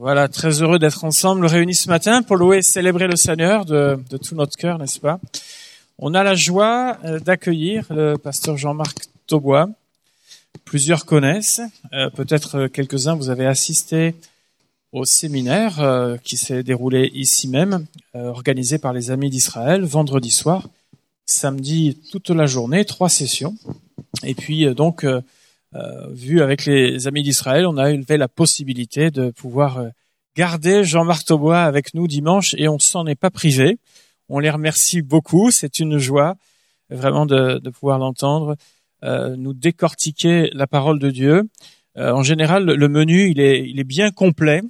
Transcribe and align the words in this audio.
Voilà, 0.00 0.28
très 0.28 0.62
heureux 0.62 0.78
d'être 0.78 1.02
ensemble 1.02 1.44
réunis 1.44 1.74
ce 1.74 1.88
matin 1.88 2.22
pour 2.22 2.36
louer 2.36 2.58
et 2.58 2.62
célébrer 2.62 3.08
le 3.08 3.16
Seigneur 3.16 3.64
de, 3.64 3.98
tout 4.24 4.36
notre 4.36 4.56
cœur, 4.56 4.78
n'est-ce 4.78 5.00
pas? 5.00 5.18
On 5.98 6.14
a 6.14 6.22
la 6.22 6.36
joie 6.36 6.98
euh, 7.04 7.18
d'accueillir 7.18 7.84
le 7.90 8.14
pasteur 8.16 8.56
Jean-Marc 8.56 9.06
Taubois. 9.26 9.68
Plusieurs 10.64 11.04
connaissent, 11.04 11.60
euh, 11.92 12.10
peut-être 12.10 12.54
euh, 12.54 12.68
quelques-uns 12.68 13.16
vous 13.16 13.28
avez 13.28 13.44
assisté 13.44 14.14
au 14.92 15.04
séminaire 15.04 16.16
qui 16.22 16.36
s'est 16.36 16.62
déroulé 16.62 17.10
ici 17.12 17.46
même, 17.46 17.84
organisé 18.14 18.78
par 18.78 18.94
les 18.94 19.10
Amis 19.10 19.28
d'Israël, 19.28 19.82
vendredi 19.84 20.30
soir, 20.30 20.68
samedi 21.26 21.98
toute 22.10 22.30
la 22.30 22.46
journée, 22.46 22.86
trois 22.86 23.10
sessions. 23.10 23.54
Et 24.22 24.34
puis 24.34 24.74
donc 24.74 25.04
vu 26.10 26.40
avec 26.40 26.64
les 26.64 27.06
amis 27.06 27.22
d'Israël, 27.22 27.66
on 27.66 27.76
a 27.76 27.90
élevé 27.90 28.16
la 28.16 28.28
possibilité 28.28 29.10
de 29.10 29.30
pouvoir 29.30 29.78
euh, 29.78 29.88
garder 30.36 30.84
Jean-Marc 30.84 31.26
Taubois 31.26 31.62
avec 31.62 31.94
nous 31.94 32.06
dimanche 32.06 32.54
et 32.58 32.68
on 32.68 32.78
s'en 32.78 33.06
est 33.06 33.14
pas 33.14 33.30
privé. 33.30 33.78
On 34.28 34.38
les 34.38 34.50
remercie 34.50 35.02
beaucoup, 35.02 35.50
c'est 35.50 35.78
une 35.78 35.98
joie 35.98 36.36
vraiment 36.90 37.26
de, 37.26 37.58
de 37.58 37.70
pouvoir 37.70 37.98
l'entendre, 37.98 38.56
euh, 39.04 39.36
nous 39.36 39.52
décortiquer 39.52 40.50
la 40.52 40.66
parole 40.66 40.98
de 40.98 41.10
Dieu. 41.10 41.48
Euh, 41.96 42.12
en 42.12 42.22
général, 42.22 42.64
le 42.64 42.88
menu 42.88 43.30
il 43.30 43.40
est, 43.40 43.68
il 43.68 43.78
est 43.80 43.84
bien 43.84 44.10
complet. 44.10 44.62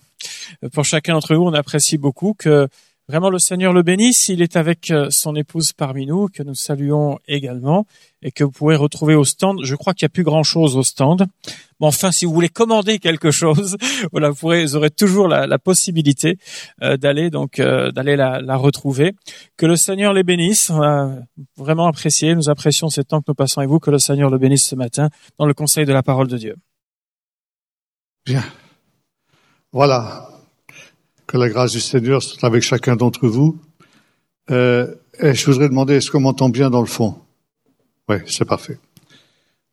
Pour 0.72 0.84
chacun 0.84 1.12
d'entre 1.12 1.34
vous, 1.36 1.44
on 1.44 1.54
apprécie 1.54 1.98
beaucoup 1.98 2.34
que 2.34 2.68
Vraiment, 3.08 3.30
le 3.30 3.38
Seigneur 3.38 3.72
le 3.72 3.82
bénisse. 3.82 4.28
Il 4.28 4.42
est 4.42 4.54
avec 4.56 4.90
euh, 4.90 5.08
son 5.10 5.34
épouse 5.34 5.72
parmi 5.72 6.04
nous, 6.04 6.28
que 6.28 6.42
nous 6.42 6.54
saluons 6.54 7.18
également, 7.26 7.86
et 8.20 8.30
que 8.30 8.44
vous 8.44 8.50
pouvez 8.50 8.76
retrouver 8.76 9.14
au 9.14 9.24
stand. 9.24 9.60
Je 9.62 9.74
crois 9.76 9.94
qu'il 9.94 10.04
n'y 10.04 10.10
a 10.10 10.12
plus 10.12 10.24
grand-chose 10.24 10.76
au 10.76 10.82
stand. 10.82 11.24
Mais 11.80 11.86
enfin, 11.86 12.12
si 12.12 12.26
vous 12.26 12.34
voulez 12.34 12.50
commander 12.50 12.98
quelque 12.98 13.30
chose, 13.30 13.78
voilà, 14.12 14.28
vous, 14.28 14.36
pourrez, 14.36 14.66
vous 14.66 14.76
aurez 14.76 14.90
toujours 14.90 15.26
la, 15.26 15.58
possibilité 15.58 16.36
euh, 16.82 16.98
d'aller 16.98 17.30
donc 17.30 17.60
euh, 17.60 17.90
d'aller 17.92 18.14
la, 18.14 18.40
la, 18.42 18.56
retrouver. 18.56 19.14
Que 19.56 19.64
le 19.64 19.76
Seigneur 19.76 20.12
les 20.12 20.22
bénisse. 20.22 20.68
On 20.68 20.82
a 20.82 21.16
vraiment 21.56 21.86
apprécié. 21.86 22.34
Nous 22.34 22.50
apprécions 22.50 22.90
ces 22.90 23.04
temps 23.04 23.20
que 23.20 23.26
nous 23.28 23.34
passons 23.34 23.60
avec 23.60 23.70
vous. 23.70 23.78
Que 23.78 23.90
le 23.90 23.98
Seigneur 23.98 24.28
le 24.28 24.36
bénisse 24.36 24.66
ce 24.66 24.74
matin 24.74 25.08
dans 25.38 25.46
le 25.46 25.54
conseil 25.54 25.86
de 25.86 25.94
la 25.94 26.02
parole 26.02 26.28
de 26.28 26.36
Dieu. 26.36 26.56
Bien. 28.26 28.44
Voilà, 29.72 30.27
que 31.28 31.36
la 31.36 31.48
grâce 31.48 31.72
du 31.72 31.80
Seigneur 31.80 32.22
soit 32.22 32.42
avec 32.42 32.62
chacun 32.62 32.96
d'entre 32.96 33.28
vous. 33.28 33.58
Euh, 34.50 34.92
et 35.20 35.34
je 35.34 35.46
voudrais 35.46 35.68
demander, 35.68 35.94
est-ce 35.94 36.10
qu'on 36.10 36.20
m'entend 36.20 36.48
bien 36.48 36.70
dans 36.70 36.80
le 36.80 36.86
fond? 36.86 37.14
Oui, 38.08 38.16
c'est 38.26 38.46
parfait. 38.46 38.78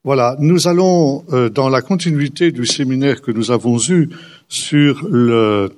Voilà, 0.03 0.35
nous 0.39 0.67
allons 0.67 1.23
euh, 1.31 1.49
dans 1.49 1.69
la 1.69 1.81
continuité 1.81 2.51
du 2.51 2.65
séminaire 2.65 3.21
que 3.21 3.31
nous 3.31 3.51
avons 3.51 3.79
eu 3.89 4.09
sur 4.49 5.07
le, 5.09 5.71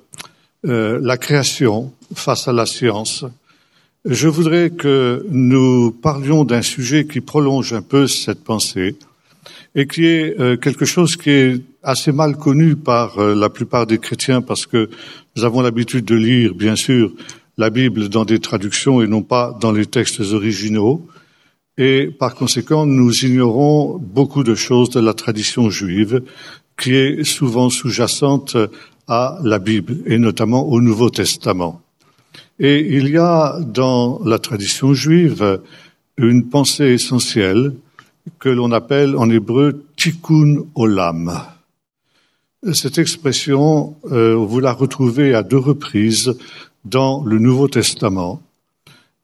euh, 0.66 0.98
la 1.00 1.16
création 1.16 1.92
face 2.12 2.48
à 2.48 2.52
la 2.52 2.66
science. 2.66 3.24
Je 4.04 4.28
voudrais 4.28 4.70
que 4.70 5.24
nous 5.30 5.92
parlions 5.92 6.44
d'un 6.44 6.62
sujet 6.62 7.06
qui 7.06 7.20
prolonge 7.20 7.72
un 7.72 7.82
peu 7.82 8.08
cette 8.08 8.42
pensée 8.42 8.96
et 9.74 9.86
qui 9.86 10.06
est 10.06 10.38
euh, 10.40 10.56
quelque 10.56 10.84
chose 10.84 11.16
qui 11.16 11.30
est 11.30 11.60
assez 11.82 12.12
mal 12.12 12.36
connu 12.36 12.76
par 12.76 13.18
euh, 13.18 13.34
la 13.34 13.48
plupart 13.48 13.86
des 13.86 13.98
chrétiens 13.98 14.42
parce 14.42 14.66
que 14.66 14.88
nous 15.36 15.44
avons 15.44 15.60
l'habitude 15.60 16.04
de 16.04 16.14
lire, 16.14 16.54
bien 16.54 16.76
sûr, 16.76 17.12
la 17.56 17.70
Bible 17.70 18.08
dans 18.08 18.24
des 18.24 18.38
traductions 18.38 19.02
et 19.02 19.06
non 19.06 19.22
pas 19.22 19.56
dans 19.60 19.72
les 19.72 19.86
textes 19.86 20.20
originaux. 20.20 21.06
Et 21.76 22.06
par 22.18 22.34
conséquent, 22.34 22.86
nous 22.86 23.24
ignorons 23.24 23.98
beaucoup 23.98 24.42
de 24.42 24.54
choses 24.54 24.90
de 24.90 25.00
la 25.00 25.14
tradition 25.14 25.70
juive 25.70 26.22
qui 26.76 26.94
est 26.94 27.24
souvent 27.24 27.70
sous-jacente 27.70 28.56
à 29.06 29.38
la 29.42 29.58
Bible 29.58 29.98
et 30.06 30.18
notamment 30.18 30.68
au 30.68 30.80
Nouveau 30.80 31.10
Testament. 31.10 31.80
Et 32.60 32.96
il 32.96 33.08
y 33.08 33.16
a 33.16 33.58
dans 33.60 34.20
la 34.24 34.38
tradition 34.38 34.92
juive 34.92 35.60
une 36.16 36.48
pensée 36.48 36.86
essentielle 36.86 37.74
que 38.38 38.48
l'on 38.48 38.72
appelle 38.72 39.16
en 39.16 39.30
hébreu 39.30 39.84
tikkun 39.96 40.64
olam. 40.74 41.40
Cette 42.72 42.98
expression, 42.98 43.96
euh, 44.10 44.34
vous 44.34 44.60
la 44.60 44.72
retrouvez 44.72 45.34
à 45.34 45.42
deux 45.42 45.58
reprises 45.58 46.36
dans 46.84 47.22
le 47.24 47.38
Nouveau 47.38 47.68
Testament. 47.68 48.42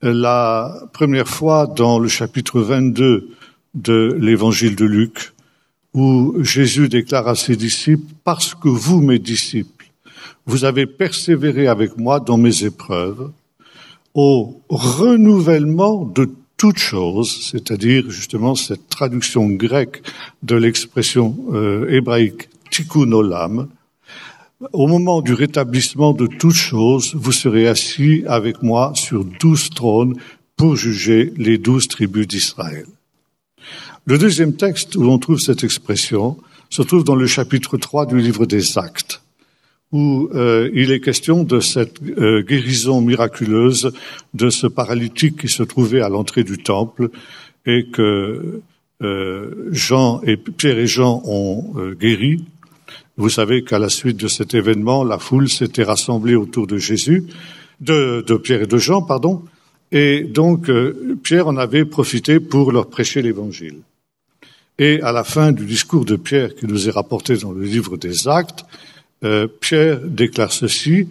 La 0.03 0.73
première 0.93 1.29
fois 1.29 1.67
dans 1.67 1.99
le 1.99 2.09
chapitre 2.09 2.61
22 2.61 3.31
de 3.75 4.17
l'évangile 4.21 4.77
de 4.77 4.85
Luc, 4.85 5.33
où 5.95 6.35
Jésus 6.43 6.89
déclare 6.89 7.29
à 7.29 7.35
ses 7.35 7.57
disciples, 7.57 8.13
parce 8.25 8.55
que 8.55 8.69
vous, 8.69 9.01
mes 9.01 9.19
disciples, 9.19 9.87
vous 10.47 10.65
avez 10.65 10.87
persévéré 10.87 11.67
avec 11.69 11.97
moi 11.97 12.21
dans 12.21 12.37
mes 12.37 12.65
épreuves, 12.65 13.31
au 14.15 14.61
renouvellement 14.69 16.05
de 16.05 16.31
toute 16.57 16.79
chose, 16.79 17.51
c'est-à-dire 17.51 18.11
justement 18.11 18.55
cette 18.55 18.89
traduction 18.89 19.49
grecque 19.49 20.03
de 20.43 20.57
l'expression 20.57 21.37
euh, 21.53 21.91
hébraïque 21.91 22.49
tikkun 22.71 23.13
olam, 23.13 23.69
au 24.73 24.87
moment 24.87 25.21
du 25.21 25.35
rétablissement 25.35 26.13
de 26.13 26.27
toute 26.27 26.55
chose, 26.55 27.15
vous 27.15 27.33
serez 27.33 27.67
assis 27.67 28.23
avec 28.27 28.63
moi 28.63 28.93
sur 28.95 29.25
douze 29.25 29.69
trônes 29.71 30.17
pour 30.57 30.77
juger 30.77 31.33
les 31.37 31.59
douze 31.59 31.89
tribus 31.89 32.27
d'Israël. 32.27 32.87
Le 34.07 34.19
deuxième 34.19 34.55
texte 34.55 34.97
où 34.97 35.03
l'on 35.03 35.19
trouve 35.19 35.41
cette 35.41 35.65
expression 35.65 36.39
se 36.71 36.83
trouve 36.83 37.05
dans 37.05 37.17
le 37.17 37.27
chapitre 37.27 37.77
3 37.77 38.07
du 38.07 38.19
livre 38.19 38.47
des 38.47 38.79
Actes 38.79 39.24
où 39.95 40.29
euh, 40.35 40.69
il 40.75 40.91
est 40.91 40.99
question 40.99 41.45
de 41.45 41.61
cette 41.61 42.03
euh, 42.03 42.43
guérison 42.43 43.01
miraculeuse 43.01 43.93
de 44.35 44.51
ce 44.51 44.67
paralytique 44.67 45.43
qui 45.43 45.49
se 45.49 45.63
trouvait 45.63 46.01
à 46.01 46.09
l'entrée 46.09 46.43
du 46.43 46.59
temple 46.59 47.11
et 47.65 47.87
que 47.87 48.61
euh, 49.03 49.69
Jean 49.71 50.21
et 50.25 50.37
Pierre 50.37 50.79
et 50.81 50.89
Jean 50.89 51.23
ont 51.25 51.75
guéri. 51.93 52.45
Vous 53.17 53.29
savez 53.29 53.63
qu'à 53.63 53.79
la 53.79 53.89
suite 53.89 54.17
de 54.17 54.27
cet 54.27 54.55
événement, 54.55 55.05
la 55.05 55.21
foule 55.21 55.49
s'était 55.49 55.85
rassemblée 55.85 56.35
autour 56.35 56.67
de 56.67 56.77
Jésus, 56.77 57.23
de, 57.81 58.25
de 58.27 58.37
Pierre 58.37 58.63
et 58.63 58.67
de 58.67 58.79
Jean, 58.79 59.01
pardon, 59.01 59.45
et 59.93 60.25
donc 60.25 60.69
Pierre 61.23 61.47
en 61.47 61.57
avait 61.57 61.85
profité 61.85 62.41
pour 62.41 62.73
leur 62.73 62.89
prêcher 62.89 63.23
l'Évangile. 63.23 63.77
Et 64.81 65.01
à 65.03 65.13
la 65.13 65.23
fin 65.23 65.53
du 65.53 65.67
discours 65.67 66.05
de 66.05 66.17
Pierre 66.17 66.57
qui 66.57 66.67
nous 66.67 66.89
est 66.89 66.91
rapporté 66.91 67.37
dans 67.37 67.53
le 67.53 67.63
livre 67.63 67.97
des 67.97 68.27
Actes, 68.27 68.65
euh, 69.23 69.47
Pierre 69.61 70.01
déclare 70.01 70.53
ceci, 70.53 71.09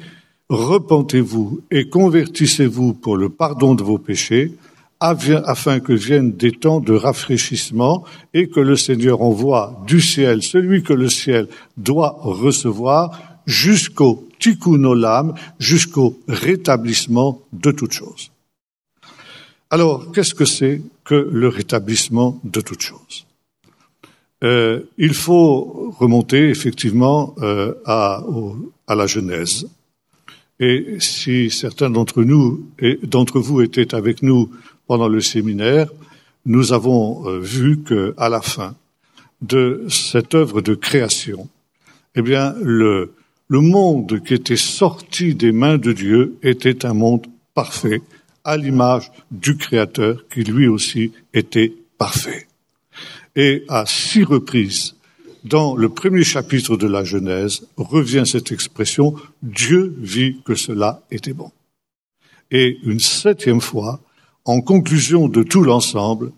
Repentez-vous 0.49 1.61
et 1.71 1.89
convertissez-vous 1.89 2.93
pour 2.93 3.17
le 3.17 3.29
pardon 3.29 3.73
de 3.75 3.83
vos 3.83 3.97
péchés, 3.97 4.51
afin 4.99 5.79
que 5.79 5.93
viennent 5.93 6.31
des 6.31 6.51
temps 6.51 6.79
de 6.79 6.93
rafraîchissement 6.93 8.05
et 8.33 8.47
que 8.47 8.59
le 8.59 8.77
Seigneur 8.77 9.21
envoie 9.21 9.83
du 9.87 9.99
ciel 9.99 10.43
celui 10.43 10.83
que 10.83 10.93
le 10.93 11.09
ciel 11.09 11.47
doit 11.75 12.15
recevoir 12.21 13.19
jusqu'au 13.45 14.29
tikkun 14.39 14.83
olam, 14.83 15.33
jusqu'au 15.59 16.19
rétablissement 16.27 17.41
de 17.51 17.71
toutes 17.71 17.91
choses. 17.91 18.31
Alors, 19.69 20.11
qu'est-ce 20.11 20.35
que 20.35 20.45
c'est 20.45 20.81
que 21.03 21.15
le 21.31 21.47
rétablissement 21.47 22.39
de 22.43 22.61
toutes 22.61 22.83
choses? 22.83 23.25
Euh, 24.43 24.81
il 24.97 25.13
faut 25.13 25.93
remonter 25.99 26.49
effectivement 26.49 27.33
euh, 27.41 27.73
à, 27.85 28.23
la 28.89 29.07
Genèse. 29.07 29.67
Et 30.59 30.97
si 30.99 31.49
certains 31.49 31.89
d'entre 31.89 32.23
nous 32.23 32.65
et 32.79 32.99
d'entre 33.03 33.39
vous 33.39 33.61
étaient 33.61 33.95
avec 33.95 34.21
nous 34.21 34.51
pendant 34.85 35.07
le 35.07 35.21
séminaire, 35.21 35.89
nous 36.45 36.73
avons 36.73 37.27
euh, 37.27 37.39
vu 37.39 37.81
que 37.81 38.13
à 38.17 38.27
la 38.27 38.41
fin 38.41 38.75
de 39.41 39.85
cette 39.89 40.35
œuvre 40.35 40.61
de 40.61 40.75
création, 40.75 41.47
eh 42.15 42.21
bien 42.21 42.53
le 42.61 43.09
monde 43.49 44.21
qui 44.23 44.33
était 44.33 44.57
sorti 44.57 45.35
des 45.35 45.51
mains 45.51 45.77
de 45.77 45.91
Dieu 45.93 46.37
était 46.43 46.85
un 46.85 46.93
monde 46.93 47.25
parfait, 47.53 48.01
à 48.43 48.57
l'image 48.57 49.11
du 49.31 49.57
Créateur 49.57 50.23
qui 50.29 50.43
lui 50.43 50.67
aussi 50.67 51.11
était 51.33 51.73
parfait. 51.97 52.47
Et 53.35 53.63
à 53.67 53.85
six 53.87 54.23
reprises, 54.23 54.95
dans 55.43 55.75
le 55.75 55.89
premier 55.89 56.23
chapitre 56.23 56.77
de 56.77 56.87
la 56.87 57.03
Genèse, 57.03 57.67
revient 57.77 58.23
cette 58.25 58.51
expression 58.51 59.15
Dieu 59.41 59.95
vit 59.99 60.37
que 60.45 60.55
cela 60.55 61.01
était 61.11 61.33
bon. 61.33 61.51
Et 62.51 62.77
une 62.83 62.99
septième 62.99 63.61
fois, 63.61 63.99
en 64.45 64.61
conclusion 64.61 65.27
de 65.27 65.43
tout 65.43 65.63
l'ensemble, 65.63 66.31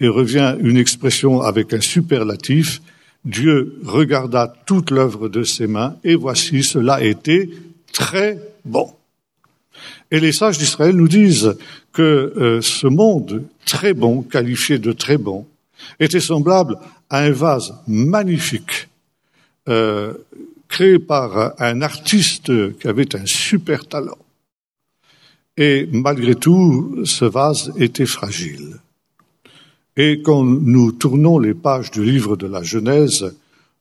et 0.00 0.08
revient 0.08 0.56
une 0.60 0.76
expression 0.76 1.40
avec 1.40 1.72
un 1.72 1.80
superlatif 1.80 2.82
Dieu 3.24 3.78
regarda 3.84 4.52
toute 4.66 4.90
l'œuvre 4.90 5.28
de 5.28 5.44
ses 5.44 5.68
mains, 5.68 5.96
et 6.02 6.16
voici 6.16 6.64
cela 6.64 7.02
était 7.02 7.48
très 7.92 8.38
bon. 8.64 8.90
Et 10.10 10.18
les 10.18 10.32
sages 10.32 10.58
d'Israël 10.58 10.96
nous 10.96 11.08
disent 11.08 11.56
que 11.92 12.02
euh, 12.36 12.60
ce 12.60 12.86
monde 12.86 13.44
très 13.64 13.94
bon, 13.94 14.22
qualifié 14.22 14.78
de 14.78 14.92
très 14.92 15.18
bon, 15.18 15.46
était 16.00 16.20
semblable 16.20 16.78
à 17.10 17.18
un 17.20 17.32
vase 17.32 17.74
magnifique 17.86 18.88
euh, 19.68 20.14
créé 20.68 20.98
par 20.98 21.54
un 21.60 21.82
artiste 21.82 22.50
qui 22.78 22.88
avait 22.88 23.14
un 23.14 23.26
super 23.26 23.86
talent. 23.86 24.18
Et 25.56 25.86
malgré 25.92 26.34
tout, 26.34 27.02
ce 27.04 27.26
vase 27.26 27.72
était 27.76 28.06
fragile. 28.06 28.80
Et 29.96 30.22
quand 30.22 30.42
nous 30.44 30.92
tournons 30.92 31.38
les 31.38 31.52
pages 31.52 31.90
du 31.90 32.02
livre 32.02 32.36
de 32.36 32.46
la 32.46 32.62
Genèse, 32.62 33.34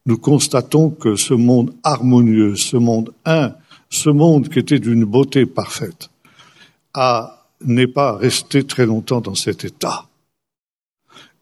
nous 0.06 0.18
constatons 0.18 0.90
que 0.90 1.16
ce 1.16 1.34
monde 1.34 1.74
harmonieux, 1.84 2.56
ce 2.56 2.76
monde 2.76 3.14
un, 3.24 3.54
ce 3.90 4.10
monde 4.10 4.50
qui 4.50 4.60
était 4.60 4.80
d'une 4.80 5.06
beauté 5.06 5.46
parfaite, 5.46 6.10
n'est 7.64 7.88
pas 7.88 8.18
resté 8.18 8.66
très 8.66 8.86
longtemps 8.86 9.22
dans 9.22 9.36
cet 9.36 9.64
état. 9.64 10.08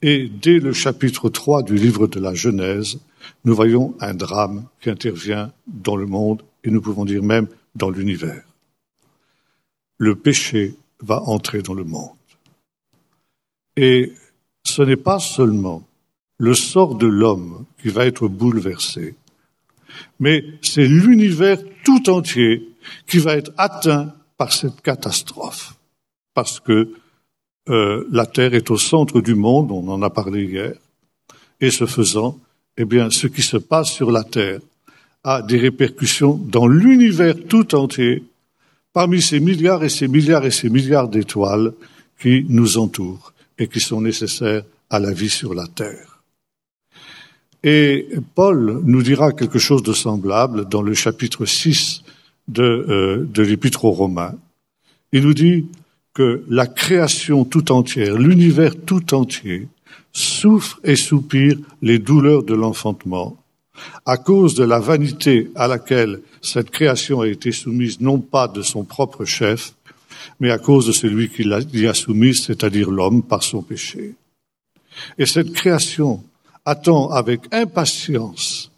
Et 0.01 0.29
dès 0.29 0.59
le 0.59 0.71
chapitre 0.71 1.29
3 1.29 1.63
du 1.63 1.75
livre 1.75 2.07
de 2.07 2.21
la 2.21 2.33
Genèse, 2.33 2.99
nous 3.43 3.53
voyons 3.53 3.95
un 3.99 4.13
drame 4.13 4.65
qui 4.79 4.89
intervient 4.89 5.51
dans 5.67 5.97
le 5.97 6.05
monde 6.05 6.41
et 6.63 6.71
nous 6.71 6.81
pouvons 6.81 7.03
dire 7.03 7.21
même 7.21 7.47
dans 7.75 7.89
l'univers. 7.89 8.43
Le 9.97 10.15
péché 10.15 10.75
va 11.01 11.21
entrer 11.23 11.61
dans 11.61 11.73
le 11.73 11.83
monde. 11.83 12.15
Et 13.75 14.13
ce 14.63 14.81
n'est 14.81 14.95
pas 14.95 15.19
seulement 15.19 15.85
le 16.37 16.53
sort 16.53 16.95
de 16.95 17.07
l'homme 17.07 17.65
qui 17.81 17.89
va 17.89 18.05
être 18.05 18.29
bouleversé, 18.29 19.15
mais 20.19 20.45
c'est 20.61 20.87
l'univers 20.87 21.59
tout 21.83 22.09
entier 22.09 22.69
qui 23.05 23.17
va 23.17 23.35
être 23.35 23.51
atteint 23.57 24.13
par 24.37 24.53
cette 24.53 24.81
catastrophe, 24.81 25.75
parce 26.33 26.61
que 26.61 26.93
euh, 27.69 28.07
la 28.11 28.25
Terre 28.25 28.53
est 28.53 28.71
au 28.71 28.77
centre 28.77 29.21
du 29.21 29.35
monde, 29.35 29.71
on 29.71 29.87
en 29.89 30.01
a 30.01 30.09
parlé 30.09 30.45
hier, 30.45 30.73
et 31.59 31.71
ce 31.71 31.85
faisant, 31.85 32.39
eh 32.77 32.85
bien, 32.85 33.09
ce 33.09 33.27
qui 33.27 33.41
se 33.41 33.57
passe 33.57 33.91
sur 33.91 34.11
la 34.11 34.23
Terre 34.23 34.59
a 35.23 35.41
des 35.41 35.57
répercussions 35.57 36.35
dans 36.35 36.67
l'univers 36.67 37.35
tout 37.47 37.75
entier, 37.75 38.23
parmi 38.93 39.21
ces 39.21 39.39
milliards 39.39 39.83
et 39.83 39.89
ces 39.89 40.07
milliards 40.07 40.45
et 40.45 40.51
ces 40.51 40.69
milliards 40.69 41.09
d'étoiles 41.09 41.73
qui 42.19 42.45
nous 42.49 42.77
entourent 42.77 43.33
et 43.57 43.67
qui 43.67 43.79
sont 43.79 44.01
nécessaires 44.01 44.63
à 44.89 44.99
la 44.99 45.11
vie 45.11 45.29
sur 45.29 45.53
la 45.53 45.67
Terre. 45.67 46.21
Et 47.63 48.07
Paul 48.35 48.81
nous 48.85 49.03
dira 49.03 49.33
quelque 49.33 49.59
chose 49.59 49.83
de 49.83 49.93
semblable 49.93 50.67
dans 50.69 50.81
le 50.81 50.93
chapitre 50.93 51.45
6 51.45 52.03
de, 52.47 52.63
euh, 52.63 53.27
de 53.29 53.43
l'Épître 53.43 53.83
aux 53.83 53.91
Romains. 53.91 54.35
Il 55.11 55.23
nous 55.23 55.33
dit 55.33 55.65
que 56.19 56.43
la 56.49 56.67
création 56.67 57.45
tout 57.45 57.71
entière, 57.71 58.17
l'univers 58.17 58.73
tout 58.85 59.13
entier, 59.13 59.69
souffre 60.11 60.77
et 60.83 60.97
soupire 60.97 61.57
les 61.81 61.97
douleurs 61.97 62.43
de 62.43 62.53
l'enfantement 62.53 63.37
à 64.05 64.17
cause 64.17 64.53
de 64.53 64.65
la 64.65 64.79
vanité 64.81 65.49
à 65.55 65.69
laquelle 65.69 66.19
cette 66.41 66.71
création 66.71 67.21
a 67.21 67.27
été 67.29 67.53
soumise 67.53 68.01
non 68.01 68.19
pas 68.19 68.49
de 68.49 68.61
son 68.61 68.83
propre 68.83 69.23
chef, 69.23 69.75
mais 70.41 70.51
à 70.51 70.57
cause 70.57 70.87
de 70.87 70.91
celui 70.91 71.29
qui 71.29 71.45
l'y 71.45 71.87
a 71.87 71.93
soumise, 71.93 72.43
c'est-à-dire 72.43 72.91
l'homme 72.91 73.23
par 73.23 73.41
son 73.41 73.61
péché. 73.61 74.15
Et 75.17 75.25
cette 75.25 75.53
création 75.53 76.21
attend 76.65 77.11
avec 77.11 77.43
impatience 77.53 78.73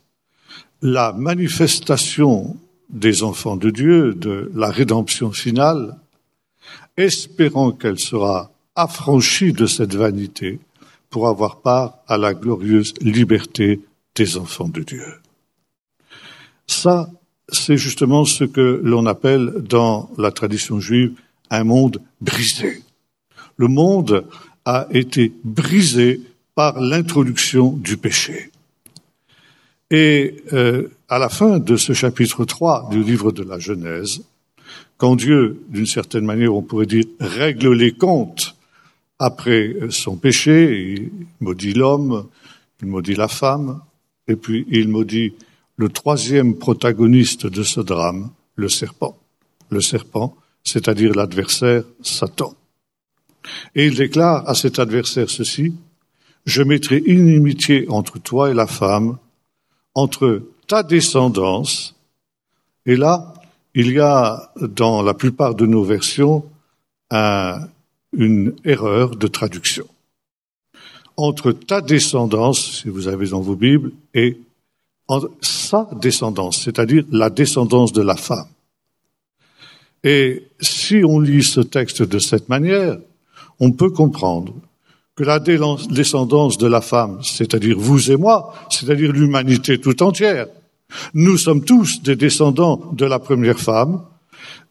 la 0.83 1.11
manifestation 1.11 2.55
des 2.91 3.23
enfants 3.23 3.57
de 3.57 3.71
Dieu, 3.71 4.13
de 4.13 4.51
la 4.53 4.69
rédemption 4.69 5.31
finale, 5.31 5.97
espérant 6.97 7.71
qu'elle 7.71 7.99
sera 7.99 8.51
affranchie 8.75 9.53
de 9.53 9.65
cette 9.65 9.95
vanité 9.95 10.59
pour 11.09 11.27
avoir 11.27 11.61
part 11.61 11.99
à 12.07 12.17
la 12.17 12.33
glorieuse 12.33 12.93
liberté 13.01 13.81
des 14.15 14.37
enfants 14.37 14.69
de 14.69 14.81
Dieu. 14.81 15.05
Ça, 16.67 17.09
c'est 17.49 17.77
justement 17.77 18.23
ce 18.23 18.45
que 18.45 18.81
l'on 18.83 19.05
appelle 19.05 19.53
dans 19.59 20.09
la 20.17 20.31
tradition 20.31 20.79
juive 20.79 21.13
un 21.49 21.65
monde 21.65 22.01
brisé. 22.21 22.81
Le 23.57 23.67
monde 23.67 24.25
a 24.63 24.87
été 24.91 25.33
brisé 25.43 26.21
par 26.55 26.79
l'introduction 26.79 27.71
du 27.73 27.97
péché. 27.97 28.51
Et 29.89 30.43
euh, 30.53 30.87
à 31.09 31.19
la 31.19 31.27
fin 31.27 31.59
de 31.59 31.75
ce 31.75 31.91
chapitre 31.91 32.45
3 32.45 32.87
du 32.89 33.03
livre 33.03 33.33
de 33.33 33.43
la 33.43 33.59
Genèse, 33.59 34.23
quand 35.01 35.15
Dieu, 35.15 35.59
d'une 35.69 35.87
certaine 35.87 36.25
manière, 36.25 36.53
on 36.53 36.61
pourrait 36.61 36.85
dire, 36.85 37.05
règle 37.19 37.73
les 37.73 37.91
comptes 37.91 38.55
après 39.17 39.75
son 39.89 40.15
péché, 40.15 40.79
il 40.79 41.11
maudit 41.39 41.73
l'homme, 41.73 42.27
il 42.83 42.87
maudit 42.87 43.15
la 43.15 43.27
femme, 43.27 43.81
et 44.27 44.35
puis 44.35 44.63
il 44.69 44.89
maudit 44.89 45.33
le 45.75 45.89
troisième 45.89 46.55
protagoniste 46.55 47.47
de 47.47 47.63
ce 47.63 47.81
drame, 47.81 48.29
le 48.53 48.69
serpent. 48.69 49.17
Le 49.71 49.81
serpent, 49.81 50.37
c'est-à-dire 50.63 51.15
l'adversaire 51.15 51.83
Satan. 52.03 52.53
Et 53.73 53.87
il 53.87 53.95
déclare 53.95 54.47
à 54.47 54.53
cet 54.53 54.77
adversaire 54.77 55.31
ceci, 55.31 55.73
je 56.45 56.61
mettrai 56.61 57.01
inimitié 57.07 57.87
entre 57.89 58.19
toi 58.19 58.51
et 58.51 58.53
la 58.53 58.67
femme, 58.67 59.17
entre 59.95 60.43
ta 60.67 60.83
descendance, 60.83 61.95
et 62.85 62.95
là, 62.95 63.33
il 63.73 63.91
y 63.91 63.99
a 63.99 64.51
dans 64.59 65.01
la 65.01 65.13
plupart 65.13 65.55
de 65.55 65.65
nos 65.65 65.83
versions 65.83 66.45
une 67.11 68.55
erreur 68.65 69.15
de 69.15 69.27
traduction. 69.27 69.85
Entre 71.17 71.51
ta 71.51 71.81
descendance, 71.81 72.81
si 72.81 72.89
vous 72.89 73.07
avez 73.07 73.27
dans 73.27 73.41
vos 73.41 73.55
Bibles, 73.55 73.91
et 74.13 74.37
sa 75.41 75.89
descendance, 76.01 76.61
c'est-à-dire 76.63 77.03
la 77.11 77.29
descendance 77.29 77.91
de 77.91 78.01
la 78.01 78.15
femme. 78.15 78.47
Et 80.03 80.47
si 80.59 81.03
on 81.05 81.19
lit 81.19 81.43
ce 81.43 81.59
texte 81.59 82.01
de 82.01 82.17
cette 82.17 82.49
manière, 82.49 82.97
on 83.59 83.71
peut 83.71 83.89
comprendre 83.89 84.53
que 85.15 85.23
la 85.23 85.39
descendance 85.39 86.57
de 86.57 86.67
la 86.67 86.81
femme, 86.81 87.19
c'est-à-dire 87.21 87.77
vous 87.77 88.09
et 88.09 88.15
moi, 88.15 88.53
c'est-à-dire 88.69 89.11
l'humanité 89.11 89.79
tout 89.79 90.01
entière, 90.01 90.47
nous 91.13 91.37
sommes 91.37 91.63
tous 91.63 92.01
des 92.01 92.15
descendants 92.15 92.91
de 92.93 93.05
la 93.05 93.19
première 93.19 93.59
femme. 93.59 94.01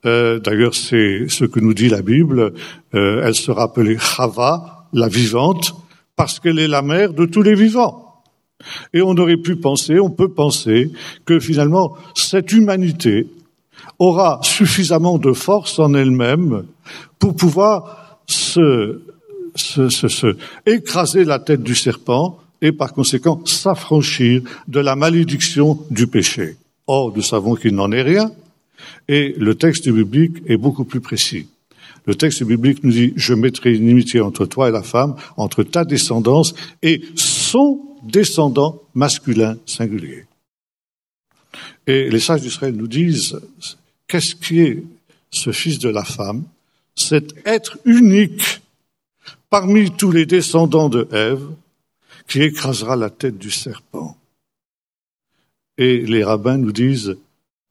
Euh, 0.07 0.39
D'ailleurs, 0.39 0.75
c'est 0.75 1.29
ce 1.29 1.45
que 1.45 1.61
nous 1.61 1.75
dit 1.75 1.89
la 1.89 2.03
Bible. 2.03 2.55
Euh, 2.95 3.23
elle 3.25 3.35
sera 3.35 3.65
appelée 3.65 3.99
Chava, 3.99 4.87
la 4.93 5.09
vivante, 5.09 5.75
parce 6.17 6.41
qu'elle 6.41 6.59
est 6.59 6.69
la 6.69 6.83
mère 6.83 7.13
de 7.13 7.27
tous 7.27 7.43
les 7.43 7.55
vivants. 7.55 8.23
Et 8.93 9.03
on 9.03 9.17
aurait 9.17 9.39
pu 9.39 9.57
penser, 9.57 9.99
on 10.01 10.11
peut 10.11 10.33
penser, 10.33 10.91
que 11.25 11.41
finalement, 11.41 11.97
cette 12.15 12.53
humanité 12.53 13.27
aura 13.99 14.41
suffisamment 14.43 15.19
de 15.19 15.33
force 15.33 15.79
en 15.79 15.95
elle-même 15.95 16.65
pour 17.19 17.37
pouvoir 17.37 18.19
se 18.27 19.01
se, 19.55 20.37
écraser 20.67 21.25
la 21.25 21.39
tête 21.39 21.63
du 21.63 21.75
serpent 21.75 22.39
et 22.63 22.73
par 22.73 22.93
conséquent 22.93 23.43
s'affranchir 23.45 24.43
de 24.69 24.81
la 24.81 24.97
malédiction 24.97 25.79
du 25.91 26.07
péché. 26.07 26.57
Or, 26.87 27.15
nous 27.15 27.23
savons 27.23 27.55
qu'il 27.55 27.75
n'en 27.75 27.93
est 27.93 28.03
rien, 28.03 28.33
et 29.09 29.35
le 29.39 29.55
texte 29.55 29.89
biblique 29.89 30.39
est 30.47 30.57
beaucoup 30.57 30.85
plus 30.85 31.01
précis. 31.01 31.49
Le 32.07 32.15
texte 32.15 32.43
biblique 32.43 32.83
nous 32.83 32.93
dit, 32.93 33.13
je 33.17 33.35
mettrai 33.35 33.75
une 33.75 33.85
inimitié 33.85 34.21
entre 34.21 34.47
toi 34.47 34.69
et 34.69 34.73
la 34.73 34.83
femme, 34.83 35.17
entre 35.37 35.63
ta 35.63 35.85
descendance 35.85 36.55
et 36.83 37.03
son 37.15 37.81
descendant 38.03 38.83
masculin 38.95 39.59
singulier. 39.67 40.27
Et 41.87 42.09
les 42.09 42.21
sages 42.21 42.43
d'Israël 42.43 42.75
nous 42.75 42.89
disent, 42.89 43.39
qu'est-ce 44.09 44.35
qui 44.35 44.61
est 44.61 44.83
ce 45.31 45.53
fils 45.53 45.79
de 45.79 45.89
la 45.89 46.05
femme? 46.05 46.45
Cet 46.95 47.35
être 47.47 47.79
unique 47.85 48.61
parmi 49.51 49.91
tous 49.91 50.11
les 50.11 50.27
descendants 50.27 50.89
de 50.89 51.09
Ève 51.13 51.47
qui 52.31 52.43
écrasera 52.43 52.95
la 52.95 53.11
tête 53.11 53.39
du 53.39 53.51
serpent. 53.51 54.17
Et 55.77 55.99
les 55.99 56.23
rabbins 56.23 56.59
nous 56.59 56.71
disent, 56.71 57.19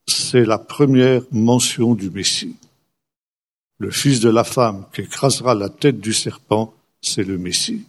c'est 0.06 0.44
la 0.44 0.58
première 0.58 1.22
mention 1.32 1.96
du 1.96 2.10
Messie. 2.10 2.58
Le 3.78 3.90
fils 3.90 4.20
de 4.20 4.30
la 4.30 4.44
femme 4.44 4.86
qui 4.94 5.02
écrasera 5.02 5.56
la 5.56 5.70
tête 5.70 6.02
du 6.02 6.12
serpent, 6.12 6.74
c'est 7.02 7.24
le 7.24 7.38
Messie. 7.38 7.86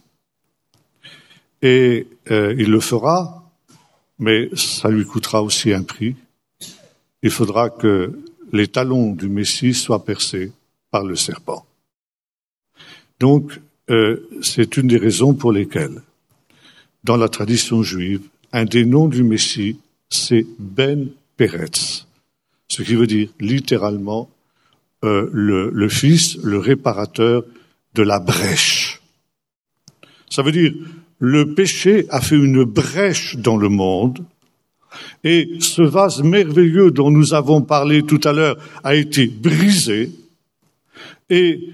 Et 1.61 2.07
euh, 2.31 2.55
il 2.57 2.71
le 2.71 2.79
fera, 2.79 3.51
mais 4.17 4.49
ça 4.55 4.87
lui 4.87 5.05
coûtera 5.05 5.43
aussi 5.43 5.73
un 5.73 5.83
prix. 5.83 6.15
Il 7.21 7.31
faudra 7.31 7.69
que 7.69 8.17
les 8.53 8.69
talons 8.69 9.11
du 9.11 9.27
Messie 9.27 9.73
soient 9.73 10.05
percés 10.05 10.53
par 10.89 11.03
le 11.03 11.17
serpent. 11.17 11.65
Donc, 13.19 13.59
euh, 13.89 14.25
c'est 14.41 14.77
une 14.77 14.87
des 14.87 14.97
raisons 14.97 15.33
pour 15.33 15.51
lesquelles, 15.51 16.01
dans 17.03 17.17
la 17.17 17.29
tradition 17.29 17.83
juive, 17.83 18.21
un 18.53 18.65
des 18.65 18.85
noms 18.85 19.07
du 19.07 19.23
Messie, 19.23 19.77
c'est 20.09 20.45
Ben 20.59 21.09
Peretz, 21.37 22.05
ce 22.67 22.83
qui 22.83 22.95
veut 22.95 23.07
dire 23.07 23.29
littéralement 23.39 24.29
euh, 25.03 25.29
le, 25.31 25.69
le 25.69 25.89
Fils, 25.89 26.37
le 26.43 26.59
réparateur 26.59 27.43
de 27.95 28.03
la 28.03 28.19
brèche. 28.19 29.01
Ça 30.29 30.43
veut 30.43 30.51
dire 30.51 30.73
le 31.19 31.53
péché 31.53 32.07
a 32.09 32.19
fait 32.19 32.35
une 32.35 32.63
brèche 32.63 33.35
dans 33.37 33.55
le 33.55 33.69
monde 33.69 34.25
Et 35.23 35.49
ce 35.59 35.83
vase 35.83 36.23
merveilleux 36.23 36.91
dont 36.91 37.11
nous 37.11 37.33
avons 37.33 37.61
parlé 37.61 38.01
tout 38.03 38.19
à 38.23 38.33
l'heure 38.33 38.57
a 38.83 38.95
été 38.95 39.27
brisé. 39.27 40.11
Et 41.29 41.69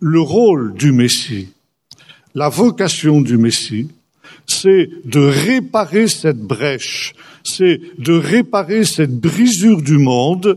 le 0.00 0.20
rôle 0.20 0.74
du 0.74 0.92
Messie, 0.92 1.48
la 2.34 2.48
vocation 2.48 3.20
du 3.20 3.36
Messie, 3.36 3.88
c'est 4.46 4.90
de 5.04 5.20
réparer 5.20 6.08
cette 6.08 6.40
brèche, 6.40 7.14
c'est 7.44 7.80
de 7.98 8.12
réparer 8.12 8.84
cette 8.84 9.18
brisure 9.18 9.82
du 9.82 9.98
monde 9.98 10.56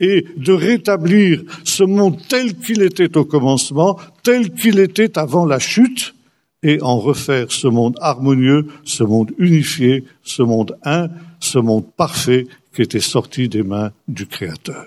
et 0.00 0.24
de 0.36 0.52
rétablir 0.52 1.42
ce 1.64 1.84
monde 1.84 2.18
tel 2.28 2.56
qu'il 2.56 2.82
était 2.82 3.16
au 3.16 3.24
commencement, 3.24 3.98
tel 4.22 4.52
qu'il 4.52 4.78
était 4.78 5.18
avant 5.18 5.44
la 5.44 5.58
chute, 5.58 6.14
et 6.62 6.82
en 6.82 6.98
refaire 6.98 7.52
ce 7.52 7.68
monde 7.68 7.96
harmonieux, 8.00 8.66
ce 8.84 9.04
monde 9.04 9.32
unifié, 9.38 10.04
ce 10.22 10.42
monde 10.42 10.76
un, 10.84 11.08
ce 11.40 11.58
monde 11.58 11.84
parfait 11.96 12.46
qui 12.74 12.82
était 12.82 13.00
sorti 13.00 13.48
des 13.48 13.62
mains 13.62 13.92
du 14.08 14.26
Créateur. 14.26 14.86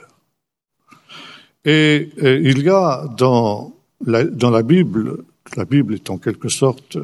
Et, 1.63 2.09
il 2.21 2.61
y 2.61 2.69
a 2.69 3.07
dans 3.17 3.73
la, 4.05 4.23
dans 4.23 4.49
la 4.49 4.63
Bible, 4.63 5.23
la 5.55 5.65
Bible 5.65 5.93
est 5.93 6.09
en 6.09 6.17
quelque 6.17 6.49
sorte 6.49 6.97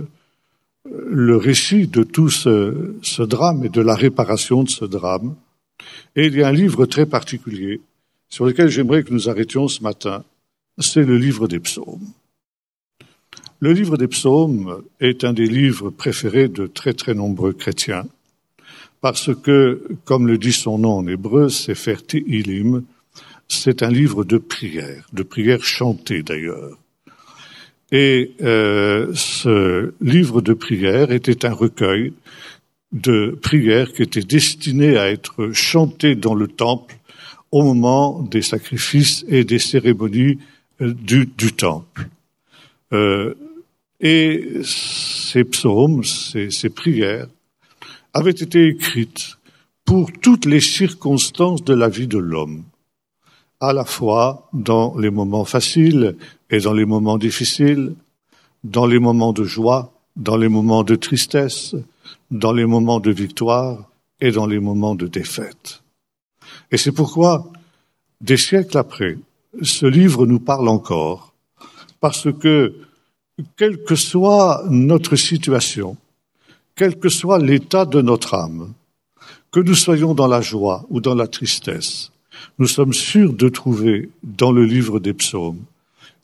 le 1.09 1.37
récit 1.37 1.87
de 1.87 2.03
tout 2.03 2.29
ce, 2.29 3.21
drame 3.21 3.65
et 3.65 3.69
de 3.69 3.81
la 3.81 3.95
réparation 3.95 4.63
de 4.63 4.69
ce 4.69 4.85
drame. 4.85 5.35
Et 6.15 6.27
il 6.27 6.35
y 6.35 6.43
a 6.43 6.47
un 6.47 6.53
livre 6.53 6.85
très 6.85 7.05
particulier 7.05 7.81
sur 8.29 8.45
lequel 8.45 8.69
j'aimerais 8.69 9.03
que 9.03 9.13
nous 9.13 9.29
arrêtions 9.29 9.67
ce 9.67 9.81
matin, 9.83 10.23
c'est 10.77 11.03
le 11.03 11.17
livre 11.17 11.47
des 11.47 11.59
psaumes. 11.59 12.07
Le 13.59 13.71
livre 13.71 13.97
des 13.97 14.07
psaumes 14.07 14.83
est 14.99 15.23
un 15.23 15.33
des 15.33 15.47
livres 15.47 15.89
préférés 15.89 16.47
de 16.47 16.67
très 16.67 16.93
très 16.93 17.13
nombreux 17.13 17.53
chrétiens, 17.53 18.05
parce 19.01 19.33
que, 19.33 19.81
comme 20.05 20.27
le 20.27 20.37
dit 20.37 20.51
son 20.51 20.77
nom 20.77 20.97
en 20.97 21.07
hébreu, 21.07 21.49
Sefer 21.49 21.97
Ilim, 22.13 22.83
c'est 23.47 23.81
un 23.81 23.89
livre 23.89 24.23
de 24.23 24.37
prière, 24.37 25.07
de 25.13 25.23
prière 25.23 25.63
chantée 25.63 26.21
d'ailleurs. 26.21 26.77
Et 27.91 28.33
euh, 28.41 29.11
ce 29.13 29.93
livre 30.01 30.41
de 30.41 30.53
prière 30.53 31.11
était 31.11 31.45
un 31.45 31.53
recueil 31.53 32.13
de 32.91 33.37
prières 33.41 33.93
qui 33.93 34.03
était 34.03 34.21
destiné 34.21 34.97
à 34.97 35.09
être 35.09 35.51
chanté 35.53 36.15
dans 36.15 36.35
le 36.35 36.47
temple 36.47 36.97
au 37.51 37.63
moment 37.63 38.21
des 38.23 38.41
sacrifices 38.41 39.25
et 39.27 39.43
des 39.43 39.59
cérémonies 39.59 40.37
euh, 40.81 40.93
du, 40.93 41.29
du 41.37 41.53
temple. 41.53 42.09
Euh, 42.93 43.35
et 43.99 44.61
ces 44.63 45.43
psaumes, 45.43 46.03
ces, 46.03 46.51
ces 46.51 46.69
prières, 46.69 47.27
avaient 48.13 48.31
été 48.31 48.67
écrites 48.67 49.37
pour 49.85 50.11
toutes 50.11 50.45
les 50.45 50.59
circonstances 50.59 51.63
de 51.63 51.73
la 51.73 51.87
vie 51.87 52.07
de 52.07 52.17
l'homme, 52.17 52.63
à 53.59 53.73
la 53.73 53.85
fois 53.85 54.49
dans 54.53 54.95
les 54.97 55.09
moments 55.09 55.45
faciles 55.45 56.15
et 56.49 56.59
dans 56.59 56.73
les 56.73 56.85
moments 56.85 57.17
difficiles, 57.17 57.95
dans 58.63 58.85
les 58.85 58.99
moments 58.99 59.33
de 59.33 59.43
joie, 59.43 59.91
dans 60.15 60.37
les 60.37 60.49
moments 60.49 60.83
de 60.83 60.95
tristesse, 60.95 61.75
dans 62.31 62.51
les 62.51 62.65
moments 62.65 62.99
de 62.99 63.11
victoire 63.11 63.89
et 64.19 64.31
dans 64.31 64.45
les 64.45 64.59
moments 64.59 64.95
de 64.95 65.07
défaite. 65.07 65.81
Et 66.71 66.77
c'est 66.77 66.91
pourquoi, 66.91 67.51
des 68.21 68.37
siècles 68.37 68.77
après, 68.77 69.17
ce 69.61 69.85
livre 69.85 70.25
nous 70.25 70.39
parle 70.39 70.67
encore, 70.69 71.33
parce 71.99 72.31
que, 72.31 72.75
quelle 73.55 73.83
que 73.83 73.95
soit 73.95 74.63
notre 74.69 75.15
situation, 75.15 75.95
quel 76.75 76.97
que 76.97 77.09
soit 77.09 77.37
l'état 77.37 77.85
de 77.85 78.01
notre 78.01 78.33
âme, 78.33 78.73
que 79.51 79.59
nous 79.59 79.75
soyons 79.75 80.15
dans 80.15 80.27
la 80.27 80.41
joie 80.41 80.85
ou 80.89 81.01
dans 81.01 81.15
la 81.15 81.27
tristesse, 81.27 82.11
nous 82.59 82.67
sommes 82.67 82.93
sûrs 82.93 83.33
de 83.33 83.49
trouver 83.49 84.09
dans 84.23 84.51
le 84.51 84.65
livre 84.65 84.99
des 84.99 85.13
psaumes 85.13 85.63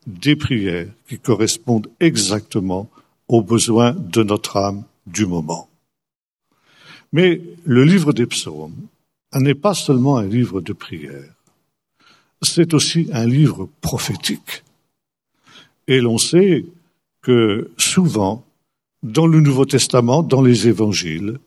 des 0.08 0.36
prières 0.36 0.89
qui 1.08 1.17
correspondent 1.17 1.89
exactement 2.00 2.89
aux 3.27 3.41
besoins 3.41 3.93
de 3.93 4.24
notre 4.24 4.58
âme 4.58 4.84
du 5.08 5.25
moment. 5.25 5.70
Mais 7.12 7.41
le 7.65 7.84
livre 7.84 8.13
des 8.13 8.25
psaumes 8.25 8.75
n'est 9.34 9.55
pas 9.55 9.74
seulement 9.74 10.17
un 10.17 10.27
livre 10.27 10.62
de 10.62 10.74
prière, 10.74 11.34
c'est 12.41 12.74
aussi 12.74 13.10
un 13.13 13.25
livre 13.25 13.70
prophétique. 13.82 14.63
Et 15.88 16.01
l'on 16.01 16.17
sait 16.17 16.65
que 17.22 17.72
souvent, 17.77 18.46
dans 19.01 19.27
le 19.27 19.39
Nouveau 19.39 19.65
Testament, 19.65 20.24
dans 20.24 20.41
les 20.41 20.67
évangiles, 20.67 21.39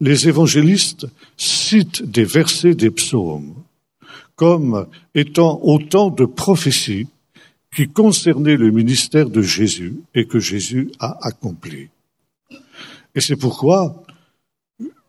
les 0.00 0.28
évangélistes 0.28 1.06
citent 1.36 2.02
des 2.02 2.24
versets 2.24 2.74
des 2.74 2.90
psaumes 2.90 3.54
comme 4.36 4.86
étant 5.14 5.60
autant 5.62 6.10
de 6.10 6.24
prophéties 6.24 7.08
qui 7.74 7.88
concernaient 7.88 8.56
le 8.56 8.70
ministère 8.70 9.30
de 9.30 9.42
Jésus 9.42 9.96
et 10.14 10.26
que 10.26 10.38
Jésus 10.38 10.90
a 10.98 11.18
accompli. 11.26 11.88
Et 13.14 13.20
c'est 13.20 13.36
pourquoi 13.36 14.02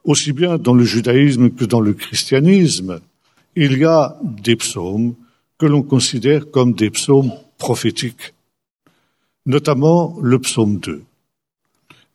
aussi 0.04 0.34
bien 0.34 0.58
dans 0.58 0.74
le 0.74 0.84
judaïsme 0.84 1.50
que 1.50 1.66
dans 1.66 1.80
le 1.80 1.94
christianisme, 1.94 3.00
il 3.56 3.78
y 3.78 3.86
a 3.86 4.18
des 4.22 4.56
psaumes 4.56 5.16
que 5.58 5.66
l'on 5.66 5.84
considère 5.84 6.50
comme 6.52 6.74
des 6.74 6.90
psaumes 6.90 7.32
prophétiques, 7.58 8.34
notamment 9.46 10.18
le 10.22 10.40
psaume 10.40 10.80
2. 10.80 11.04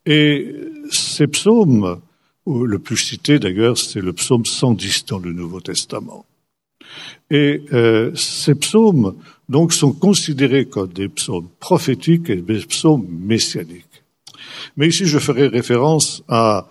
Et 0.07 0.55
ces 0.91 1.27
psaumes, 1.27 2.01
le 2.47 2.79
plus 2.79 2.97
cité 2.97 3.39
d'ailleurs, 3.39 3.79
c'est 3.79 4.01
le 4.01 4.13
psaume 4.13 4.45
110 4.45 5.07
dans 5.07 5.19
le 5.19 5.33
Nouveau 5.33 5.61
Testament. 5.61 6.25
Et 7.31 7.63
euh, 7.73 8.15
ces 8.15 8.55
psaumes, 8.55 9.15
donc, 9.49 9.73
sont 9.73 9.93
considérés 9.93 10.67
comme 10.67 10.93
des 10.93 11.09
psaumes 11.09 11.49
prophétiques 11.59 12.31
et 12.31 12.37
des 12.37 12.61
psaumes 12.61 13.07
messianiques. 13.09 13.85
Mais 14.77 14.89
ici, 14.89 15.07
je 15.07 15.19
ferai 15.19 15.49
référence 15.49 16.23
à 16.29 16.69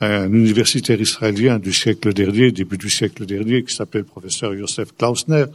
un 0.00 0.32
universitaire 0.32 1.00
israélien 1.00 1.58
du 1.58 1.72
siècle 1.72 2.12
dernier, 2.12 2.52
début 2.52 2.78
du 2.78 2.90
siècle 2.90 3.26
dernier, 3.26 3.64
qui 3.64 3.74
s'appelle 3.74 4.04
professeur 4.04 4.56
Joseph 4.56 4.96
Klausner, 4.96 5.46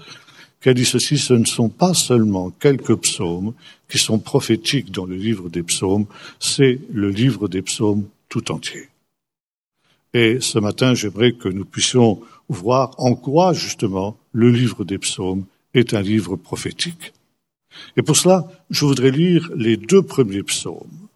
qui 0.61 0.69
a 0.69 0.73
dit 0.73 0.85
ceci, 0.85 1.17
ce 1.17 1.33
ne 1.33 1.45
sont 1.45 1.69
pas 1.69 1.93
seulement 1.93 2.49
quelques 2.49 2.95
psaumes 2.95 3.53
qui 3.89 3.97
sont 3.97 4.19
prophétiques 4.19 4.91
dans 4.91 5.05
le 5.05 5.15
livre 5.15 5.49
des 5.49 5.63
psaumes, 5.63 6.05
c'est 6.39 6.79
le 6.91 7.09
livre 7.09 7.47
des 7.47 7.61
psaumes 7.61 8.05
tout 8.29 8.51
entier. 8.51 8.87
Et 10.13 10.37
ce 10.41 10.59
matin, 10.59 10.93
j'aimerais 10.93 11.33
que 11.33 11.49
nous 11.49 11.65
puissions 11.65 12.21
voir 12.49 12.91
en 12.97 13.15
quoi, 13.15 13.53
justement, 13.53 14.17
le 14.31 14.51
livre 14.51 14.83
des 14.83 14.97
psaumes 14.97 15.45
est 15.73 15.93
un 15.93 16.01
livre 16.01 16.35
prophétique. 16.35 17.13
Et 17.97 18.01
pour 18.01 18.15
cela, 18.15 18.45
je 18.69 18.85
voudrais 18.85 19.11
lire 19.11 19.49
les 19.55 19.77
deux 19.77 20.03
premiers 20.03 20.43
psaumes. 20.43 21.07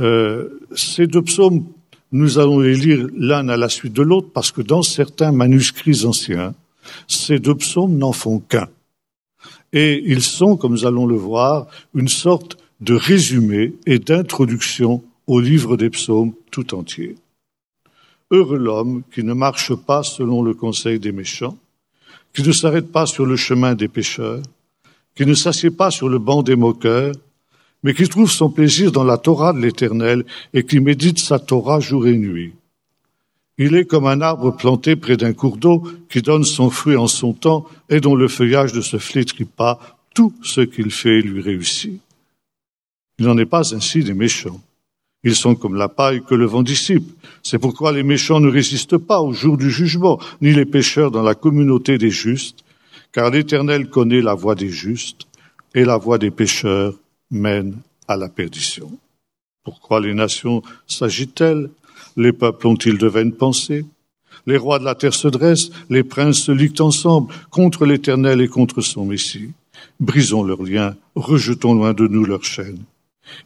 Euh, 0.00 0.60
ces 0.76 1.06
deux 1.06 1.22
psaumes 1.22 1.64
nous 2.14 2.38
allons 2.38 2.60
les 2.60 2.76
lire 2.76 3.08
l'un 3.16 3.48
à 3.48 3.56
la 3.56 3.68
suite 3.68 3.92
de 3.92 4.02
l'autre 4.02 4.28
parce 4.32 4.52
que 4.52 4.62
dans 4.62 4.82
certains 4.82 5.32
manuscrits 5.32 6.04
anciens, 6.04 6.54
ces 7.08 7.40
deux 7.40 7.56
psaumes 7.56 7.98
n'en 7.98 8.12
font 8.12 8.38
qu'un. 8.38 8.68
Et 9.72 10.00
ils 10.06 10.22
sont, 10.22 10.56
comme 10.56 10.74
nous 10.74 10.86
allons 10.86 11.06
le 11.06 11.16
voir, 11.16 11.66
une 11.92 12.06
sorte 12.06 12.56
de 12.80 12.94
résumé 12.94 13.74
et 13.86 13.98
d'introduction 13.98 15.02
au 15.26 15.40
livre 15.40 15.76
des 15.76 15.90
psaumes 15.90 16.34
tout 16.52 16.76
entier. 16.76 17.16
Heureux 18.34 18.58
l'homme 18.58 19.02
qui 19.12 19.22
ne 19.22 19.32
marche 19.32 19.72
pas 19.76 20.02
selon 20.02 20.42
le 20.42 20.54
conseil 20.54 20.98
des 20.98 21.12
méchants, 21.12 21.56
qui 22.32 22.42
ne 22.42 22.50
s'arrête 22.50 22.90
pas 22.90 23.06
sur 23.06 23.26
le 23.26 23.36
chemin 23.36 23.76
des 23.76 23.86
pécheurs, 23.86 24.42
qui 25.14 25.24
ne 25.24 25.34
s'assied 25.34 25.70
pas 25.70 25.92
sur 25.92 26.08
le 26.08 26.18
banc 26.18 26.42
des 26.42 26.56
moqueurs, 26.56 27.14
mais 27.84 27.94
qui 27.94 28.08
trouve 28.08 28.28
son 28.28 28.50
plaisir 28.50 28.90
dans 28.90 29.04
la 29.04 29.18
Torah 29.18 29.52
de 29.52 29.60
l'Éternel 29.60 30.24
et 30.52 30.64
qui 30.64 30.80
médite 30.80 31.20
sa 31.20 31.38
Torah 31.38 31.78
jour 31.78 32.08
et 32.08 32.16
nuit. 32.16 32.54
Il 33.56 33.76
est 33.76 33.84
comme 33.84 34.08
un 34.08 34.20
arbre 34.20 34.50
planté 34.50 34.96
près 34.96 35.16
d'un 35.16 35.32
cours 35.32 35.56
d'eau 35.56 35.84
qui 36.10 36.20
donne 36.20 36.42
son 36.42 36.70
fruit 36.70 36.96
en 36.96 37.06
son 37.06 37.34
temps 37.34 37.66
et 37.88 38.00
dont 38.00 38.16
le 38.16 38.26
feuillage 38.26 38.74
ne 38.74 38.80
se 38.80 38.96
flétrit 38.96 39.44
pas, 39.44 39.78
tout 40.12 40.34
ce 40.42 40.60
qu'il 40.60 40.90
fait 40.90 41.20
lui 41.20 41.40
réussit. 41.40 42.00
Il 43.20 43.26
n'en 43.26 43.38
est 43.38 43.46
pas 43.46 43.72
ainsi 43.76 44.02
des 44.02 44.14
méchants. 44.14 44.60
Ils 45.24 45.34
sont 45.34 45.54
comme 45.54 45.74
la 45.74 45.88
paille 45.88 46.22
que 46.22 46.34
le 46.34 46.44
vent 46.44 46.62
dissipe. 46.62 47.10
C'est 47.42 47.58
pourquoi 47.58 47.92
les 47.92 48.02
méchants 48.02 48.40
ne 48.40 48.50
résistent 48.50 48.98
pas 48.98 49.20
au 49.20 49.32
jour 49.32 49.56
du 49.56 49.70
jugement, 49.70 50.20
ni 50.40 50.52
les 50.52 50.66
pécheurs 50.66 51.10
dans 51.10 51.22
la 51.22 51.34
communauté 51.34 51.98
des 51.98 52.10
justes, 52.10 52.62
car 53.10 53.30
l'Éternel 53.30 53.88
connaît 53.88 54.20
la 54.20 54.34
voie 54.34 54.54
des 54.54 54.68
justes, 54.68 55.26
et 55.74 55.84
la 55.84 55.96
voie 55.96 56.18
des 56.18 56.30
pécheurs 56.30 56.94
mène 57.30 57.76
à 58.06 58.16
la 58.16 58.28
perdition. 58.28 58.90
Pourquoi 59.64 60.00
les 60.00 60.14
nations 60.14 60.62
s'agitent-elles? 60.86 61.70
Les 62.16 62.32
peuples 62.32 62.66
ont-ils 62.66 62.98
de 62.98 63.08
vaines 63.08 63.32
pensées? 63.32 63.86
Les 64.46 64.58
rois 64.58 64.78
de 64.78 64.84
la 64.84 64.94
terre 64.94 65.14
se 65.14 65.28
dressent, 65.28 65.70
les 65.88 66.04
princes 66.04 66.42
se 66.42 66.52
liguent 66.52 66.82
ensemble 66.82 67.32
contre 67.50 67.86
l'Éternel 67.86 68.42
et 68.42 68.48
contre 68.48 68.82
son 68.82 69.06
Messie. 69.06 69.50
Brisons 70.00 70.42
leurs 70.42 70.62
liens, 70.62 70.94
rejetons 71.14 71.74
loin 71.74 71.94
de 71.94 72.06
nous 72.06 72.24
leurs 72.24 72.44
chaînes. 72.44 72.84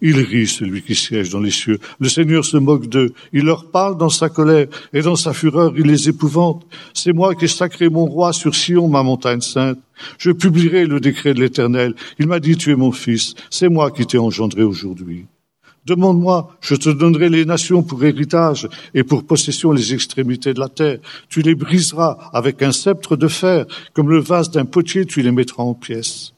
Il 0.01 0.19
rit, 0.21 0.47
celui 0.47 0.83
qui 0.83 0.95
siège 0.95 1.31
dans 1.31 1.41
les 1.41 1.51
cieux. 1.51 1.79
Le 1.99 2.09
Seigneur 2.09 2.45
se 2.45 2.57
moque 2.57 2.87
d'eux. 2.87 3.13
Il 3.33 3.45
leur 3.45 3.71
parle 3.71 3.97
dans 3.99 4.09
sa 4.09 4.29
colère 4.29 4.69
et 4.93 5.03
dans 5.03 5.17
sa 5.17 5.33
fureur, 5.33 5.75
il 5.77 5.87
les 5.87 6.09
épouvante. 6.09 6.67
C'est 6.95 7.13
moi 7.13 7.35
qui 7.35 7.47
ai 7.47 7.49
sacré 7.49 7.89
mon 7.89 8.07
roi 8.07 8.33
sur 8.33 8.55
Sion, 8.55 8.89
ma 8.89 9.03
montagne 9.03 9.41
sainte. 9.41 9.79
Je 10.19 10.31
publierai 10.31 10.87
le 10.87 11.01
décret 11.01 11.35
de 11.35 11.41
l'Éternel. 11.41 11.95
Il 12.19 12.29
m'a 12.29 12.39
dit, 12.41 12.57
tu 12.57 12.71
es 12.71 12.77
mon 12.77 12.93
fils. 12.93 13.35
C'est 13.51 13.69
moi 13.69 13.91
qui 13.91 14.07
t'ai 14.07 14.19
engendré 14.19 14.63
aujourd'hui. 14.63 15.27
Demande-moi, 15.85 16.57
je 16.61 16.75
te 16.75 16.91
donnerai 16.91 17.31
les 17.31 17.47
nations 17.47 17.83
pour 17.83 18.05
héritage 18.05 18.69
et 18.93 19.05
pour 19.05 19.25
possession 19.25 19.73
les 19.73 19.95
extrémités 19.95 20.53
de 20.53 20.61
la 20.61 20.69
terre. 20.69 20.99
Tu 21.31 21.41
les 21.41 21.55
briseras 21.55 22.31
avec 22.33 22.63
un 22.63 22.73
sceptre 22.73 23.17
de 23.17 23.27
fer, 23.27 23.65
comme 23.95 24.11
le 24.11 24.19
vase 24.19 24.51
d'un 24.51 24.67
potier, 24.67 25.07
tu 25.07 25.23
les 25.23 25.33
mettras 25.33 25.63
en 25.63 25.75
pièces. 25.75 26.35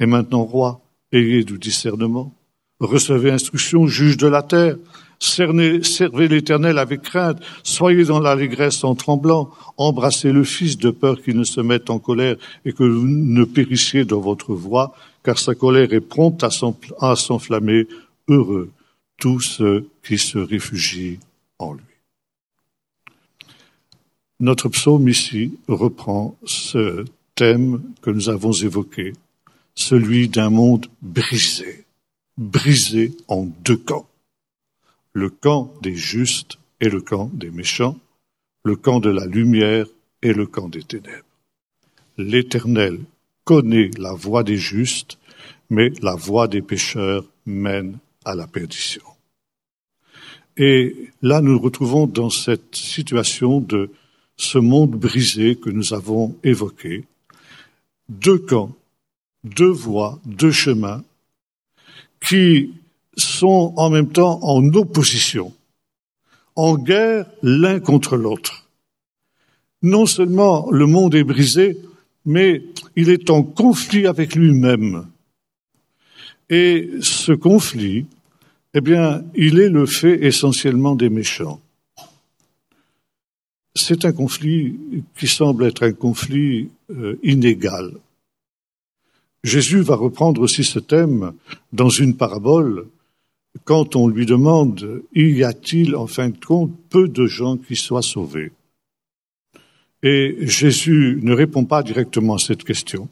Et 0.00 0.06
maintenant, 0.06 0.42
roi, 0.42 0.80
ayez 1.12 1.44
du 1.44 1.56
discernement 1.56 2.34
recevez 2.80 3.30
instruction, 3.30 3.86
juge 3.86 4.16
de 4.16 4.26
la 4.26 4.42
terre, 4.42 4.76
servez 5.18 6.28
l'Éternel 6.28 6.78
avec 6.78 7.02
crainte, 7.02 7.42
soyez 7.62 8.04
dans 8.04 8.20
l'allégresse 8.20 8.84
en 8.84 8.94
tremblant, 8.94 9.50
embrassez 9.76 10.32
le 10.32 10.44
Fils 10.44 10.76
de 10.76 10.90
peur 10.90 11.22
qu'il 11.22 11.36
ne 11.36 11.44
se 11.44 11.60
mette 11.60 11.90
en 11.90 11.98
colère 11.98 12.36
et 12.64 12.72
que 12.72 12.84
vous 12.84 13.06
ne 13.06 13.44
périssiez 13.44 14.04
dans 14.04 14.20
votre 14.20 14.54
voie, 14.54 14.94
car 15.22 15.38
sa 15.38 15.54
colère 15.54 15.92
est 15.92 16.00
prompte 16.00 16.44
à 16.44 17.16
s'enflammer. 17.16 17.86
Heureux 18.28 18.70
tous 19.18 19.40
ceux 19.40 19.88
qui 20.02 20.18
se 20.18 20.38
réfugient 20.38 21.18
en 21.58 21.74
lui. 21.74 21.82
Notre 24.40 24.68
psaume 24.68 25.08
ici 25.08 25.52
reprend 25.68 26.36
ce 26.44 27.04
thème 27.34 27.82
que 28.02 28.10
nous 28.10 28.28
avons 28.28 28.52
évoqué, 28.52 29.12
celui 29.74 30.28
d'un 30.28 30.50
monde 30.50 30.86
brisé 31.02 31.83
brisé 32.36 33.16
en 33.28 33.44
deux 33.64 33.76
camps. 33.76 34.08
Le 35.12 35.30
camp 35.30 35.72
des 35.82 35.94
justes 35.94 36.58
et 36.80 36.88
le 36.88 37.00
camp 37.00 37.30
des 37.32 37.50
méchants, 37.50 37.98
le 38.64 38.76
camp 38.76 39.00
de 39.00 39.10
la 39.10 39.26
lumière 39.26 39.86
et 40.22 40.32
le 40.32 40.46
camp 40.46 40.68
des 40.68 40.82
ténèbres. 40.82 41.24
L'Éternel 42.18 43.00
connaît 43.44 43.90
la 43.98 44.12
voie 44.12 44.42
des 44.42 44.56
justes, 44.56 45.18
mais 45.70 45.90
la 46.02 46.14
voie 46.14 46.48
des 46.48 46.62
pécheurs 46.62 47.24
mène 47.46 47.98
à 48.24 48.34
la 48.34 48.46
perdition. 48.46 49.02
Et 50.56 51.10
là, 51.20 51.40
nous 51.40 51.52
nous 51.52 51.58
retrouvons 51.58 52.06
dans 52.06 52.30
cette 52.30 52.76
situation 52.76 53.60
de 53.60 53.90
ce 54.36 54.58
monde 54.58 54.92
brisé 54.92 55.56
que 55.56 55.70
nous 55.70 55.94
avons 55.94 56.36
évoqué. 56.44 57.04
Deux 58.08 58.38
camps, 58.38 58.74
deux 59.42 59.70
voies, 59.70 60.20
deux 60.24 60.52
chemins 60.52 61.02
qui 62.26 62.72
sont 63.16 63.74
en 63.76 63.90
même 63.90 64.10
temps 64.10 64.38
en 64.42 64.66
opposition, 64.74 65.52
en 66.56 66.76
guerre 66.76 67.26
l'un 67.42 67.80
contre 67.80 68.16
l'autre. 68.16 68.68
Non 69.82 70.06
seulement 70.06 70.70
le 70.70 70.86
monde 70.86 71.14
est 71.14 71.24
brisé, 71.24 71.78
mais 72.24 72.62
il 72.96 73.10
est 73.10 73.30
en 73.30 73.42
conflit 73.42 74.06
avec 74.06 74.34
lui-même. 74.34 75.06
Et 76.48 76.90
ce 77.00 77.32
conflit, 77.32 78.06
eh 78.72 78.80
bien, 78.80 79.22
il 79.34 79.58
est 79.60 79.68
le 79.68 79.86
fait 79.86 80.24
essentiellement 80.24 80.94
des 80.94 81.10
méchants. 81.10 81.60
C'est 83.76 84.04
un 84.04 84.12
conflit 84.12 84.76
qui 85.18 85.26
semble 85.26 85.66
être 85.66 85.82
un 85.82 85.92
conflit 85.92 86.70
euh, 86.90 87.18
inégal. 87.22 87.92
Jésus 89.44 89.82
va 89.82 89.94
reprendre 89.94 90.40
aussi 90.40 90.64
ce 90.64 90.78
thème 90.78 91.34
dans 91.72 91.90
une 91.90 92.16
parabole 92.16 92.86
quand 93.64 93.94
on 93.94 94.08
lui 94.08 94.24
demande 94.24 95.02
y 95.14 95.44
a-t-il 95.44 95.94
en 95.94 96.06
fin 96.06 96.30
de 96.30 96.38
compte 96.44 96.72
peu 96.88 97.08
de 97.08 97.26
gens 97.26 97.58
qui 97.58 97.76
soient 97.76 98.02
sauvés? 98.02 98.52
Et 100.02 100.36
Jésus 100.40 101.20
ne 101.22 101.34
répond 101.34 101.66
pas 101.66 101.82
directement 101.82 102.36
à 102.36 102.38
cette 102.38 102.64
question. 102.64 103.08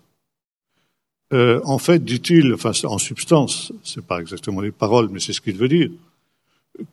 Euh, 1.34 1.60
en 1.64 1.78
fait, 1.78 2.02
dit-il, 2.02 2.52
enfin 2.54 2.72
en 2.84 2.98
substance, 2.98 3.72
c'est 3.84 4.04
pas 4.04 4.20
exactement 4.20 4.62
les 4.62 4.72
paroles, 4.72 5.10
mais 5.10 5.20
c'est 5.20 5.34
ce 5.34 5.40
qu'il 5.40 5.56
veut 5.56 5.68
dire. 5.68 5.90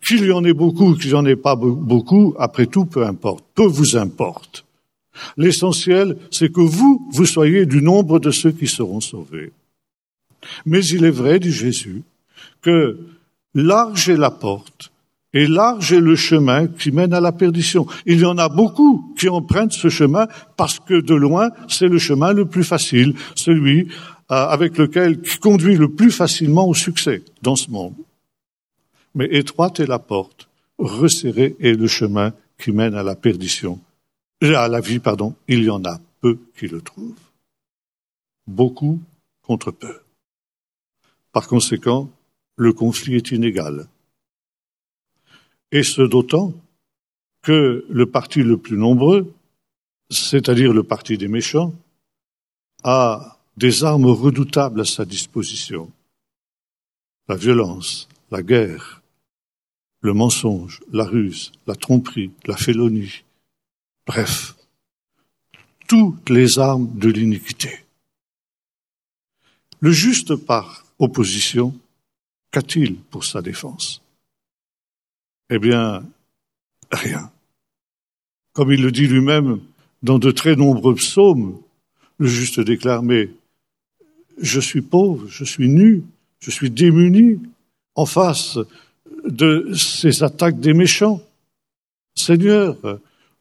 Qu'il 0.05 0.25
y 0.25 0.31
en 0.33 0.43
ait 0.43 0.53
beaucoup, 0.53 0.95
qu'il 0.95 1.11
n'y 1.11 1.15
en 1.15 1.25
ait 1.25 1.37
pas 1.37 1.55
beaucoup, 1.55 2.35
après 2.37 2.65
tout, 2.65 2.85
peu 2.85 3.05
importe, 3.05 3.45
peu 3.55 3.65
vous 3.65 3.95
importe. 3.95 4.65
L'essentiel, 5.37 6.17
c'est 6.31 6.51
que 6.51 6.61
vous, 6.61 7.07
vous 7.11 7.25
soyez 7.25 7.65
du 7.65 7.81
nombre 7.81 8.19
de 8.19 8.31
ceux 8.31 8.51
qui 8.51 8.67
seront 8.67 9.01
sauvés. 9.01 9.51
Mais 10.65 10.85
il 10.85 11.05
est 11.05 11.11
vrai, 11.11 11.39
dit 11.39 11.51
Jésus, 11.51 12.03
que 12.61 12.97
large 13.53 14.09
est 14.09 14.17
la 14.17 14.31
porte 14.31 14.91
et 15.33 15.45
large 15.45 15.93
est 15.93 15.99
le 15.99 16.15
chemin 16.15 16.67
qui 16.67 16.91
mène 16.91 17.13
à 17.13 17.21
la 17.21 17.31
perdition. 17.31 17.85
Il 18.05 18.19
y 18.19 18.25
en 18.25 18.37
a 18.37 18.49
beaucoup 18.49 19.13
qui 19.17 19.29
empruntent 19.29 19.73
ce 19.73 19.89
chemin 19.89 20.27
parce 20.57 20.79
que 20.79 20.99
de 21.01 21.13
loin, 21.13 21.51
c'est 21.67 21.87
le 21.87 21.99
chemin 21.99 22.33
le 22.33 22.45
plus 22.45 22.63
facile, 22.63 23.13
celui 23.35 23.89
euh, 24.31 24.35
avec 24.35 24.77
lequel 24.77 25.21
qui 25.21 25.37
conduit 25.37 25.75
le 25.75 25.89
plus 25.89 26.11
facilement 26.11 26.67
au 26.67 26.73
succès 26.73 27.23
dans 27.41 27.55
ce 27.55 27.69
monde. 27.69 27.95
Mais 29.13 29.27
étroite 29.31 29.79
est 29.79 29.87
la 29.87 29.99
porte, 29.99 30.49
resserré 30.77 31.55
est 31.59 31.73
le 31.73 31.87
chemin 31.87 32.33
qui 32.57 32.71
mène 32.71 32.95
à 32.95 33.03
la 33.03 33.15
perdition 33.15 33.79
à 34.41 34.67
la 34.67 34.81
vie, 34.81 34.99
pardon, 34.99 35.35
il 35.47 35.63
y 35.63 35.69
en 35.69 35.83
a 35.85 35.99
peu 36.21 36.39
qui 36.57 36.67
le 36.67 36.81
trouvent. 36.81 37.13
Beaucoup 38.47 39.01
contre 39.41 39.71
peu. 39.71 40.01
Par 41.31 41.47
conséquent, 41.47 42.09
le 42.55 42.73
conflit 42.73 43.15
est 43.15 43.31
inégal. 43.31 43.87
Et 45.71 45.83
ce 45.83 46.01
d'autant 46.01 46.53
que 47.41 47.85
le 47.89 48.05
parti 48.05 48.43
le 48.43 48.57
plus 48.57 48.77
nombreux, 48.77 49.31
c'est-à-dire 50.09 50.73
le 50.73 50.83
parti 50.83 51.17
des 51.17 51.27
méchants, 51.27 51.73
a 52.83 53.39
des 53.57 53.83
armes 53.83 54.07
redoutables 54.07 54.81
à 54.81 54.85
sa 54.85 55.05
disposition. 55.05 55.91
La 57.27 57.35
violence, 57.35 58.07
la 58.31 58.41
guerre, 58.41 59.01
le 60.01 60.13
mensonge, 60.13 60.79
la 60.91 61.03
ruse, 61.03 61.51
la 61.67 61.75
tromperie, 61.75 62.31
la 62.45 62.55
félonie, 62.55 63.23
Bref, 64.09 64.55
toutes 65.87 66.31
les 66.31 66.57
armes 66.57 66.97
de 66.97 67.09
l'iniquité. 67.09 67.85
Le 69.81 69.91
juste 69.91 70.35
par 70.35 70.83
opposition, 70.97 71.79
qu'a-t-il 72.49 72.95
pour 72.95 73.23
sa 73.23 73.43
défense? 73.43 74.01
Eh 75.51 75.59
bien, 75.59 76.03
rien. 76.91 77.31
Comme 78.53 78.71
il 78.71 78.81
le 78.81 78.91
dit 78.91 79.05
lui-même 79.05 79.61
dans 80.01 80.17
de 80.17 80.31
très 80.31 80.55
nombreux 80.55 80.95
psaumes, 80.95 81.61
le 82.17 82.25
juste 82.25 82.59
déclare, 82.59 83.03
mais 83.03 83.29
je 84.41 84.59
suis 84.59 84.81
pauvre, 84.81 85.27
je 85.27 85.43
suis 85.43 85.69
nu, 85.69 86.03
je 86.39 86.49
suis 86.49 86.71
démuni 86.71 87.39
en 87.93 88.07
face 88.07 88.57
de 89.23 89.71
ces 89.75 90.23
attaques 90.23 90.59
des 90.59 90.73
méchants. 90.73 91.21
Seigneur, 92.15 92.75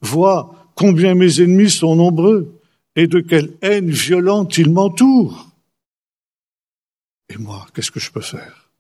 vois 0.01 0.71
combien 0.75 1.15
mes 1.15 1.41
ennemis 1.41 1.71
sont 1.71 1.97
nombreux 1.97 2.61
et 2.97 3.07
de 3.07 3.21
quelle 3.21 3.57
haine 3.63 3.91
violente 3.91 4.59
ils 4.59 4.71
m'entourent. 4.71 5.51
Et 7.29 7.37
moi, 7.37 7.67
qu'est-ce 7.75 7.91
que 7.91 8.01
je 8.01 8.11
peux 8.11 8.21
faire? 8.21 8.71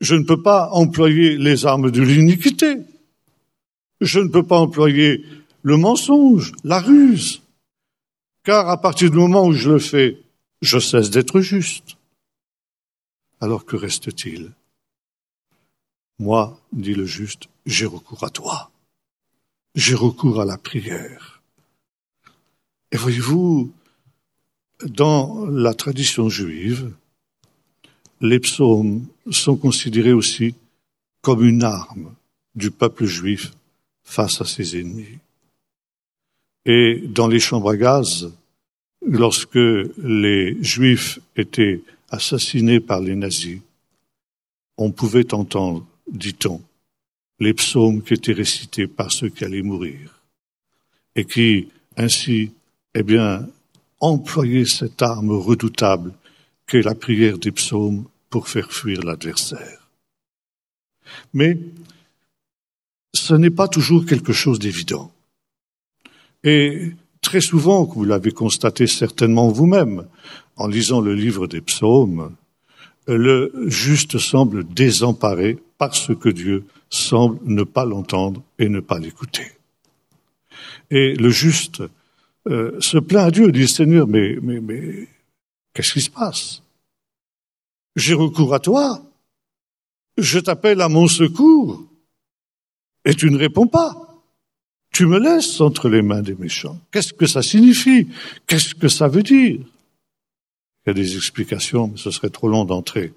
Je 0.00 0.14
ne 0.14 0.24
peux 0.24 0.42
pas 0.42 0.70
employer 0.72 1.38
les 1.38 1.64
armes 1.64 1.90
de 1.90 2.02
l'iniquité. 2.02 2.78
Je 4.00 4.20
ne 4.20 4.28
peux 4.28 4.42
pas 4.42 4.58
employer 4.58 5.24
le 5.62 5.76
mensonge, 5.76 6.52
la 6.64 6.80
ruse. 6.80 7.42
Car 8.44 8.68
à 8.68 8.80
partir 8.80 9.10
du 9.10 9.16
moment 9.16 9.46
où 9.46 9.52
je 9.52 9.70
le 9.70 9.78
fais, 9.78 10.18
je 10.60 10.78
cesse 10.78 11.10
d'être 11.10 11.40
juste. 11.40 11.96
Alors 13.40 13.64
que 13.64 13.76
reste-t-il? 13.76 14.52
Moi, 16.18 16.60
dit 16.72 16.94
le 16.94 17.06
juste, 17.06 17.48
j'ai 17.64 17.86
recours 17.86 18.24
à 18.24 18.30
toi 18.30 18.70
j'ai 19.76 19.94
recours 19.94 20.40
à 20.40 20.46
la 20.46 20.56
prière. 20.56 21.42
Et 22.90 22.96
voyez-vous, 22.96 23.72
dans 24.82 25.46
la 25.46 25.74
tradition 25.74 26.30
juive, 26.30 26.92
les 28.22 28.40
psaumes 28.40 29.06
sont 29.30 29.56
considérés 29.56 30.14
aussi 30.14 30.54
comme 31.20 31.44
une 31.44 31.62
arme 31.62 32.14
du 32.54 32.70
peuple 32.70 33.04
juif 33.04 33.52
face 34.02 34.40
à 34.40 34.46
ses 34.46 34.80
ennemis. 34.80 35.18
Et 36.64 37.02
dans 37.08 37.28
les 37.28 37.40
chambres 37.40 37.70
à 37.70 37.76
gaz, 37.76 38.32
lorsque 39.02 39.54
les 39.54 40.56
juifs 40.62 41.18
étaient 41.36 41.82
assassinés 42.08 42.80
par 42.80 43.00
les 43.00 43.14
nazis, 43.14 43.60
on 44.78 44.90
pouvait 44.90 45.34
entendre, 45.34 45.86
dit-on, 46.10 46.62
les 47.38 47.54
psaumes 47.54 48.02
qui 48.02 48.14
étaient 48.14 48.32
récités 48.32 48.86
par 48.86 49.12
ceux 49.12 49.28
qui 49.28 49.44
allaient 49.44 49.62
mourir 49.62 50.22
et 51.14 51.24
qui, 51.24 51.68
ainsi, 51.96 52.52
eh 52.94 53.02
bien, 53.02 53.48
employaient 54.00 54.66
cette 54.66 55.00
arme 55.02 55.32
redoutable 55.32 56.12
qu'est 56.66 56.82
la 56.82 56.94
prière 56.94 57.38
des 57.38 57.52
psaumes 57.52 58.04
pour 58.30 58.48
faire 58.48 58.72
fuir 58.72 59.02
l'adversaire. 59.02 59.88
Mais 61.32 61.58
ce 63.14 63.34
n'est 63.34 63.50
pas 63.50 63.68
toujours 63.68 64.04
quelque 64.04 64.32
chose 64.32 64.58
d'évident. 64.58 65.12
Et 66.44 66.92
très 67.22 67.40
souvent, 67.40 67.84
vous 67.84 68.04
l'avez 68.04 68.32
constaté 68.32 68.86
certainement 68.86 69.48
vous-même, 69.48 70.06
en 70.56 70.68
lisant 70.68 71.00
le 71.00 71.14
livre 71.14 71.46
des 71.46 71.60
psaumes, 71.60 72.34
le 73.06 73.52
juste 73.66 74.18
semble 74.18 74.64
désemparé 74.64 75.58
parce 75.78 76.14
que 76.14 76.28
Dieu 76.28 76.64
semble 76.88 77.38
ne 77.44 77.62
pas 77.64 77.84
l'entendre 77.84 78.42
et 78.58 78.68
ne 78.68 78.80
pas 78.80 78.98
l'écouter. 78.98 79.52
Et 80.90 81.14
le 81.14 81.30
juste 81.30 81.82
euh, 82.48 82.80
se 82.80 82.98
plaint 82.98 83.26
à 83.26 83.30
Dieu, 83.30 83.50
dit 83.50 83.68
Seigneur, 83.68 84.06
mais, 84.06 84.36
mais, 84.42 84.60
mais 84.60 85.08
qu'est-ce 85.74 85.92
qui 85.92 86.00
se 86.00 86.10
passe? 86.10 86.62
J'ai 87.96 88.14
recours 88.14 88.54
à 88.54 88.60
toi, 88.60 89.02
je 90.16 90.38
t'appelle 90.38 90.80
à 90.80 90.88
mon 90.88 91.08
secours, 91.08 91.84
et 93.04 93.14
tu 93.14 93.30
ne 93.30 93.38
réponds 93.38 93.66
pas. 93.66 94.02
Tu 94.92 95.06
me 95.06 95.18
laisses 95.18 95.60
entre 95.60 95.88
les 95.88 96.02
mains 96.02 96.22
des 96.22 96.34
méchants. 96.34 96.78
Qu'est-ce 96.90 97.12
que 97.12 97.26
ça 97.26 97.42
signifie? 97.42 98.08
Qu'est-ce 98.46 98.74
que 98.74 98.88
ça 98.88 99.08
veut 99.08 99.22
dire? 99.22 99.60
Il 99.60 100.86
y 100.86 100.90
a 100.90 100.94
des 100.94 101.16
explications, 101.16 101.88
mais 101.88 101.98
ce 101.98 102.10
serait 102.10 102.30
trop 102.30 102.48
long 102.48 102.64
d'entrer 102.64 103.12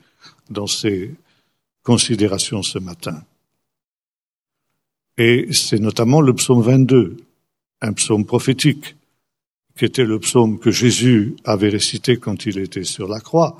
dans 0.50 0.68
ces 0.68 1.16
considérations 1.84 2.64
ce 2.64 2.80
matin. 2.80 3.24
Et 5.20 5.50
c'est 5.52 5.80
notamment 5.80 6.22
le 6.22 6.34
psaume 6.34 6.62
22, 6.62 7.18
un 7.82 7.92
psaume 7.92 8.26
prophétique, 8.26 8.96
qui 9.78 9.84
était 9.84 10.06
le 10.06 10.18
psaume 10.18 10.60
que 10.60 10.72
Jésus 10.72 11.36
avait 11.44 11.68
récité 11.68 12.16
quand 12.16 12.46
il 12.46 12.58
était 12.58 12.86
sur 12.86 13.10
la 13.10 13.20
croix, 13.20 13.58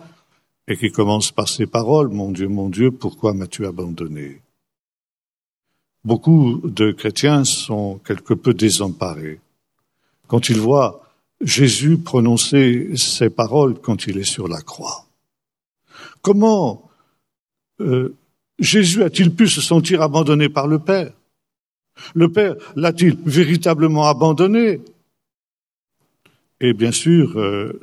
et 0.70 0.78
qui 0.78 0.90
commence 0.90 1.34
par 1.34 1.50
ces 1.50 1.68
paroles, 1.68 2.08
Mon 2.08 2.32
Dieu, 2.32 2.48
mon 2.48 2.70
Dieu, 2.70 2.92
pourquoi 2.92 3.34
m'as-tu 3.34 3.66
abandonné? 3.66 4.42
Beaucoup 6.06 6.62
de 6.64 6.94
chrétiens 6.94 7.44
sont 7.44 8.00
quelque 8.06 8.34
peu 8.34 8.54
désemparés. 8.54 9.42
Quand 10.28 10.48
ils 10.48 10.60
voient 10.60 11.04
Jésus 11.42 11.98
prononcer 11.98 12.96
ces 12.96 13.30
paroles 13.30 13.80
quand 13.80 14.08
il 14.08 14.18
est 14.18 14.24
sur 14.24 14.48
la 14.48 14.62
croix. 14.62 15.06
Comment 16.22 16.90
euh, 17.82 18.16
Jésus 18.60 19.04
a-t-il 19.04 19.36
pu 19.36 19.48
se 19.48 19.60
sentir 19.60 20.02
abandonné 20.02 20.48
par 20.48 20.68
le 20.68 20.80
Père? 20.80 21.12
Le 22.14 22.32
Père 22.32 22.56
l'a-t-il 22.76 23.18
véritablement 23.26 24.08
abandonné? 24.08 24.82
Et 26.62 26.74
bien 26.74 26.92
sûr, 26.92 27.38
euh, 27.38 27.80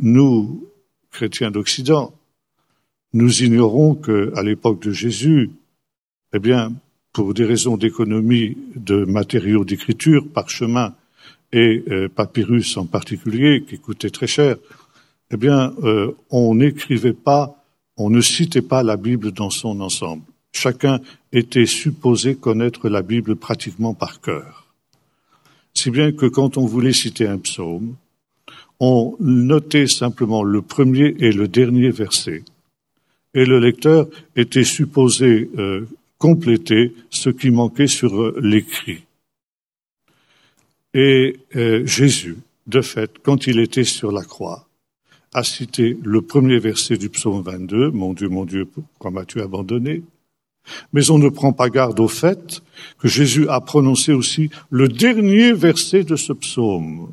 nous, 0.00 0.68
chrétiens 1.10 1.50
d'Occident, 1.50 2.12
nous 3.12 3.42
ignorons 3.42 3.94
qu'à 3.94 4.42
l'époque 4.42 4.82
de 4.82 4.92
Jésus, 4.92 5.50
eh 6.32 6.38
bien, 6.38 6.72
pour 7.12 7.34
des 7.34 7.44
raisons 7.44 7.76
d'économie 7.76 8.56
de 8.76 9.04
matériaux 9.04 9.64
d'écriture, 9.64 10.26
parchemin 10.28 10.94
et 11.52 11.82
euh, 11.90 12.08
papyrus 12.08 12.76
en 12.76 12.86
particulier, 12.86 13.64
qui 13.66 13.78
coûtaient 13.78 14.10
très 14.10 14.26
cher, 14.26 14.56
eh 15.30 15.36
bien, 15.36 15.74
euh, 15.82 16.12
on 16.30 16.54
n'écrivait 16.54 17.12
pas, 17.12 17.64
on 17.96 18.10
ne 18.10 18.20
citait 18.20 18.62
pas 18.62 18.82
la 18.82 18.96
Bible 18.96 19.32
dans 19.32 19.50
son 19.50 19.80
ensemble. 19.80 20.22
Chacun 20.58 21.00
était 21.32 21.66
supposé 21.66 22.34
connaître 22.34 22.88
la 22.88 23.02
Bible 23.02 23.36
pratiquement 23.36 23.94
par 23.94 24.20
cœur. 24.20 24.66
Si 25.72 25.88
bien 25.92 26.10
que 26.10 26.26
quand 26.26 26.56
on 26.56 26.66
voulait 26.66 26.92
citer 26.92 27.28
un 27.28 27.38
psaume, 27.38 27.94
on 28.80 29.14
notait 29.20 29.86
simplement 29.86 30.42
le 30.42 30.60
premier 30.60 31.14
et 31.20 31.30
le 31.30 31.46
dernier 31.46 31.90
verset, 31.90 32.42
et 33.34 33.44
le 33.44 33.60
lecteur 33.60 34.08
était 34.34 34.64
supposé 34.64 35.48
euh, 35.58 35.86
compléter 36.18 36.92
ce 37.08 37.30
qui 37.30 37.50
manquait 37.50 37.86
sur 37.86 38.20
euh, 38.20 38.36
l'écrit. 38.42 39.04
Et 40.92 41.36
euh, 41.54 41.86
Jésus, 41.86 42.38
de 42.66 42.80
fait, 42.80 43.12
quand 43.22 43.46
il 43.46 43.60
était 43.60 43.84
sur 43.84 44.10
la 44.10 44.24
croix, 44.24 44.66
a 45.34 45.44
cité 45.44 45.96
le 46.02 46.20
premier 46.20 46.58
verset 46.58 46.96
du 46.96 47.10
psaume 47.10 47.42
22, 47.42 47.92
Mon 47.92 48.12
Dieu, 48.12 48.28
mon 48.28 48.44
Dieu, 48.44 48.64
pourquoi 48.64 49.12
m'as-tu 49.12 49.40
abandonné? 49.40 50.02
Mais 50.92 51.10
on 51.10 51.18
ne 51.18 51.28
prend 51.28 51.52
pas 51.52 51.70
garde 51.70 52.00
au 52.00 52.08
fait 52.08 52.62
que 52.98 53.08
Jésus 53.08 53.48
a 53.48 53.60
prononcé 53.60 54.12
aussi 54.12 54.50
le 54.70 54.88
dernier 54.88 55.52
verset 55.52 56.04
de 56.04 56.16
ce 56.16 56.32
psaume. 56.32 57.12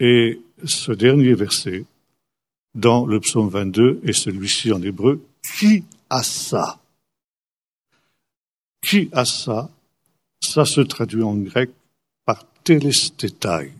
Et 0.00 0.40
ce 0.64 0.92
dernier 0.92 1.34
verset, 1.34 1.84
dans 2.74 3.06
le 3.06 3.20
psaume 3.20 3.48
22, 3.48 4.00
est 4.04 4.12
celui-ci 4.12 4.72
en 4.72 4.82
hébreu, 4.82 5.24
qui 5.58 5.84
a 6.10 6.22
ça? 6.22 6.80
Qui 8.82 9.08
a 9.12 9.24
ça? 9.24 9.70
Ça 10.40 10.64
se 10.64 10.80
traduit 10.80 11.22
en 11.22 11.36
grec 11.36 11.70
par 12.24 12.44
telestétai. 12.64 13.72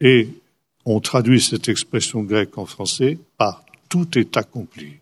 Et 0.00 0.28
on 0.84 1.00
traduit 1.00 1.40
cette 1.40 1.68
expression 1.68 2.22
grecque 2.22 2.58
en 2.58 2.66
français 2.66 3.18
par 3.38 3.64
tout 3.88 4.18
est 4.18 4.36
accompli. 4.36 5.01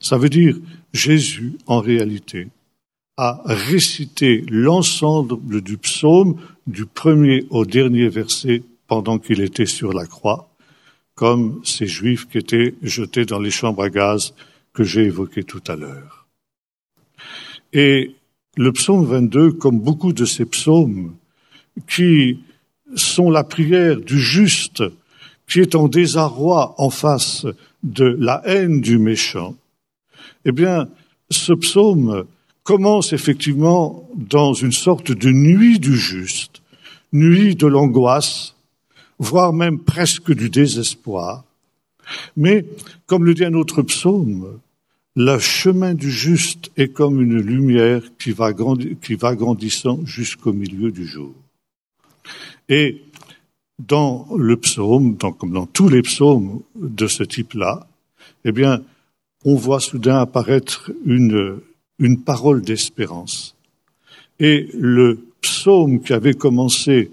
Ça 0.00 0.18
veut 0.18 0.28
dire 0.28 0.56
Jésus, 0.92 1.54
en 1.66 1.80
réalité, 1.80 2.48
a 3.16 3.42
récité 3.44 4.44
l'ensemble 4.48 5.60
du 5.60 5.76
psaume 5.76 6.40
du 6.66 6.86
premier 6.86 7.46
au 7.50 7.64
dernier 7.64 8.08
verset 8.08 8.62
pendant 8.86 9.18
qu'il 9.18 9.40
était 9.40 9.66
sur 9.66 9.92
la 9.92 10.06
croix, 10.06 10.48
comme 11.14 11.60
ces 11.64 11.86
juifs 11.86 12.28
qui 12.28 12.38
étaient 12.38 12.74
jetés 12.82 13.24
dans 13.24 13.40
les 13.40 13.50
chambres 13.50 13.82
à 13.82 13.90
gaz 13.90 14.34
que 14.72 14.84
j'ai 14.84 15.02
évoquées 15.02 15.42
tout 15.42 15.62
à 15.66 15.74
l'heure. 15.74 16.26
Et 17.72 18.14
le 18.56 18.72
psaume 18.72 19.04
22, 19.04 19.52
comme 19.52 19.80
beaucoup 19.80 20.12
de 20.12 20.24
ces 20.24 20.44
psaumes, 20.44 21.14
qui 21.88 22.40
sont 22.94 23.30
la 23.30 23.44
prière 23.44 23.96
du 23.96 24.20
juste, 24.20 24.82
qui 25.48 25.60
est 25.60 25.74
en 25.74 25.88
désarroi 25.88 26.74
en 26.78 26.90
face 26.90 27.46
de 27.82 28.04
la 28.04 28.42
haine 28.44 28.80
du 28.80 28.98
méchant, 28.98 29.54
eh 30.48 30.52
bien, 30.52 30.88
ce 31.30 31.52
psaume 31.52 32.24
commence 32.62 33.12
effectivement 33.12 34.08
dans 34.14 34.54
une 34.54 34.72
sorte 34.72 35.12
de 35.12 35.30
nuit 35.30 35.78
du 35.78 35.94
juste, 35.94 36.62
nuit 37.12 37.54
de 37.54 37.66
l'angoisse, 37.66 38.54
voire 39.18 39.52
même 39.52 39.78
presque 39.78 40.32
du 40.32 40.48
désespoir. 40.48 41.44
Mais, 42.34 42.64
comme 43.06 43.26
le 43.26 43.34
dit 43.34 43.44
un 43.44 43.52
autre 43.52 43.82
psaume, 43.82 44.58
le 45.16 45.38
chemin 45.38 45.92
du 45.92 46.10
juste 46.10 46.70
est 46.78 46.88
comme 46.88 47.20
une 47.20 47.40
lumière 47.40 48.02
qui 48.18 48.32
va, 48.32 48.54
grandissant 48.54 50.00
jusqu'au 50.06 50.54
milieu 50.54 50.90
du 50.90 51.06
jour. 51.06 51.34
Et 52.70 53.02
dans 53.78 54.26
le 54.34 54.56
psaume, 54.56 55.18
comme 55.18 55.52
dans 55.52 55.66
tous 55.66 55.90
les 55.90 56.00
psaumes 56.00 56.62
de 56.74 57.06
ce 57.06 57.22
type-là, 57.22 57.86
eh 58.46 58.52
bien, 58.52 58.80
on 59.44 59.54
voit 59.54 59.80
soudain 59.80 60.20
apparaître 60.20 60.90
une, 61.04 61.60
une 61.98 62.20
parole 62.22 62.62
d'espérance. 62.62 63.54
Et 64.40 64.68
le 64.74 65.20
psaume 65.40 66.00
qui 66.00 66.12
avait 66.12 66.34
commencé 66.34 67.10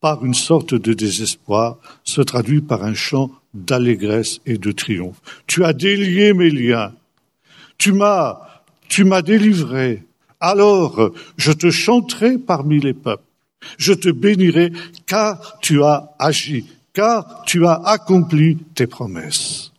par 0.00 0.24
une 0.24 0.34
sorte 0.34 0.74
de 0.74 0.92
désespoir 0.92 1.78
se 2.04 2.20
traduit 2.20 2.60
par 2.60 2.84
un 2.84 2.94
chant 2.94 3.30
d'allégresse 3.54 4.40
et 4.46 4.58
de 4.58 4.72
triomphe. 4.72 5.20
Tu 5.46 5.64
as 5.64 5.72
délié 5.72 6.32
mes 6.32 6.50
liens, 6.50 6.92
tu 7.78 7.92
m'as, 7.92 8.40
tu 8.88 9.04
m'as 9.04 9.22
délivré. 9.22 10.02
Alors, 10.40 11.12
je 11.36 11.52
te 11.52 11.70
chanterai 11.70 12.38
parmi 12.38 12.78
les 12.78 12.94
peuples. 12.94 13.22
Je 13.78 13.94
te 13.94 14.10
bénirai 14.10 14.72
car 15.06 15.58
tu 15.60 15.82
as 15.82 16.14
agi, 16.18 16.66
car 16.92 17.42
tu 17.46 17.66
as 17.66 17.80
accompli 17.84 18.58
tes 18.74 18.86
promesses. 18.86 19.72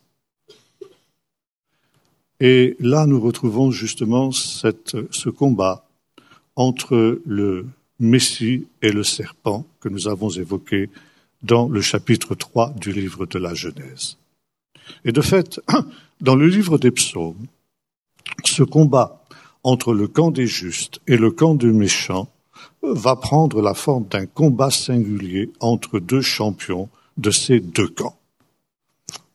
Et 2.39 2.75
là, 2.79 3.05
nous 3.07 3.19
retrouvons 3.19 3.71
justement 3.71 4.31
ce 4.31 5.29
combat 5.29 5.87
entre 6.55 7.21
le 7.25 7.67
Messie 7.99 8.67
et 8.81 8.91
le 8.91 9.03
serpent 9.03 9.65
que 9.79 9.89
nous 9.89 10.07
avons 10.07 10.29
évoqué 10.29 10.89
dans 11.43 11.67
le 11.67 11.81
chapitre 11.81 12.35
3 12.35 12.73
du 12.79 12.91
livre 12.91 13.25
de 13.25 13.39
la 13.39 13.53
Genèse. 13.53 14.17
Et 15.03 15.11
de 15.11 15.21
fait, 15.21 15.59
dans 16.21 16.35
le 16.35 16.47
livre 16.47 16.77
des 16.77 16.91
psaumes, 16.91 17.47
ce 18.45 18.63
combat 18.63 19.23
entre 19.63 19.93
le 19.93 20.07
camp 20.07 20.31
des 20.31 20.47
justes 20.47 20.99
et 21.07 21.17
le 21.17 21.31
camp 21.31 21.55
des 21.55 21.71
méchants 21.71 22.29
va 22.81 23.15
prendre 23.15 23.61
la 23.61 23.73
forme 23.73 24.05
d'un 24.07 24.25
combat 24.25 24.71
singulier 24.71 25.51
entre 25.59 25.99
deux 25.99 26.21
champions 26.21 26.89
de 27.17 27.31
ces 27.31 27.59
deux 27.59 27.87
camps. 27.87 28.17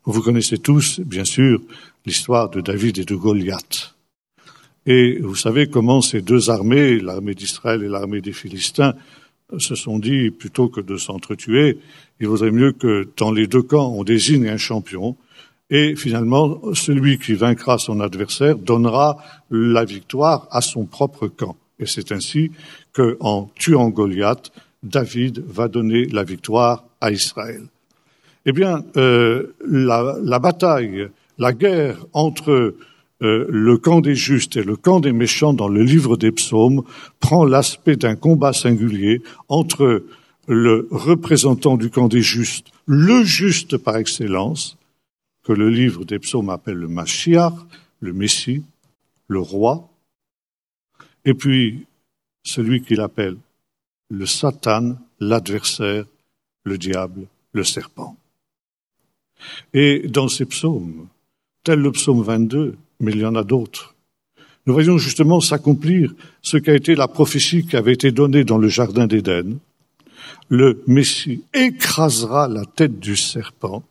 Vous 0.04 0.22
connaissez 0.22 0.58
tous, 0.58 1.00
bien 1.00 1.24
sûr, 1.24 1.60
l'histoire 2.06 2.50
de 2.50 2.60
David 2.60 2.98
et 2.98 3.04
de 3.04 3.14
Goliath. 3.14 3.94
Et 4.86 5.18
vous 5.20 5.36
savez 5.36 5.68
comment 5.68 6.00
ces 6.00 6.22
deux 6.22 6.50
armées, 6.50 6.98
l'armée 6.98 7.34
d'Israël 7.34 7.82
et 7.82 7.88
l'armée 7.88 8.20
des 8.20 8.32
Philistins, 8.32 8.94
se 9.58 9.74
sont 9.74 9.98
dit, 9.98 10.30
plutôt 10.30 10.68
que 10.68 10.80
de 10.80 10.96
s'entretuer, 10.96 11.78
il 12.20 12.28
vaudrait 12.28 12.50
mieux 12.50 12.72
que 12.72 13.08
dans 13.16 13.32
les 13.32 13.46
deux 13.46 13.62
camps, 13.62 13.92
on 13.92 14.04
désigne 14.04 14.48
un 14.48 14.56
champion, 14.56 15.16
Et 15.70 15.96
finalement, 15.96 16.60
celui 16.74 17.18
qui 17.18 17.32
vaincra 17.32 17.78
son 17.78 18.00
adversaire 18.00 18.58
donnera 18.58 19.16
la 19.50 19.84
victoire 19.86 20.46
à 20.50 20.60
son 20.60 20.84
propre 20.84 21.28
camp. 21.28 21.56
Et 21.78 21.86
c'est 21.86 22.12
ainsi 22.12 22.52
qu'en 22.92 23.50
tuant 23.54 23.88
Goliath, 23.88 24.52
David 24.82 25.42
va 25.46 25.68
donner 25.68 26.04
la 26.06 26.24
victoire 26.24 26.84
à 27.00 27.10
Israël. 27.10 27.62
Eh 28.44 28.52
bien, 28.52 28.84
euh, 28.96 29.54
la, 29.66 30.38
bataille, 30.38 31.08
la 31.42 31.52
guerre 31.52 32.06
entre 32.12 32.76
euh, 33.22 33.46
le 33.48 33.76
camp 33.76 34.00
des 34.00 34.14
justes 34.14 34.56
et 34.56 34.62
le 34.62 34.76
camp 34.76 35.00
des 35.00 35.12
méchants 35.12 35.52
dans 35.52 35.66
le 35.66 35.82
livre 35.82 36.16
des 36.16 36.30
psaumes 36.30 36.82
prend 37.18 37.44
l'aspect 37.44 37.96
d'un 37.96 38.14
combat 38.14 38.52
singulier 38.52 39.22
entre 39.48 40.04
le 40.46 40.86
représentant 40.92 41.76
du 41.76 41.90
camp 41.90 42.06
des 42.06 42.22
justes, 42.22 42.68
le 42.86 43.24
juste 43.24 43.76
par 43.76 43.96
excellence, 43.96 44.78
que 45.42 45.52
le 45.52 45.68
livre 45.68 46.04
des 46.04 46.20
psaumes 46.20 46.48
appelle 46.48 46.76
le 46.76 46.86
Mashiach, 46.86 47.54
le 47.98 48.12
Messie, 48.12 48.62
le 49.26 49.40
roi, 49.40 49.88
et 51.24 51.34
puis 51.34 51.86
celui 52.44 52.82
qu'il 52.82 53.00
appelle 53.00 53.36
le 54.10 54.26
Satan, 54.26 54.96
l'adversaire, 55.18 56.04
le 56.62 56.78
diable, 56.78 57.26
le 57.52 57.64
serpent. 57.64 58.16
Et 59.74 60.06
dans 60.08 60.28
ces 60.28 60.46
psaumes, 60.46 61.08
tel 61.64 61.80
le 61.80 61.92
psaume 61.92 62.22
22, 62.22 62.76
mais 63.00 63.12
il 63.12 63.18
y 63.18 63.26
en 63.26 63.34
a 63.34 63.44
d'autres, 63.44 63.94
nous 64.66 64.72
voyons 64.72 64.98
justement 64.98 65.40
s'accomplir 65.40 66.14
ce 66.40 66.56
qu'a 66.56 66.74
été 66.74 66.94
la 66.94 67.08
prophétie 67.08 67.66
qui 67.66 67.76
avait 67.76 67.92
été 67.92 68.12
donnée 68.12 68.44
dans 68.44 68.58
le 68.58 68.68
Jardin 68.68 69.08
d'Éden. 69.08 69.58
Le 70.48 70.82
Messie 70.86 71.42
écrasera 71.52 72.46
la 72.46 72.64
tête 72.64 73.00
du 73.00 73.16
serpent 73.16 73.82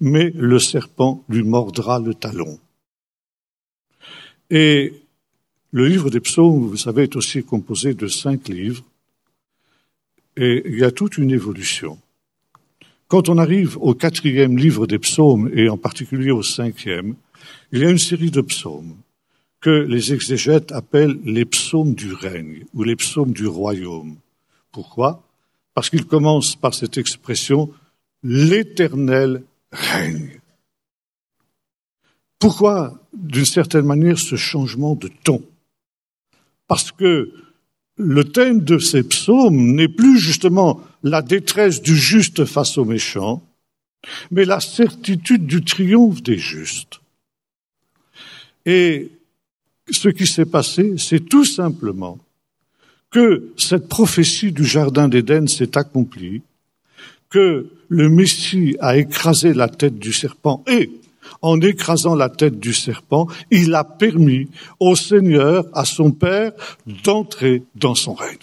mais 0.00 0.30
le 0.34 0.58
serpent 0.58 1.24
lui 1.28 1.42
mordra 1.42 1.98
le 1.98 2.14
talon. 2.14 2.58
Et 4.50 4.92
le 5.72 5.86
livre 5.86 6.10
des 6.10 6.20
psaumes, 6.20 6.66
vous 6.68 6.76
savez, 6.76 7.04
est 7.04 7.16
aussi 7.16 7.42
composé 7.42 7.94
de 7.94 8.06
cinq 8.06 8.48
livres, 8.48 8.84
et 10.36 10.62
il 10.66 10.78
y 10.78 10.84
a 10.84 10.90
toute 10.90 11.18
une 11.18 11.30
évolution. 11.30 11.98
Quand 13.08 13.28
on 13.28 13.38
arrive 13.38 13.76
au 13.80 13.94
quatrième 13.94 14.58
livre 14.58 14.86
des 14.86 14.98
psaumes, 14.98 15.50
et 15.54 15.68
en 15.68 15.76
particulier 15.76 16.32
au 16.32 16.42
cinquième, 16.42 17.14
il 17.70 17.80
y 17.80 17.84
a 17.84 17.90
une 17.90 17.98
série 17.98 18.30
de 18.30 18.40
psaumes 18.40 18.96
que 19.60 19.70
les 19.70 20.12
exégètes 20.12 20.72
appellent 20.72 21.18
les 21.24 21.44
psaumes 21.44 21.94
du 21.94 22.12
règne 22.12 22.64
ou 22.74 22.82
les 22.82 22.96
psaumes 22.96 23.32
du 23.32 23.46
royaume. 23.46 24.16
Pourquoi? 24.72 25.22
Parce 25.74 25.88
qu'ils 25.90 26.06
commencent 26.06 26.56
par 26.56 26.74
cette 26.74 26.98
expression 26.98 27.70
L'Éternel 28.22 29.44
règne. 29.70 30.40
Pourquoi, 32.38 33.00
d'une 33.14 33.44
certaine 33.44 33.86
manière, 33.86 34.18
ce 34.18 34.36
changement 34.36 34.94
de 34.94 35.08
ton? 35.22 35.42
Parce 36.66 36.90
que 36.90 37.32
le 37.96 38.24
thème 38.24 38.64
de 38.64 38.78
ces 38.78 39.02
psaumes 39.02 39.74
n'est 39.74 39.88
plus 39.88 40.18
justement 40.18 40.80
la 41.02 41.22
détresse 41.22 41.82
du 41.82 41.96
juste 41.96 42.44
face 42.44 42.78
au 42.78 42.84
méchant, 42.84 43.42
mais 44.30 44.44
la 44.44 44.60
certitude 44.60 45.46
du 45.46 45.64
triomphe 45.64 46.22
des 46.22 46.38
justes. 46.38 47.00
Et 48.64 49.10
ce 49.90 50.08
qui 50.08 50.26
s'est 50.26 50.46
passé, 50.46 50.94
c'est 50.98 51.28
tout 51.28 51.44
simplement 51.44 52.18
que 53.10 53.52
cette 53.56 53.88
prophétie 53.88 54.52
du 54.52 54.64
Jardin 54.64 55.08
d'Éden 55.08 55.46
s'est 55.46 55.78
accomplie, 55.78 56.42
que 57.30 57.70
le 57.88 58.08
Messie 58.08 58.76
a 58.80 58.96
écrasé 58.96 59.54
la 59.54 59.68
tête 59.68 59.98
du 59.98 60.12
serpent 60.12 60.64
et 60.66 60.90
en 61.42 61.60
écrasant 61.60 62.14
la 62.14 62.28
tête 62.28 62.58
du 62.58 62.72
serpent, 62.72 63.26
il 63.50 63.74
a 63.74 63.84
permis 63.84 64.48
au 64.80 64.96
Seigneur, 64.96 65.66
à 65.72 65.84
son 65.84 66.12
Père, 66.12 66.52
d'entrer 67.04 67.62
dans 67.74 67.94
son 67.94 68.14
règne. 68.14 68.38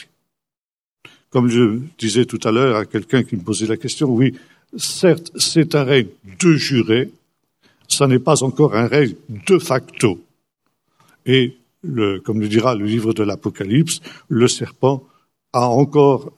Comme 1.34 1.50
je 1.50 1.80
disais 1.98 2.26
tout 2.26 2.40
à 2.44 2.52
l'heure 2.52 2.76
à 2.76 2.86
quelqu'un 2.86 3.24
qui 3.24 3.36
me 3.36 3.42
posait 3.42 3.66
la 3.66 3.76
question, 3.76 4.08
oui, 4.08 4.36
certes, 4.78 5.32
c'est 5.36 5.74
un 5.74 5.84
règne 5.84 6.10
de 6.40 6.54
juré, 6.54 7.10
ça 7.88 8.06
n'est 8.06 8.20
pas 8.20 8.44
encore 8.44 8.76
un 8.76 8.86
règne 8.86 9.16
de 9.48 9.58
facto. 9.58 10.24
Et 11.26 11.58
comme 12.24 12.40
le 12.40 12.48
dira 12.48 12.76
le 12.76 12.86
livre 12.86 13.14
de 13.14 13.24
l'Apocalypse, 13.24 14.00
le 14.30 14.48
serpent 14.48 15.04
a 15.54 15.68
encore 15.68 16.32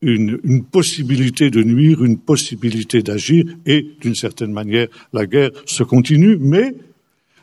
une, 0.00 0.64
possibilité 0.64 1.50
de 1.50 1.62
nuire, 1.62 2.02
une 2.02 2.16
possibilité 2.16 3.02
d'agir, 3.02 3.44
et 3.66 3.90
d'une 4.00 4.14
certaine 4.14 4.52
manière, 4.52 4.88
la 5.12 5.26
guerre 5.26 5.50
se 5.66 5.82
continue, 5.82 6.38
mais 6.40 6.74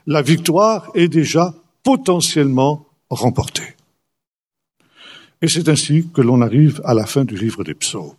la 0.08 0.24
victoire 0.24 0.90
est 0.96 1.10
déjà 1.10 1.54
potentiellement 1.84 2.88
remportée. 3.12 3.76
Et 5.42 5.48
c'est 5.48 5.70
ainsi 5.70 6.08
que 6.14 6.22
l'on 6.22 6.42
arrive 6.42 6.82
à 6.84 6.94
la 6.94 7.06
fin 7.06 7.26
du 7.26 7.38
livre 7.38 7.64
des 7.64 7.74
psaumes. 7.74 8.16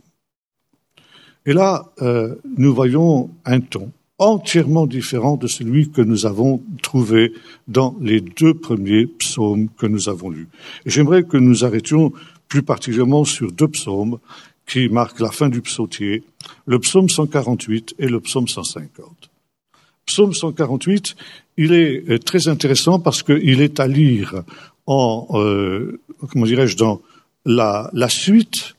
Et 1.46 1.52
là, 1.52 1.90
euh, 2.02 2.34
nous 2.56 2.74
voyons 2.74 3.30
un 3.44 3.60
ton 3.60 3.90
entièrement 4.18 4.86
différent 4.86 5.36
de 5.36 5.46
celui 5.46 5.90
que 5.90 6.02
nous 6.02 6.26
avons 6.26 6.60
trouvé 6.82 7.32
dans 7.68 7.96
les 8.00 8.20
deux 8.20 8.54
premiers 8.54 9.06
psaumes 9.06 9.68
que 9.78 9.86
nous 9.86 10.08
avons 10.08 10.30
lus. 10.30 10.48
J'aimerais 10.86 11.22
que 11.22 11.36
nous 11.36 11.64
arrêtions 11.64 12.12
plus 12.48 12.62
particulièrement 12.62 13.24
sur 13.24 13.52
deux 13.52 13.68
psaumes 13.68 14.18
qui 14.66 14.88
marquent 14.88 15.20
la 15.20 15.30
fin 15.30 15.48
du 15.48 15.62
psautier, 15.62 16.24
le 16.66 16.78
psaume 16.78 17.08
148 17.08 17.94
et 17.98 18.08
le 18.08 18.20
psaume 18.20 18.48
150. 18.48 19.30
Psaume 20.04 20.34
148, 20.34 21.16
il 21.58 21.72
est 21.72 22.10
euh, 22.10 22.18
très 22.18 22.48
intéressant 22.48 22.98
parce 22.98 23.22
qu'il 23.22 23.60
est 23.60 23.78
à 23.78 23.86
lire 23.86 24.42
en, 24.88 25.28
euh, 25.34 26.00
comment 26.30 26.46
dirais-je, 26.46 26.76
dans 26.76 27.00
la, 27.44 27.90
la 27.92 28.08
suite 28.08 28.74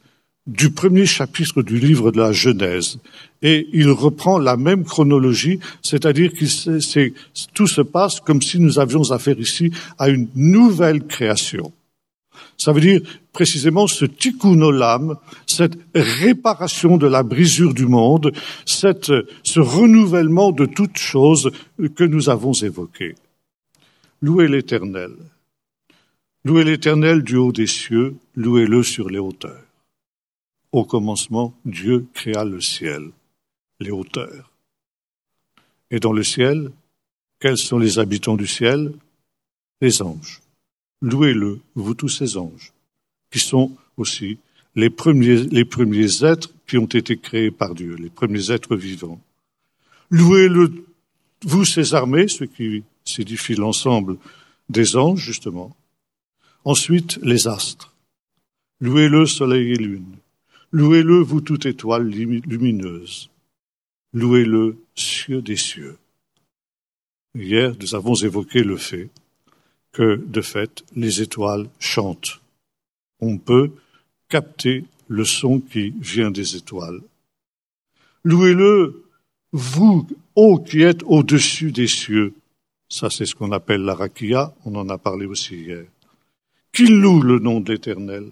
du 0.47 0.71
premier 0.71 1.05
chapitre 1.05 1.61
du 1.61 1.77
livre 1.77 2.11
de 2.11 2.17
la 2.17 2.31
Genèse. 2.31 2.97
Et 3.43 3.67
il 3.71 3.89
reprend 3.91 4.39
la 4.39 4.57
même 4.57 4.83
chronologie, 4.83 5.59
c'est-à-dire 5.83 6.33
que 6.33 7.13
tout 7.53 7.67
se 7.67 7.81
passe 7.81 8.19
comme 8.19 8.41
si 8.41 8.59
nous 8.59 8.79
avions 8.79 9.11
affaire 9.11 9.39
ici 9.39 9.71
à 9.99 10.09
une 10.09 10.27
nouvelle 10.35 11.05
création. 11.05 11.71
Ça 12.57 12.73
veut 12.73 12.81
dire 12.81 13.01
précisément 13.31 13.85
ce 13.85 14.05
tikkun 14.05 14.59
olam, 14.61 15.15
cette 15.45 15.77
réparation 15.93 16.97
de 16.97 17.07
la 17.07 17.21
brisure 17.21 17.75
du 17.75 17.85
monde, 17.85 18.33
cette, 18.65 19.11
ce 19.43 19.59
renouvellement 19.59 20.51
de 20.51 20.65
toutes 20.65 20.97
choses 20.97 21.51
que 21.95 22.03
nous 22.03 22.29
avons 22.29 22.53
évoquées. 22.53 23.15
Louez 24.21 24.47
l'Éternel. 24.47 25.11
Louez 26.45 26.63
l'Éternel 26.63 27.23
du 27.23 27.35
haut 27.35 27.51
des 27.51 27.67
cieux, 27.67 28.15
louez-le 28.35 28.81
sur 28.81 29.09
les 29.09 29.19
hauteurs. 29.19 29.65
Au 30.71 30.85
commencement, 30.85 31.53
Dieu 31.65 32.07
créa 32.13 32.45
le 32.45 32.61
ciel, 32.61 33.11
les 33.81 33.91
hauteurs. 33.91 34.49
Et 35.91 35.99
dans 35.99 36.13
le 36.13 36.23
ciel, 36.23 36.71
quels 37.39 37.57
sont 37.57 37.77
les 37.77 37.99
habitants 37.99 38.37
du 38.37 38.47
ciel? 38.47 38.93
Les 39.81 40.01
anges. 40.01 40.41
Louez-le, 41.01 41.59
vous 41.75 41.93
tous 41.93 42.09
ces 42.09 42.37
anges, 42.37 42.71
qui 43.31 43.39
sont 43.39 43.75
aussi 43.97 44.37
les 44.75 44.89
premiers, 44.89 45.43
les 45.43 45.65
premiers 45.65 46.23
êtres 46.23 46.53
qui 46.67 46.77
ont 46.77 46.85
été 46.85 47.17
créés 47.17 47.51
par 47.51 47.75
Dieu, 47.75 47.95
les 47.95 48.09
premiers 48.09 48.51
êtres 48.51 48.77
vivants. 48.77 49.19
Louez-le, 50.09 50.85
vous 51.43 51.65
ces 51.65 51.93
armées, 51.93 52.29
ce 52.29 52.45
qui 52.45 52.83
signifie 53.03 53.55
l'ensemble 53.55 54.17
des 54.69 54.95
anges, 54.95 55.19
justement. 55.19 55.75
Ensuite, 56.65 57.17
les 57.23 57.47
astres. 57.47 57.95
Louez-le, 58.81 59.25
soleil 59.25 59.73
et 59.73 59.77
lune. 59.77 60.17
Louez-le, 60.71 61.19
vous 61.19 61.41
toute 61.41 61.65
étoile 61.65 62.07
lumineuse. 62.07 63.29
Louez-le, 64.13 64.77
cieux 64.95 65.41
des 65.41 65.55
cieux. 65.55 65.97
Hier, 67.35 67.73
nous 67.79 67.95
avons 67.95 68.15
évoqué 68.15 68.63
le 68.63 68.77
fait 68.77 69.09
que, 69.91 70.23
de 70.25 70.41
fait, 70.41 70.83
les 70.95 71.21
étoiles 71.21 71.69
chantent. 71.79 72.41
On 73.19 73.37
peut 73.37 73.71
capter 74.27 74.85
le 75.07 75.25
son 75.25 75.59
qui 75.59 75.91
vient 75.99 76.31
des 76.31 76.55
étoiles. 76.55 77.01
Louez-le, 78.23 79.05
vous, 79.51 80.07
ô 80.35 80.59
qui 80.59 80.81
êtes 80.81 81.03
au-dessus 81.03 81.71
des 81.71 81.87
cieux. 81.87 82.33
Ça, 82.89 83.09
c'est 83.09 83.25
ce 83.25 83.35
qu'on 83.35 83.51
appelle 83.51 83.81
la 83.81 83.95
rakia, 83.95 84.53
on 84.65 84.75
en 84.75 84.89
a 84.89 84.97
parlé 84.97 85.25
aussi 85.25 85.55
hier. 85.55 85.85
Qu'il 86.71 86.99
loue 86.99 87.21
le 87.21 87.39
nom 87.39 87.59
de 87.59 87.73
l'Éternel. 87.73 88.25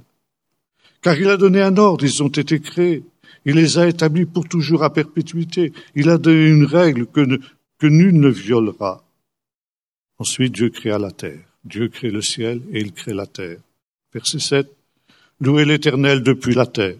Car 1.02 1.18
il 1.20 1.30
a 1.30 1.38
donné 1.38 1.62
un 1.62 1.78
ordre, 1.78 2.06
ils 2.06 2.24
ont 2.24 2.28
été 2.28 2.60
créés. 2.60 3.04
Il 3.46 3.56
les 3.56 3.78
a 3.78 3.88
établis 3.88 4.26
pour 4.26 4.48
toujours 4.48 4.84
à 4.84 4.92
perpétuité. 4.92 5.74
Il 5.96 6.10
a 6.10 6.18
donné 6.18 6.48
une 6.48 6.66
règle 6.66 7.08
que, 7.08 7.40
que 7.78 7.88
nul 7.88 8.20
ne 8.20 8.30
violera. 8.30 9.04
Ensuite, 10.20 10.54
Dieu 10.54 10.70
créa 10.70 10.98
la 10.98 11.12
terre. 11.12 11.40
Dieu 11.64 11.90
crée 11.90 12.12
le 12.12 12.22
ciel 12.22 12.62
et 12.72 12.82
il 12.82 12.94
crée 12.94 13.14
la 13.14 13.28
terre. 13.28 13.60
Verset 14.14 14.40
7. 14.40 14.72
Louez 15.40 15.66
l'éternel 15.66 16.24
depuis 16.24 16.56
la 16.56 16.66
terre. 16.66 16.98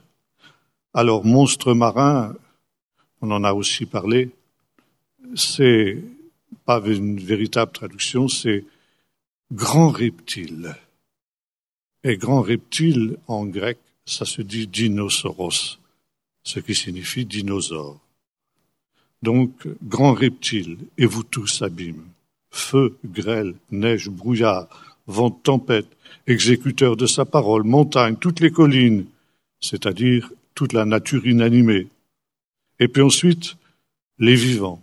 Alors, 0.94 1.26
monstre 1.26 1.74
marin, 1.74 2.36
on 3.22 3.32
en 3.32 3.44
a 3.44 3.54
aussi 3.54 3.86
parlé, 3.86 4.30
c'est 5.36 5.98
pas 6.66 6.82
une 6.86 7.20
véritable 7.20 7.72
traduction, 7.72 8.28
c'est 8.28 8.66
grand 9.52 9.90
reptile. 9.90 10.76
Grand 12.16 12.42
reptile 12.42 13.18
en 13.28 13.46
grec, 13.46 13.78
ça 14.06 14.24
se 14.24 14.42
dit 14.42 14.68
dinosauros, 14.68 15.80
ce 16.44 16.60
qui 16.62 16.74
signifie 16.74 17.26
dinosaure. 17.26 18.00
Donc, 19.22 19.52
grand 19.84 20.14
reptile, 20.14 20.78
et 20.98 21.06
vous 21.06 21.24
tous 21.24 21.62
abîmes, 21.62 22.06
feu, 22.50 22.96
grêle, 23.04 23.56
neige, 23.72 24.10
brouillard, 24.10 24.68
vent, 25.08 25.32
tempête, 25.32 25.88
exécuteur 26.28 26.96
de 26.96 27.08
sa 27.08 27.26
parole, 27.26 27.64
montagne, 27.64 28.16
toutes 28.16 28.40
les 28.40 28.52
collines, 28.52 29.06
c'est-à-dire 29.60 30.32
toute 30.56 30.74
la 30.74 30.86
nature 30.86 31.26
inanimée. 31.28 31.88
Et 32.80 32.88
puis 32.88 33.02
ensuite, 33.02 33.58
les 34.20 34.36
vivants, 34.36 34.82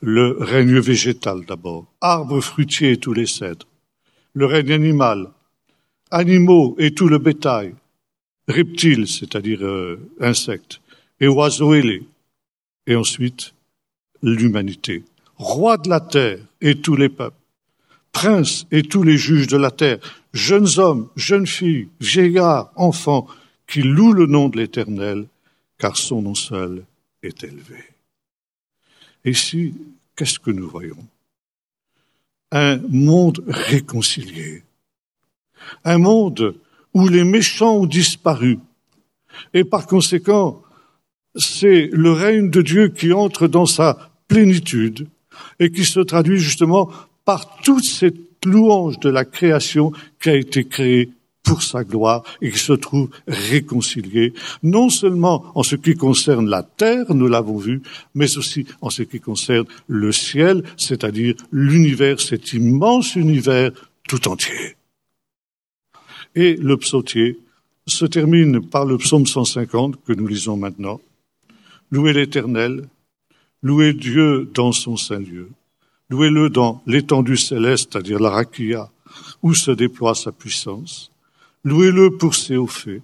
le 0.00 0.36
règne 0.38 0.78
végétal 0.78 1.44
d'abord, 1.46 1.86
arbres 2.00 2.40
fruitiers 2.40 2.92
et 2.92 2.96
tous 2.98 3.14
les 3.14 3.26
cèdres, 3.26 3.66
le 4.34 4.46
règne 4.46 4.72
animal, 4.72 5.30
animaux 6.10 6.76
et 6.78 6.92
tout 6.92 7.08
le 7.08 7.18
bétail, 7.18 7.74
reptiles, 8.48 9.08
c'est-à-dire 9.08 9.64
euh, 9.64 9.98
insectes, 10.20 10.80
et 11.20 11.28
oiseaux 11.28 11.74
ailés, 11.74 12.04
et 12.86 12.94
ensuite 12.94 13.54
l'humanité, 14.22 15.04
roi 15.36 15.76
de 15.78 15.88
la 15.88 16.00
terre 16.00 16.38
et 16.60 16.80
tous 16.80 16.96
les 16.96 17.08
peuples, 17.08 17.36
princes 18.12 18.66
et 18.70 18.82
tous 18.82 19.02
les 19.02 19.16
juges 19.16 19.48
de 19.48 19.56
la 19.56 19.70
terre, 19.70 19.98
jeunes 20.32 20.78
hommes, 20.78 21.08
jeunes 21.16 21.46
filles, 21.46 21.88
vieillards, 22.00 22.70
enfants, 22.76 23.26
qui 23.66 23.82
louent 23.82 24.12
le 24.12 24.26
nom 24.26 24.48
de 24.48 24.58
l'Éternel, 24.58 25.26
car 25.78 25.96
son 25.96 26.22
nom 26.22 26.34
seul 26.34 26.84
est 27.22 27.42
élevé. 27.44 27.82
Ici, 29.24 29.74
qu'est-ce 30.14 30.38
que 30.38 30.50
nous 30.50 30.68
voyons? 30.68 31.04
Un 32.52 32.78
monde 32.88 33.42
réconcilié, 33.48 34.62
un 35.84 35.98
monde 35.98 36.54
où 36.94 37.08
les 37.08 37.24
méchants 37.24 37.76
ont 37.76 37.86
disparu, 37.86 38.58
et 39.52 39.64
par 39.64 39.86
conséquent, 39.86 40.62
c'est 41.34 41.90
le 41.92 42.12
règne 42.12 42.50
de 42.50 42.62
Dieu 42.62 42.88
qui 42.88 43.12
entre 43.12 43.46
dans 43.46 43.66
sa 43.66 44.10
plénitude 44.28 45.08
et 45.60 45.70
qui 45.70 45.84
se 45.84 46.00
traduit 46.00 46.38
justement 46.38 46.90
par 47.24 47.58
toute 47.58 47.84
cette 47.84 48.44
louange 48.44 48.98
de 49.00 49.10
la 49.10 49.24
création 49.24 49.92
qui 50.20 50.30
a 50.30 50.36
été 50.36 50.64
créée 50.64 51.10
pour 51.42 51.62
sa 51.62 51.84
gloire 51.84 52.24
et 52.42 52.50
qui 52.50 52.58
se 52.58 52.72
trouve 52.72 53.08
réconciliée, 53.28 54.34
non 54.62 54.88
seulement 54.90 55.44
en 55.54 55.62
ce 55.62 55.76
qui 55.76 55.94
concerne 55.94 56.48
la 56.48 56.62
terre, 56.62 57.14
nous 57.14 57.28
l'avons 57.28 57.56
vu, 57.56 57.82
mais 58.14 58.36
aussi 58.36 58.66
en 58.80 58.90
ce 58.90 59.02
qui 59.02 59.20
concerne 59.20 59.66
le 59.86 60.10
ciel, 60.10 60.64
c'est-à-dire 60.76 61.34
l'univers, 61.52 62.20
cet 62.20 62.52
immense 62.52 63.14
univers 63.14 63.70
tout 64.08 64.26
entier. 64.28 64.75
Et 66.36 66.54
le 66.56 66.76
psautier 66.76 67.38
se 67.86 68.04
termine 68.04 68.60
par 68.60 68.84
le 68.84 68.98
psaume 68.98 69.26
150 69.26 70.04
que 70.04 70.12
nous 70.12 70.26
lisons 70.26 70.58
maintenant. 70.58 71.00
Louez 71.90 72.12
l'Éternel, 72.12 72.90
louez 73.62 73.94
Dieu 73.94 74.50
dans 74.52 74.72
son 74.72 74.98
saint 74.98 75.18
lieu, 75.18 75.48
louez-le 76.10 76.50
dans 76.50 76.82
l'étendue 76.86 77.38
céleste, 77.38 77.88
c'est-à-dire 77.90 78.20
la 78.20 78.28
rakia, 78.28 78.90
où 79.42 79.54
se 79.54 79.70
déploie 79.70 80.14
sa 80.14 80.30
puissance, 80.30 81.10
louez-le 81.64 82.10
pour 82.18 82.34
ses 82.34 82.58
hauts 82.58 82.66
faits, 82.66 83.02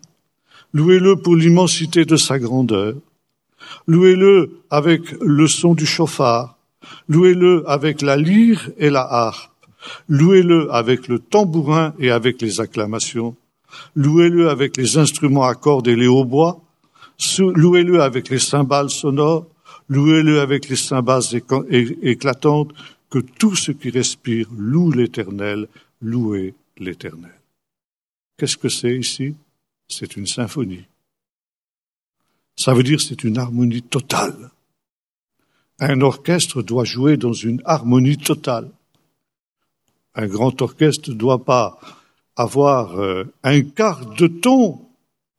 louez-le 0.74 1.16
pour 1.16 1.34
l'immensité 1.34 2.04
de 2.04 2.16
sa 2.16 2.38
grandeur, 2.38 2.94
louez-le 3.86 4.60
avec 4.68 5.10
le 5.22 5.46
son 5.46 5.72
du 5.72 5.86
chauffard, 5.86 6.58
louez-le 7.08 7.64
avec 7.66 8.02
la 8.02 8.18
lyre 8.18 8.70
et 8.76 8.90
la 8.90 9.06
harpe, 9.10 9.51
louez-le 10.08 10.72
avec 10.72 11.08
le 11.08 11.18
tambourin 11.18 11.94
et 11.98 12.10
avec 12.10 12.40
les 12.40 12.60
acclamations, 12.60 13.36
louez-le 13.94 14.48
avec 14.48 14.76
les 14.76 14.98
instruments 14.98 15.44
à 15.44 15.54
cordes 15.54 15.88
et 15.88 15.96
les 15.96 16.06
hautbois, 16.06 16.60
louez-le 17.38 18.02
avec 18.02 18.28
les 18.28 18.38
cymbales 18.38 18.90
sonores, 18.90 19.46
louez-le 19.88 20.40
avec 20.40 20.68
les 20.68 20.76
cymbales 20.76 21.22
éclatantes, 22.02 22.72
que 23.10 23.18
tout 23.18 23.54
ce 23.54 23.72
qui 23.72 23.90
respire 23.90 24.48
loue 24.56 24.90
l'Éternel, 24.90 25.68
louez 26.00 26.54
l'Éternel. 26.78 27.38
Qu'est-ce 28.38 28.56
que 28.56 28.70
c'est 28.70 28.96
ici? 28.96 29.34
C'est 29.88 30.16
une 30.16 30.26
symphonie. 30.26 30.86
Ça 32.56 32.74
veut 32.74 32.82
dire 32.82 33.00
c'est 33.00 33.24
une 33.24 33.38
harmonie 33.38 33.82
totale. 33.82 34.50
Un 35.78 36.00
orchestre 36.00 36.62
doit 36.62 36.84
jouer 36.84 37.16
dans 37.16 37.32
une 37.32 37.60
harmonie 37.64 38.16
totale. 38.16 38.70
Un 40.14 40.26
grand 40.26 40.60
orchestre 40.60 41.10
ne 41.10 41.14
doit 41.14 41.44
pas 41.44 41.78
avoir 42.36 42.98
euh, 43.00 43.24
un 43.42 43.62
quart 43.62 44.06
de 44.14 44.26
ton 44.26 44.80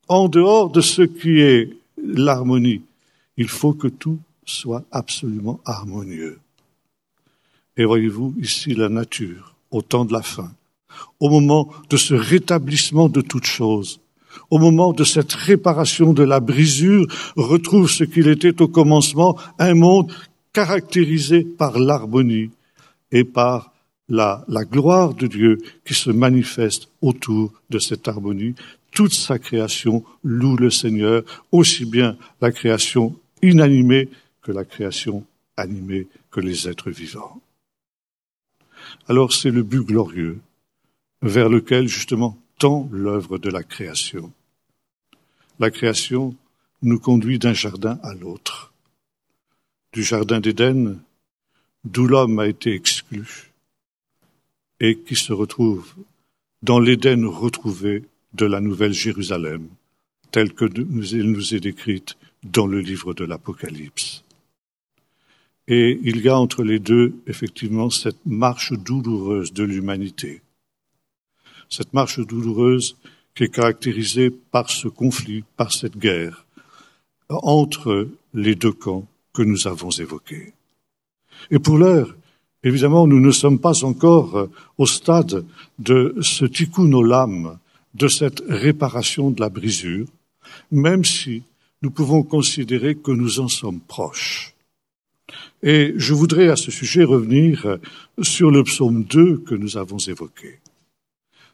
en 0.07 0.27
dehors 0.27 0.69
de 0.69 0.81
ce 0.81 1.01
qui 1.01 1.39
est 1.39 1.69
l'harmonie. 2.03 2.81
Il 3.37 3.47
faut 3.47 3.73
que 3.73 3.87
tout 3.87 4.19
soit 4.45 4.83
absolument 4.91 5.59
harmonieux. 5.65 6.39
Et 7.77 7.85
voyez-vous 7.85 8.35
ici 8.39 8.75
la 8.75 8.89
nature, 8.89 9.55
au 9.71 9.81
temps 9.81 10.05
de 10.05 10.13
la 10.13 10.21
fin, 10.21 10.51
au 11.19 11.29
moment 11.29 11.69
de 11.89 11.97
ce 11.97 12.13
rétablissement 12.13 13.09
de 13.09 13.21
toutes 13.21 13.45
choses, 13.45 13.99
au 14.49 14.59
moment 14.59 14.93
de 14.93 15.03
cette 15.03 15.33
réparation 15.33 16.13
de 16.13 16.23
la 16.23 16.39
brisure, 16.39 17.07
retrouve 17.35 17.89
ce 17.89 18.03
qu'il 18.03 18.27
était 18.27 18.61
au 18.61 18.67
commencement, 18.67 19.37
un 19.57 19.73
monde 19.73 20.13
caractérisé 20.51 21.43
par 21.43 21.79
l'harmonie 21.79 22.51
et 23.11 23.23
par 23.23 23.72
la, 24.13 24.65
gloire 24.65 25.15
de 25.15 25.25
Dieu 25.25 25.57
qui 25.85 25.95
se 25.95 26.11
manifeste 26.11 26.87
autour 27.01 27.51
de 27.71 27.79
cette 27.79 28.07
harmonie, 28.07 28.53
toute 28.91 29.13
sa 29.13 29.39
création 29.39 30.03
loue 30.23 30.55
le 30.55 30.69
Seigneur, 30.69 31.23
aussi 31.51 31.85
bien 31.85 32.15
la 32.39 32.51
création 32.51 33.17
inanimée 33.41 34.09
que 34.43 34.51
la 34.51 34.65
création 34.65 35.25
animée, 35.57 36.07
que 36.29 36.41
les 36.41 36.67
êtres 36.69 36.91
vivants. 36.91 37.41
Alors 39.07 39.33
c'est 39.33 39.49
le 39.49 39.63
but 39.63 39.81
glorieux 39.81 40.39
vers 41.23 41.49
lequel 41.49 41.87
justement 41.87 42.37
tend 42.59 42.87
l'œuvre 42.91 43.39
de 43.39 43.49
la 43.49 43.63
création. 43.63 44.31
La 45.59 45.71
création 45.71 46.35
nous 46.83 46.99
conduit 46.99 47.39
d'un 47.39 47.53
jardin 47.53 47.99
à 48.03 48.13
l'autre. 48.13 48.73
Du 49.91 50.03
jardin 50.03 50.39
d'Éden, 50.39 50.99
d'où 51.83 52.05
l'homme 52.05 52.39
a 52.39 52.47
été 52.47 52.73
exclu, 52.73 53.52
et 54.79 54.97
qui 54.97 55.15
se 55.15 55.33
retrouve 55.33 55.93
dans 56.61 56.79
l'Éden 56.79 57.25
retrouvé 57.25 58.03
de 58.33 58.45
la 58.45 58.61
Nouvelle 58.61 58.93
Jérusalem, 58.93 59.67
telle 60.31 60.53
que 60.53 60.65
elle 60.65 61.31
nous 61.31 61.53
est 61.53 61.59
décrite 61.59 62.17
dans 62.43 62.67
le 62.67 62.79
livre 62.79 63.13
de 63.13 63.25
l'Apocalypse. 63.25 64.23
Et 65.67 65.99
il 66.03 66.21
y 66.21 66.29
a 66.29 66.37
entre 66.37 66.63
les 66.63 66.79
deux, 66.79 67.15
effectivement, 67.27 67.89
cette 67.89 68.25
marche 68.25 68.73
douloureuse 68.73 69.53
de 69.53 69.63
l'humanité. 69.63 70.41
Cette 71.69 71.93
marche 71.93 72.19
douloureuse 72.19 72.97
qui 73.35 73.43
est 73.43 73.53
caractérisée 73.53 74.29
par 74.29 74.69
ce 74.69 74.87
conflit, 74.87 75.43
par 75.55 75.71
cette 75.71 75.97
guerre 75.97 76.45
entre 77.29 78.09
les 78.33 78.55
deux 78.55 78.73
camps 78.73 79.07
que 79.33 79.41
nous 79.41 79.67
avons 79.67 79.89
évoqués. 79.89 80.53
Et 81.49 81.59
pour 81.59 81.77
l'heure, 81.77 82.15
évidemment, 82.63 83.07
nous 83.07 83.19
ne 83.19 83.31
sommes 83.31 83.59
pas 83.59 83.83
encore 83.83 84.47
au 84.77 84.85
stade 84.85 85.45
de 85.79 86.15
ce 86.21 86.45
tikkun 86.45 86.91
olam, 86.93 87.57
de 87.93 88.07
cette 88.07 88.43
réparation 88.47 89.31
de 89.31 89.39
la 89.39 89.49
brisure, 89.49 90.07
même 90.71 91.05
si 91.05 91.43
nous 91.81 91.91
pouvons 91.91 92.23
considérer 92.23 92.95
que 92.95 93.11
nous 93.11 93.39
en 93.39 93.47
sommes 93.47 93.81
proches. 93.81 94.53
Et 95.61 95.93
je 95.95 96.13
voudrais 96.13 96.49
à 96.49 96.55
ce 96.55 96.71
sujet 96.71 97.03
revenir 97.03 97.77
sur 98.21 98.51
le 98.51 98.63
psaume 98.63 99.03
2 99.03 99.37
que 99.39 99.55
nous 99.55 99.77
avons 99.77 99.97
évoqué. 99.97 100.59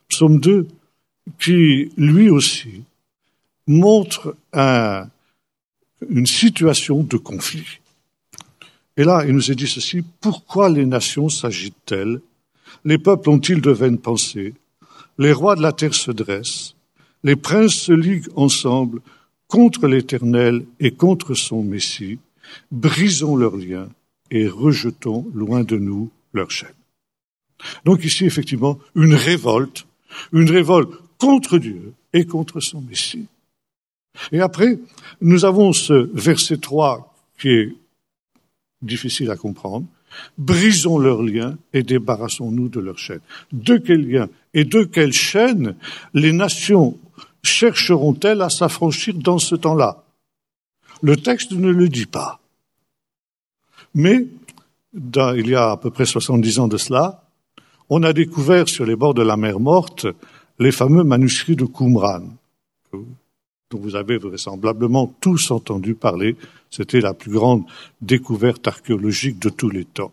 Psaume 0.07 0.39
2 0.39 0.67
qui, 1.39 1.91
lui 1.97 2.29
aussi, 2.29 2.83
montre 3.67 4.35
une 4.53 6.25
situation 6.25 7.03
de 7.03 7.17
conflit. 7.17 7.79
Et 8.99 9.05
là, 9.05 9.23
il 9.25 9.33
nous 9.33 9.49
est 9.49 9.55
dit 9.55 9.65
ceci, 9.65 10.03
pourquoi 10.19 10.69
les 10.69 10.85
nations 10.85 11.29
s'agitent-elles? 11.29 12.19
Les 12.83 12.97
peuples 12.97 13.29
ont-ils 13.29 13.61
de 13.61 13.71
vaines 13.71 13.97
pensées? 13.97 14.53
Les 15.17 15.31
rois 15.31 15.55
de 15.55 15.61
la 15.61 15.71
terre 15.71 15.93
se 15.93 16.11
dressent, 16.11 16.75
les 17.23 17.37
princes 17.37 17.75
se 17.75 17.93
liguent 17.93 18.27
ensemble 18.35 18.99
contre 19.47 19.87
l'Éternel 19.87 20.65
et 20.81 20.91
contre 20.91 21.33
son 21.33 21.63
Messie, 21.63 22.19
brisons 22.73 23.37
leurs 23.37 23.55
liens 23.55 23.87
et 24.31 24.49
rejetons 24.49 25.25
loin 25.33 25.63
de 25.63 25.77
nous 25.77 26.11
leurs 26.33 26.51
chaînes. 26.51 26.69
Donc 27.85 28.03
ici, 28.03 28.25
effectivement, 28.25 28.79
une 28.95 29.13
révolte, 29.13 29.87
une 30.33 30.51
révolte 30.51 30.91
contre 31.17 31.57
Dieu 31.57 31.93
et 32.11 32.25
contre 32.25 32.59
son 32.59 32.81
Messie. 32.81 33.27
Et 34.33 34.41
après, 34.41 34.77
nous 35.21 35.45
avons 35.45 35.71
ce 35.71 36.11
verset 36.13 36.57
3 36.57 37.15
qui 37.39 37.47
est 37.47 37.75
difficile 38.81 39.31
à 39.31 39.37
comprendre. 39.37 39.85
Brisons 40.37 40.97
leurs 40.97 41.21
liens 41.21 41.57
et 41.73 41.83
débarrassons-nous 41.83 42.69
de 42.69 42.79
leurs 42.79 42.97
chaînes. 42.97 43.21
De 43.51 43.77
quels 43.77 44.07
liens 44.07 44.29
et 44.53 44.63
de 44.63 44.83
quelles 44.83 45.13
chaînes 45.13 45.75
les 46.13 46.31
nations 46.31 46.97
chercheront-elles 47.43 48.41
à 48.41 48.49
s'affranchir 48.49 49.13
dans 49.15 49.39
ce 49.39 49.55
temps-là? 49.55 50.03
Le 51.01 51.15
texte 51.15 51.51
ne 51.51 51.69
le 51.69 51.87
dit 51.89 52.07
pas. 52.07 52.39
Mais, 53.93 54.27
il 54.93 55.47
y 55.47 55.55
a 55.55 55.71
à 55.71 55.77
peu 55.77 55.91
près 55.91 56.05
70 56.05 56.59
ans 56.59 56.67
de 56.67 56.77
cela, 56.77 57.23
on 57.89 58.03
a 58.03 58.13
découvert 58.13 58.67
sur 58.67 58.85
les 58.85 58.95
bords 58.95 59.13
de 59.13 59.23
la 59.23 59.37
mer 59.37 59.59
Morte 59.59 60.07
les 60.59 60.71
fameux 60.71 61.03
manuscrits 61.03 61.55
de 61.55 61.65
Qumran, 61.65 62.23
dont 63.69 63.79
vous 63.79 63.95
avez 63.95 64.17
vraisemblablement 64.17 65.13
tous 65.21 65.51
entendu 65.51 65.93
parler. 65.93 66.35
C'était 66.71 67.01
la 67.01 67.13
plus 67.13 67.31
grande 67.31 67.63
découverte 68.01 68.67
archéologique 68.67 69.39
de 69.39 69.49
tous 69.49 69.69
les 69.69 69.85
temps. 69.85 70.11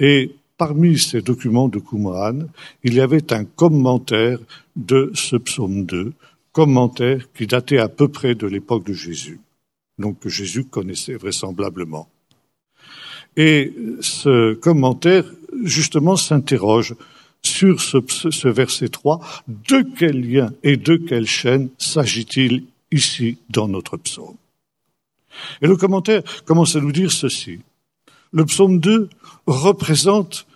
Et 0.00 0.34
parmi 0.56 0.98
ces 0.98 1.20
documents 1.20 1.68
de 1.68 1.78
Qumran, 1.78 2.46
il 2.84 2.94
y 2.94 3.00
avait 3.00 3.32
un 3.32 3.44
commentaire 3.44 4.38
de 4.76 5.10
ce 5.14 5.36
psaume 5.36 5.84
2, 5.84 6.12
commentaire 6.52 7.30
qui 7.32 7.46
datait 7.46 7.78
à 7.78 7.88
peu 7.88 8.08
près 8.08 8.34
de 8.34 8.46
l'époque 8.46 8.86
de 8.86 8.94
Jésus, 8.94 9.40
donc 9.98 10.18
que 10.20 10.28
Jésus 10.30 10.64
connaissait 10.64 11.14
vraisemblablement. 11.14 12.08
Et 13.36 13.74
ce 14.00 14.54
commentaire, 14.54 15.24
justement, 15.64 16.16
s'interroge 16.16 16.94
sur 17.44 17.80
ce, 17.80 18.48
verset 18.48 18.88
3, 18.88 19.20
de 19.48 19.84
quel 19.96 20.20
lien 20.20 20.52
et 20.62 20.76
de 20.76 20.96
quelle 20.96 21.26
chaîne 21.26 21.68
s'agit-il 21.78 22.64
ici 22.90 23.38
dans 23.50 23.68
notre 23.68 23.96
psaume? 23.96 24.36
Et 25.60 25.66
le 25.66 25.76
commentaire 25.76 26.22
commence 26.44 26.76
à 26.76 26.80
nous 26.80 26.92
dire 26.92 27.10
ceci. 27.10 27.60
Le 28.32 28.44
psaume 28.44 28.78
2 28.78 29.08
représente 29.46 30.46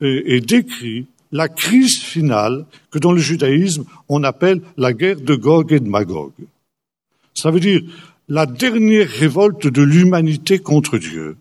et, 0.00 0.36
et 0.36 0.40
décrit 0.40 1.06
la 1.32 1.48
crise 1.48 1.98
finale 1.98 2.66
que 2.90 2.98
dans 2.98 3.12
le 3.12 3.20
judaïsme 3.20 3.84
on 4.08 4.24
appelle 4.24 4.62
la 4.76 4.92
guerre 4.92 5.20
de 5.20 5.34
Gog 5.34 5.72
et 5.72 5.80
de 5.80 5.88
Magog. 5.88 6.32
Ça 7.34 7.50
veut 7.50 7.60
dire 7.60 7.82
la 8.28 8.46
dernière 8.46 9.08
révolte 9.08 9.66
de 9.66 9.82
l'humanité 9.82 10.58
contre 10.58 10.98
Dieu. 10.98 11.36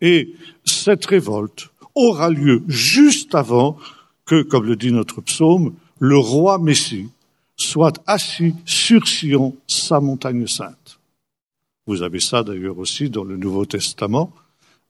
Et 0.00 0.34
cette 0.64 1.04
révolte 1.06 1.70
aura 1.94 2.30
lieu 2.30 2.62
juste 2.68 3.34
avant 3.34 3.76
que, 4.24 4.42
comme 4.42 4.64
le 4.64 4.76
dit 4.76 4.92
notre 4.92 5.20
psaume, 5.20 5.74
le 5.98 6.16
roi 6.16 6.58
Messie 6.58 7.08
soit 7.56 8.02
assis 8.06 8.54
sur 8.64 9.06
Sion, 9.06 9.56
sa 9.66 10.00
montagne 10.00 10.46
sainte. 10.46 10.98
Vous 11.86 12.02
avez 12.02 12.20
ça 12.20 12.42
d'ailleurs 12.42 12.78
aussi 12.78 13.10
dans 13.10 13.24
le 13.24 13.36
Nouveau 13.36 13.66
Testament, 13.66 14.32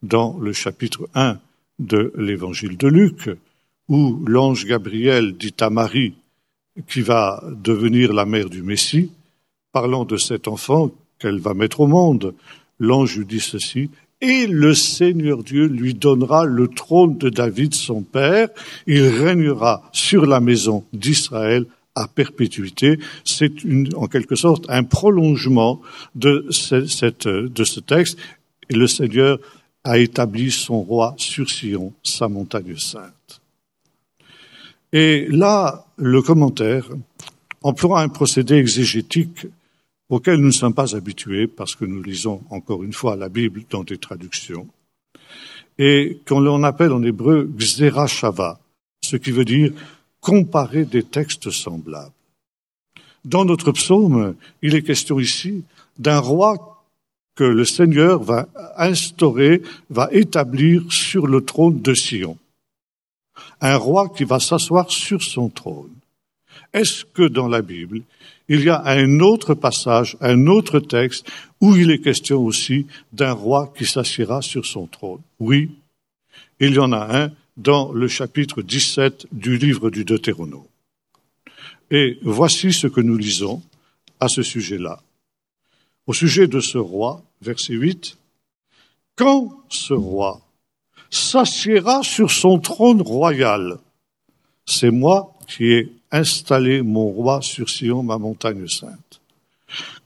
dans 0.03 0.37
le 0.39 0.53
chapitre 0.53 1.09
1 1.15 1.39
de 1.79 2.13
l'évangile 2.17 2.77
de 2.77 2.89
Luc, 2.89 3.31
où 3.89 4.23
l'ange 4.27 4.67
Gabriel 4.67 5.37
dit 5.37 5.55
à 5.61 5.71
Marie, 5.71 6.15
qui 6.89 7.03
va 7.03 7.43
devenir 7.51 8.13
la 8.13 8.25
mère 8.25 8.49
du 8.49 8.63
Messie, 8.63 9.11
parlant 9.73 10.05
de 10.05 10.17
cet 10.17 10.49
enfant 10.49 10.91
qu'elle 11.19 11.39
va 11.39 11.55
mettre 11.55 11.81
au 11.81 11.87
monde, 11.87 12.35
l'ange 12.79 13.17
lui 13.17 13.27
dit 13.27 13.41
ceci, 13.41 13.91
et 14.23 14.47
le 14.47 14.73
Seigneur 14.73 15.43
Dieu 15.43 15.67
lui 15.67 15.95
donnera 15.95 16.45
le 16.45 16.69
trône 16.69 17.19
de 17.19 17.29
David 17.29 17.75
son 17.75 18.03
père, 18.03 18.49
il 18.87 19.03
régnera 19.03 19.83
sur 19.93 20.25
la 20.27 20.41
maison 20.41 20.85
d'Israël 20.93 21.67
à 21.97 22.07
perpétuité. 22.07 23.01
C'est 23.25 23.53
en 23.97 24.07
quelque 24.07 24.37
sorte 24.37 24.65
un 24.69 24.85
prolongement 24.85 25.83
de 26.15 26.47
ce, 26.51 27.81
texte, 27.81 28.17
et 28.71 28.75
le 28.75 28.87
Seigneur 28.87 29.39
a 29.85 29.99
établi 29.99 30.53
son 30.53 30.81
roi 30.83 31.15
sur 31.19 31.51
Sion, 31.51 31.93
sa 32.05 32.29
montagne 32.29 32.77
sainte. 32.77 33.41
Et 34.93 35.27
là, 35.31 35.85
le 35.97 36.23
commentaire 36.23 36.89
emploie 37.63 38.03
un 38.03 38.09
procédé 38.09 38.55
exégétique 38.55 39.47
auquel 40.13 40.37
nous 40.37 40.49
ne 40.49 40.51
sommes 40.51 40.75
pas 40.75 40.95
habitués 40.95 41.47
parce 41.47 41.75
que 41.75 41.87
nous 41.87 42.03
lisons 42.03 42.43
encore 42.51 42.83
une 42.83 42.93
fois 42.93 43.17
la 43.17 43.31
Bible 43.31 43.63
dans 43.71 43.83
des 43.83 43.97
traductions, 43.97 44.69
et 45.79 46.21
qu'on 46.29 46.63
appelle 46.65 46.93
en 46.93 47.03
hébreu 47.03 47.51
Shava, 48.07 48.61
ce 49.03 49.17
qui 49.17 49.31
veut 49.31 49.47
dire 49.47 49.73
comparer 50.21 50.85
des 50.85 51.03
textes 51.03 51.51
semblables. 51.51 52.13
Dans 53.25 53.47
notre 53.47 53.73
psaume, 53.73 54.35
il 54.61 54.75
est 54.75 54.83
question 54.83 55.19
ici 55.19 55.65
d'un 55.99 56.19
roi 56.19 56.85
que 57.35 57.45
le 57.45 57.65
Seigneur 57.65 58.23
va 58.23 58.49
instaurer, 58.77 59.63
va 59.89 60.11
établir 60.13 60.93
sur 60.93 61.27
le 61.27 61.43
trône 61.43 61.81
de 61.81 61.95
Sion. 61.95 62.37
Un 63.63 63.77
roi 63.77 64.11
qui 64.11 64.25
va 64.25 64.41
s'asseoir 64.41 64.91
sur 64.91 65.23
son 65.23 65.49
trône. 65.49 66.02
Est-ce 66.73 67.05
que 67.05 67.29
dans 67.29 67.49
la 67.49 67.63
Bible, 67.63 68.03
il 68.49 68.63
y 68.63 68.71
a 68.71 68.83
un 68.85 69.21
autre 69.21 69.55
passage, 69.55 70.17
un 70.21 70.47
autre 70.47 70.81
texte, 70.81 71.31
où 71.61 71.77
il 71.77 71.91
est 71.91 72.01
question 72.01 72.45
aussi 72.45 72.87
d'un 73.13 73.33
roi 73.33 73.73
qui 73.77 73.87
s'assiera 73.87 74.43
sur 74.43 74.67
son 74.67 74.87
trône? 74.87 75.21
Oui, 75.39 75.71
il 76.61 76.75
y 76.75 76.79
en 76.79 76.93
a 76.93 77.25
un 77.25 77.33
dans 77.57 77.93
le 77.93 78.09
chapitre 78.09 78.63
17 78.63 79.27
du 79.33 79.59
livre 79.59 79.91
du 79.91 80.05
Deutéronome. 80.05 80.65
Et 81.91 82.19
voici 82.23 82.73
ce 82.73 82.87
que 82.87 83.01
nous 83.01 83.17
lisons 83.17 83.63
à 84.21 84.29
ce 84.29 84.43
sujet-là. 84.43 85.03
Au 86.07 86.13
sujet 86.13 86.47
de 86.47 86.61
ce 86.61 86.79
roi, 86.79 87.23
verset 87.43 87.75
8, 87.75 88.17
Quand 89.15 89.51
ce 89.69 89.93
roi 89.93 90.41
s'assiera 91.11 92.03
sur 92.03 92.31
son 92.31 92.59
trône 92.59 93.03
royal, 93.03 93.79
c'est 94.65 94.91
moi 94.91 95.35
qui 95.47 95.73
ai 95.73 95.93
installer 96.13 96.83
mon 96.83 97.07
roi 97.07 97.43
sur 97.43 97.69
Sion, 97.69 98.03
ma 98.03 98.19
montagne 98.19 98.69
sainte. 98.69 99.21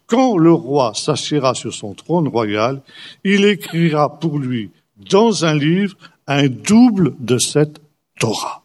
Quand 0.06 0.38
le 0.38 0.52
roi 0.52 0.94
s'assiera 0.94 1.54
sur 1.54 1.74
son 1.74 1.94
trône 1.94 2.28
royal, 2.28 2.80
il 3.24 3.44
écrira 3.44 4.18
pour 4.20 4.38
lui 4.38 4.70
dans 5.10 5.44
un 5.44 5.54
livre 5.54 5.96
un 6.28 6.48
double 6.48 7.14
de 7.18 7.38
cette 7.38 7.80
Torah. 8.18 8.62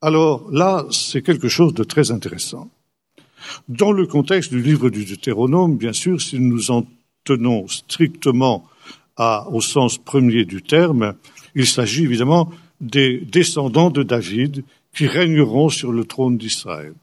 Alors 0.00 0.50
là, 0.50 0.86
c'est 0.90 1.22
quelque 1.22 1.48
chose 1.48 1.74
de 1.74 1.84
très 1.84 2.10
intéressant. 2.10 2.68
Dans 3.68 3.92
le 3.92 4.06
contexte 4.06 4.50
du 4.50 4.62
livre 4.62 4.90
du 4.90 5.04
Deutéronome, 5.04 5.76
bien 5.76 5.92
sûr, 5.92 6.20
si 6.20 6.40
nous 6.40 6.70
en 6.70 6.86
tenons 7.24 7.68
strictement 7.68 8.66
au 9.18 9.60
sens 9.60 9.98
premier 9.98 10.44
du 10.44 10.62
terme, 10.62 11.14
il 11.54 11.66
s'agit 11.66 12.04
évidemment 12.04 12.50
des 12.80 13.18
descendants 13.18 13.90
de 13.90 14.02
David 14.02 14.64
qui 14.94 15.06
régneront 15.06 15.68
sur 15.68 15.92
le 15.92 16.04
trône 16.04 16.36
d'Israël 16.36 16.94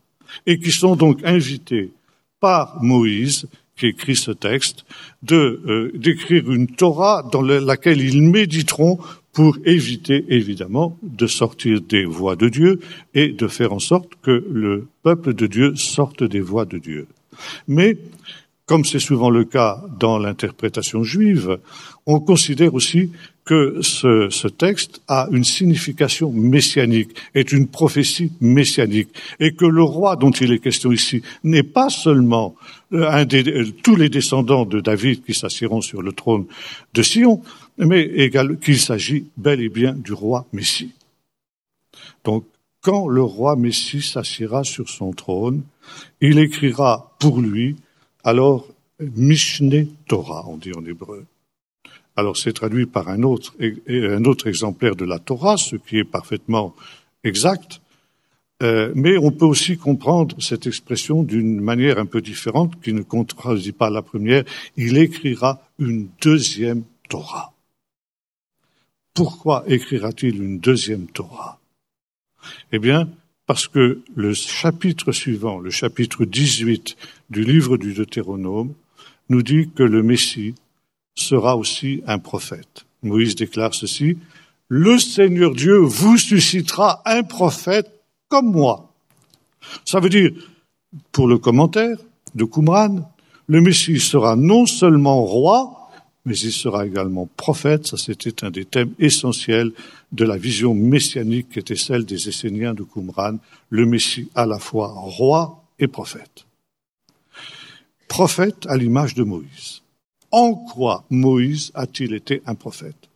et 0.46 0.60
qui 0.60 0.72
sont 0.72 0.96
donc 0.96 1.20
invités 1.24 1.92
par 2.40 2.82
Moïse, 2.82 3.48
qui 3.76 3.88
écrit 3.88 4.16
ce 4.16 4.32
texte, 4.32 4.86
de 5.24 5.62
euh, 5.66 5.92
d'écrire 5.96 6.52
une 6.52 6.68
Torah 6.68 7.28
dans 7.32 7.42
laquelle 7.42 8.02
ils 8.02 8.22
méditeront 8.22 9.00
pour 9.34 9.58
éviter 9.66 10.26
évidemment 10.30 10.98
de 11.04 11.28
sortir 11.28 11.82
des 11.82 12.06
voies 12.06 12.36
de 12.36 12.50
Dieu 12.50 12.80
et 13.14 13.30
de 13.30 13.48
faire 13.48 13.74
en 13.74 13.80
sorte 13.80 14.14
que 14.22 14.46
le 14.52 14.88
peuple 15.04 15.34
de 15.34 15.48
Dieu 15.48 15.76
sorte 15.76 16.24
des 16.24 16.42
voies 16.42 16.66
de 16.66 16.78
Dieu. 16.78 17.08
Mais 17.68 17.98
comme 18.66 18.86
c'est 18.86 19.00
souvent 19.00 19.30
le 19.30 19.46
cas 19.46 19.82
dans 20.00 20.20
l'interprétation 20.20 21.04
juive, 21.04 21.60
on 22.06 22.20
considère 22.20 22.74
aussi 22.74 23.12
que 23.46 23.82
ce, 23.82 24.30
ce, 24.30 24.48
texte 24.48 25.02
a 25.08 25.28
une 25.32 25.44
signification 25.44 26.32
messianique, 26.32 27.10
est 27.34 27.52
une 27.52 27.68
prophétie 27.68 28.32
messianique, 28.42 29.10
et 29.40 29.54
que 29.54 29.66
le 29.66 29.84
roi 29.84 30.16
dont 30.16 30.32
il 30.32 30.52
est 30.52 30.60
question 30.60 30.92
ici 30.92 31.22
n'est 31.44 31.64
pas 31.64 31.90
seulement 31.90 32.56
euh, 32.94 33.10
un 33.10 33.26
des, 33.26 33.48
euh, 33.48 33.72
tous 33.84 33.96
les 33.96 34.10
descendants 34.10 34.66
de 34.66 34.80
David 34.82 35.24
qui 35.24 35.34
s'assiront 35.34 35.82
sur 35.82 36.02
le 36.02 36.12
trône 36.12 36.46
de 36.94 37.02
Sion, 37.02 37.42
mais 37.78 38.30
qu'il 38.62 38.80
s'agit 38.80 39.26
bel 39.38 39.62
et 39.62 39.70
bien 39.70 39.94
du 39.94 40.14
roi 40.14 40.46
Messie. 40.54 40.92
Donc, 42.24 42.46
quand 42.82 43.08
le 43.08 43.24
roi 43.24 43.56
Messie 43.56 44.02
s'assira 44.02 44.64
sur 44.64 44.90
son 44.90 45.12
trône, 45.12 45.64
il 46.22 46.40
écrira 46.40 47.16
pour 47.20 47.42
lui 47.42 47.76
alors 48.24 48.68
Mishneh 49.00 49.88
Torah, 50.08 50.46
on 50.48 50.58
dit 50.58 50.72
en 50.76 50.86
hébreu. 50.86 51.26
Alors 52.20 52.36
c'est 52.36 52.52
traduit 52.52 52.86
par 52.86 53.08
un 53.08 53.24
autre, 53.24 53.56
un 53.88 54.26
autre 54.26 54.48
exemplaire 54.48 54.98
de 54.98 55.06
la 55.06 55.20
Torah, 55.20 55.56
ce 55.56 55.78
qui 55.78 56.00
est 56.00 56.04
parfaitement 56.04 56.76
exact, 57.24 57.80
euh, 58.62 58.92
mais 58.94 59.18
on 59.18 59.32
peut 59.32 59.46
aussi 59.46 59.78
comprendre 59.78 60.36
cette 60.42 60.68
expression 60.68 61.24
d'une 61.24 61.62
manière 61.62 61.98
un 61.98 62.06
peu 62.06 62.20
différente 62.20 62.74
qui 62.82 62.92
ne 62.92 63.04
contredit 63.04 63.72
pas 63.72 63.90
la 63.90 64.02
première. 64.02 64.44
Il 64.76 64.98
écrira 64.98 65.62
une 65.80 66.10
deuxième 66.22 66.84
Torah. 67.08 67.54
Pourquoi 69.14 69.64
écrira-t-il 69.68 70.44
une 70.44 70.60
deuxième 70.60 71.08
Torah? 71.08 71.58
Eh 72.74 72.80
bien, 72.80 73.10
parce 73.46 73.70
que 73.70 74.02
le 74.14 74.34
chapitre 74.34 75.14
suivant, 75.14 75.60
le 75.60 75.70
chapitre 75.70 76.26
18 76.26 76.98
du 77.30 77.46
livre 77.46 77.78
du 77.78 77.94
Deutéronome, 77.94 78.74
nous 79.30 79.42
dit 79.42 79.70
que 79.74 79.84
le 79.84 80.04
Messie 80.04 80.54
sera 81.16 81.58
aussi 81.58 82.02
un 82.08 82.20
prophète. 82.20 82.86
Moïse 83.04 83.36
déclare 83.36 83.74
ceci, 83.74 84.18
le 84.68 85.00
Seigneur 85.00 85.54
Dieu 85.54 85.78
vous 85.78 86.18
suscitera 86.18 87.02
un 87.06 87.24
prophète 87.24 87.92
comme 88.28 88.52
moi. 88.52 88.94
Ça 89.86 90.00
veut 90.00 90.10
dire, 90.10 90.32
pour 91.12 91.28
le 91.28 91.38
commentaire 91.38 91.98
de 92.36 92.44
Qumran, 92.44 93.12
le 93.48 93.62
Messie 93.62 94.00
sera 94.00 94.36
non 94.36 94.68
seulement 94.68 95.24
roi, 95.24 95.90
mais 96.26 96.38
il 96.38 96.52
sera 96.52 96.86
également 96.86 97.28
prophète. 97.38 97.88
Ça, 97.88 97.98
c'était 97.98 98.46
un 98.46 98.52
des 98.52 98.66
thèmes 98.66 98.94
essentiels 99.00 99.72
de 100.12 100.26
la 100.26 100.38
vision 100.38 100.76
messianique 100.76 101.50
qui 101.50 101.60
était 101.60 101.76
celle 101.76 102.06
des 102.06 102.30
Esséniens 102.30 102.76
de 102.76 102.84
Qumran. 102.84 103.38
Le 103.70 103.86
Messie 103.86 104.30
à 104.36 104.46
la 104.46 104.60
fois 104.60 104.90
roi 104.96 105.64
et 105.80 105.88
prophète. 105.88 106.46
Prophète 108.08 108.68
à 108.68 108.78
l'image 108.78 109.16
de 109.16 109.24
Moïse. 109.24 109.79
En 110.32 110.54
quoi 110.54 111.04
Moïse 111.10 111.72
a-t-il 111.74 112.14
été 112.14 112.42
un 112.46 112.56
prophète? 112.56 113.10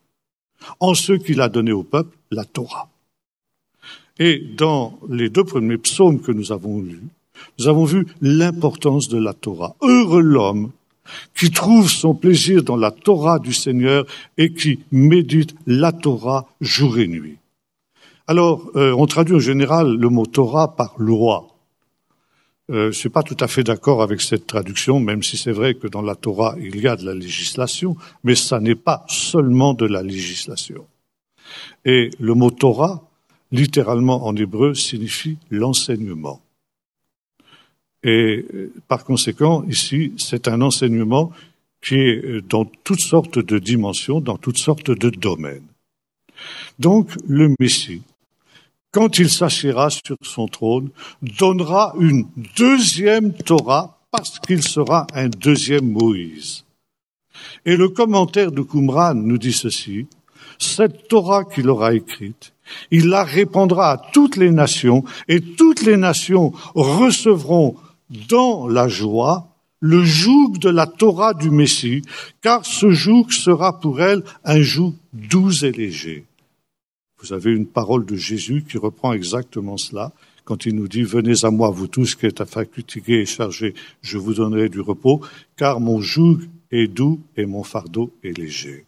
En 0.79 0.93
ce 0.93 1.13
qu'il 1.13 1.41
a 1.41 1.49
donné 1.49 1.71
au 1.71 1.83
peuple 1.83 2.17
la 2.31 2.45
Torah. 2.45 2.89
Et 4.19 4.39
dans 4.39 4.99
les 5.09 5.29
deux 5.29 5.43
premiers 5.43 5.77
psaumes 5.77 6.21
que 6.21 6.31
nous 6.31 6.51
avons 6.51 6.79
lus, 6.79 7.03
nous 7.59 7.67
avons 7.67 7.85
vu 7.85 8.07
l'importance 8.21 9.09
de 9.09 9.17
la 9.17 9.33
Torah. 9.33 9.75
Heureux 9.81 10.21
l'homme 10.21 10.71
qui 11.37 11.51
trouve 11.51 11.89
son 11.89 12.13
plaisir 12.13 12.63
dans 12.63 12.77
la 12.77 12.91
Torah 12.91 13.39
du 13.39 13.53
Seigneur 13.53 14.05
et 14.37 14.53
qui 14.53 14.79
médite 14.91 15.55
la 15.67 15.91
Torah 15.91 16.47
jour 16.61 16.97
et 16.97 17.07
nuit. 17.07 17.37
Alors, 18.27 18.71
euh, 18.75 18.95
on 18.97 19.05
traduit 19.05 19.35
en 19.35 19.39
général 19.39 19.97
le 19.97 20.09
mot 20.09 20.25
Torah 20.25 20.75
par 20.75 20.95
loi. 20.97 21.47
Euh, 22.71 22.83
je 22.83 22.87
ne 22.87 22.91
suis 22.91 23.09
pas 23.09 23.23
tout 23.23 23.37
à 23.41 23.47
fait 23.47 23.63
d'accord 23.63 24.01
avec 24.01 24.21
cette 24.21 24.47
traduction, 24.47 24.99
même 24.99 25.21
si 25.21 25.35
c'est 25.35 25.51
vrai 25.51 25.73
que 25.75 25.87
dans 25.87 26.01
la 26.01 26.15
Torah, 26.15 26.55
il 26.59 26.79
y 26.79 26.87
a 26.87 26.95
de 26.95 27.05
la 27.05 27.13
législation, 27.13 27.97
mais 28.23 28.35
ça 28.35 28.61
n'est 28.61 28.75
pas 28.75 29.05
seulement 29.09 29.73
de 29.73 29.85
la 29.85 30.01
législation. 30.01 30.85
Et 31.83 32.09
le 32.19 32.33
mot 32.33 32.51
Torah, 32.51 33.03
littéralement 33.51 34.25
en 34.25 34.35
hébreu, 34.35 34.75
signifie 34.75 35.37
l'enseignement. 35.51 36.41
Et 38.03 38.45
euh, 38.53 38.73
par 38.87 39.03
conséquent, 39.03 39.63
ici, 39.67 40.13
c'est 40.17 40.47
un 40.47 40.61
enseignement 40.61 41.31
qui 41.81 41.95
est 41.95 42.23
euh, 42.23 42.41
dans 42.41 42.65
toutes 42.65 43.01
sortes 43.01 43.39
de 43.39 43.59
dimensions, 43.59 44.21
dans 44.21 44.37
toutes 44.37 44.57
sortes 44.57 44.91
de 44.91 45.09
domaines. 45.09 45.67
Donc, 46.79 47.11
le 47.27 47.53
Messie, 47.59 48.01
quand 48.93 49.17
il 49.17 49.29
s'assiera 49.29 49.89
sur 49.89 50.17
son 50.21 50.47
trône, 50.47 50.89
donnera 51.21 51.93
une 51.99 52.27
deuxième 52.55 53.33
Torah 53.33 53.97
parce 54.11 54.39
qu'il 54.39 54.61
sera 54.61 55.07
un 55.13 55.27
deuxième 55.27 55.91
Moïse. 55.91 56.63
Et 57.65 57.75
le 57.75 57.89
commentaire 57.89 58.51
de 58.51 58.61
Qumran 58.61 59.15
nous 59.15 59.39
dit 59.39 59.51
ceci, 59.51 60.05
cette 60.59 61.07
Torah 61.07 61.43
qu'il 61.43 61.69
aura 61.69 61.95
écrite, 61.95 62.53
il 62.91 63.07
la 63.07 63.23
répandra 63.23 63.91
à 63.91 63.97
toutes 64.13 64.37
les 64.37 64.51
nations 64.51 65.03
et 65.27 65.41
toutes 65.41 65.81
les 65.81 65.97
nations 65.97 66.53
recevront 66.75 67.75
dans 68.29 68.67
la 68.67 68.87
joie 68.87 69.47
le 69.79 70.03
joug 70.03 70.59
de 70.59 70.69
la 70.69 70.85
Torah 70.87 71.33
du 71.33 71.49
Messie, 71.49 72.03
car 72.41 72.65
ce 72.65 72.91
joug 72.91 73.31
sera 73.31 73.79
pour 73.79 74.01
elle 74.01 74.23
un 74.45 74.61
joug 74.61 74.93
doux 75.11 75.65
et 75.65 75.71
léger. 75.71 76.25
Vous 77.23 77.33
avez 77.33 77.51
une 77.53 77.65
parole 77.65 78.05
de 78.05 78.15
Jésus 78.15 78.63
qui 78.67 78.77
reprend 78.77 79.13
exactement 79.13 79.77
cela 79.77 80.11
quand 80.45 80.65
il 80.65 80.75
nous 80.75 80.87
dit 80.87 81.03
Venez 81.03 81.45
à 81.45 81.51
moi, 81.51 81.69
vous 81.69 81.87
tous 81.87 82.15
qui 82.15 82.25
êtes 82.25 82.43
fatigués 82.43 83.21
et 83.21 83.25
chargés, 83.25 83.73
je 84.01 84.17
vous 84.17 84.33
donnerai 84.33 84.69
du 84.69 84.81
repos, 84.81 85.21
car 85.55 85.79
mon 85.79 86.01
joug 86.01 86.41
est 86.71 86.87
doux 86.87 87.21
et 87.37 87.45
mon 87.45 87.63
fardeau 87.63 88.13
est 88.23 88.37
léger 88.37 88.85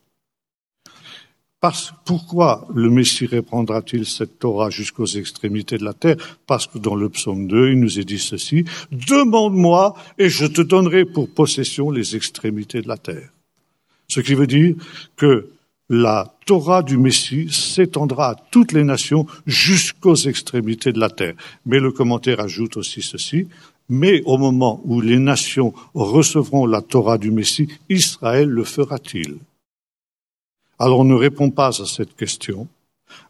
pourquoi 2.06 2.68
le 2.74 2.90
Messie 2.90 3.26
reprendra-t-il 3.26 4.06
cette 4.06 4.40
Torah 4.40 4.70
jusqu'aux 4.70 5.06
extrémités 5.06 5.78
de 5.78 5.86
la 5.86 5.94
terre? 5.94 6.18
Parce 6.48 6.68
que 6.68 6.78
dans 6.78 6.96
le 6.96 7.10
psaume 7.10 7.48
2, 7.48 7.72
il 7.72 7.80
nous 7.80 8.00
est 8.00 8.04
dit 8.04 8.20
ceci, 8.20 8.66
Demande-moi 8.92 9.96
et 10.18 10.30
je 10.30 10.46
te 10.46 10.62
donnerai 10.62 11.06
pour 11.06 11.30
possession 11.30 11.92
les 11.92 12.16
extrémités 12.16 12.82
de 12.82 12.88
la 12.88 12.98
terre. 12.98 13.30
Ce 14.08 14.20
qui 14.20 14.36
veut 14.36 14.48
dire 14.48 14.76
que 15.16 15.50
la 15.90 16.34
Torah 16.46 16.82
du 16.82 16.98
Messie 16.98 17.48
s'étendra 17.52 18.32
à 18.32 18.36
toutes 18.52 18.72
les 18.72 18.84
nations 18.84 19.28
jusqu'aux 19.46 20.16
extrémités 20.16 20.92
de 20.92 21.00
la 21.00 21.10
terre. 21.10 21.36
Mais 21.66 21.80
le 21.80 21.92
commentaire 21.92 22.40
ajoute 22.40 22.78
aussi 22.78 23.02
ceci, 23.02 23.48
mais 23.88 24.24
au 24.26 24.38
moment 24.38 24.82
où 24.84 25.00
les 25.02 25.20
nations 25.20 25.74
recevront 25.94 26.66
la 26.66 26.82
Torah 26.82 27.18
du 27.18 27.32
Messie, 27.32 27.68
Israël 27.90 28.50
le 28.50 28.64
fera-t-il? 28.64 29.38
Alors 30.80 31.00
on 31.00 31.06
ne 31.06 31.16
répond 31.16 31.52
pas 31.52 31.82
à 31.82 31.86
cette 31.86 32.16
question, 32.16 32.68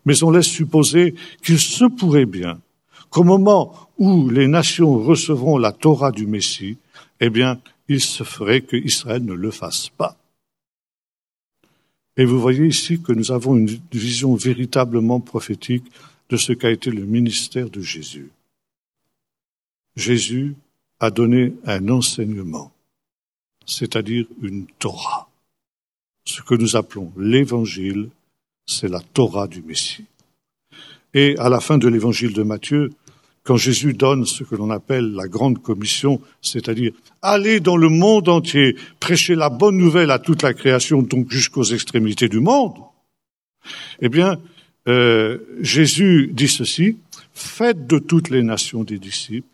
mais 0.06 0.24
on 0.24 0.32
laisse 0.32 0.48
supposer 0.48 1.16
qu'il 1.44 1.60
se 1.60 1.86
pourrait 1.86 2.26
bien 2.26 2.60
qu'au 3.10 3.24
moment 3.24 3.74
où 3.98 4.30
les 4.30 4.48
nations 4.48 4.98
recevront 4.98 5.58
la 5.58 5.72
Torah 5.72 6.12
du 6.12 6.26
Messie, 6.26 6.78
eh 7.20 7.30
bien, 7.30 7.60
il 7.88 8.02
se 8.02 8.24
ferait 8.24 8.62
que 8.62 8.76
Israël 8.76 9.24
ne 9.24 9.34
le 9.34 9.52
fasse 9.52 9.90
pas. 9.90 10.18
Et 12.18 12.26
vous 12.26 12.40
voyez 12.40 12.66
ici 12.66 13.02
que 13.02 13.12
nous 13.12 13.32
avons 13.32 13.58
une 13.58 13.80
vision 13.92 14.36
véritablement 14.36 15.20
prophétique 15.20 15.86
de 16.30 16.38
ce 16.38 16.54
qu'a 16.54 16.72
été 16.72 16.92
le 16.92 17.06
ministère 17.06 17.70
de 17.70 17.82
Jésus. 17.82 18.30
Jésus 19.96 20.56
a 21.00 21.12
donné 21.12 21.54
un 21.66 21.90
enseignement, 21.90 22.72
c'est-à-dire 23.66 24.26
une 24.42 24.66
Torah 24.80 25.30
ce 26.26 26.42
que 26.42 26.56
nous 26.56 26.76
appelons 26.76 27.12
l'évangile, 27.18 28.10
c'est 28.66 28.90
la 28.90 29.00
Torah 29.00 29.48
du 29.48 29.62
Messie. 29.62 30.06
Et 31.14 31.38
à 31.38 31.50
la 31.50 31.62
fin 31.62 31.78
de 31.78 31.88
l'évangile 31.88 32.34
de 32.34 32.44
Matthieu, 32.44 32.92
quand 33.46 33.58
Jésus 33.58 33.94
donne 33.94 34.26
ce 34.26 34.44
que 34.44 34.56
l'on 34.56 34.72
appelle 34.72 35.14
la 35.14 35.28
grande 35.28 35.62
commission, 35.62 36.20
c'est-à-dire 36.42 36.92
aller 37.22 37.60
dans 37.60 37.78
le 37.78 37.90
monde 37.90 38.28
entier, 38.28 38.76
prêcher 39.00 39.36
la 39.36 39.50
bonne 39.50 39.78
nouvelle 39.78 40.10
à 40.10 40.20
toute 40.20 40.42
la 40.42 40.54
création, 40.54 41.04
donc 41.04 41.32
jusqu'aux 41.32 41.64
extrémités 41.64 42.28
du 42.28 42.40
monde, 42.40 42.74
eh 44.02 44.10
bien, 44.10 44.38
euh, 44.88 45.38
Jésus 45.62 46.32
dit 46.34 46.48
ceci, 46.48 46.98
faites 47.34 47.86
de 47.86 48.00
toutes 48.00 48.30
les 48.30 48.42
nations 48.42 48.84
des 48.84 48.98
disciples 48.98 49.48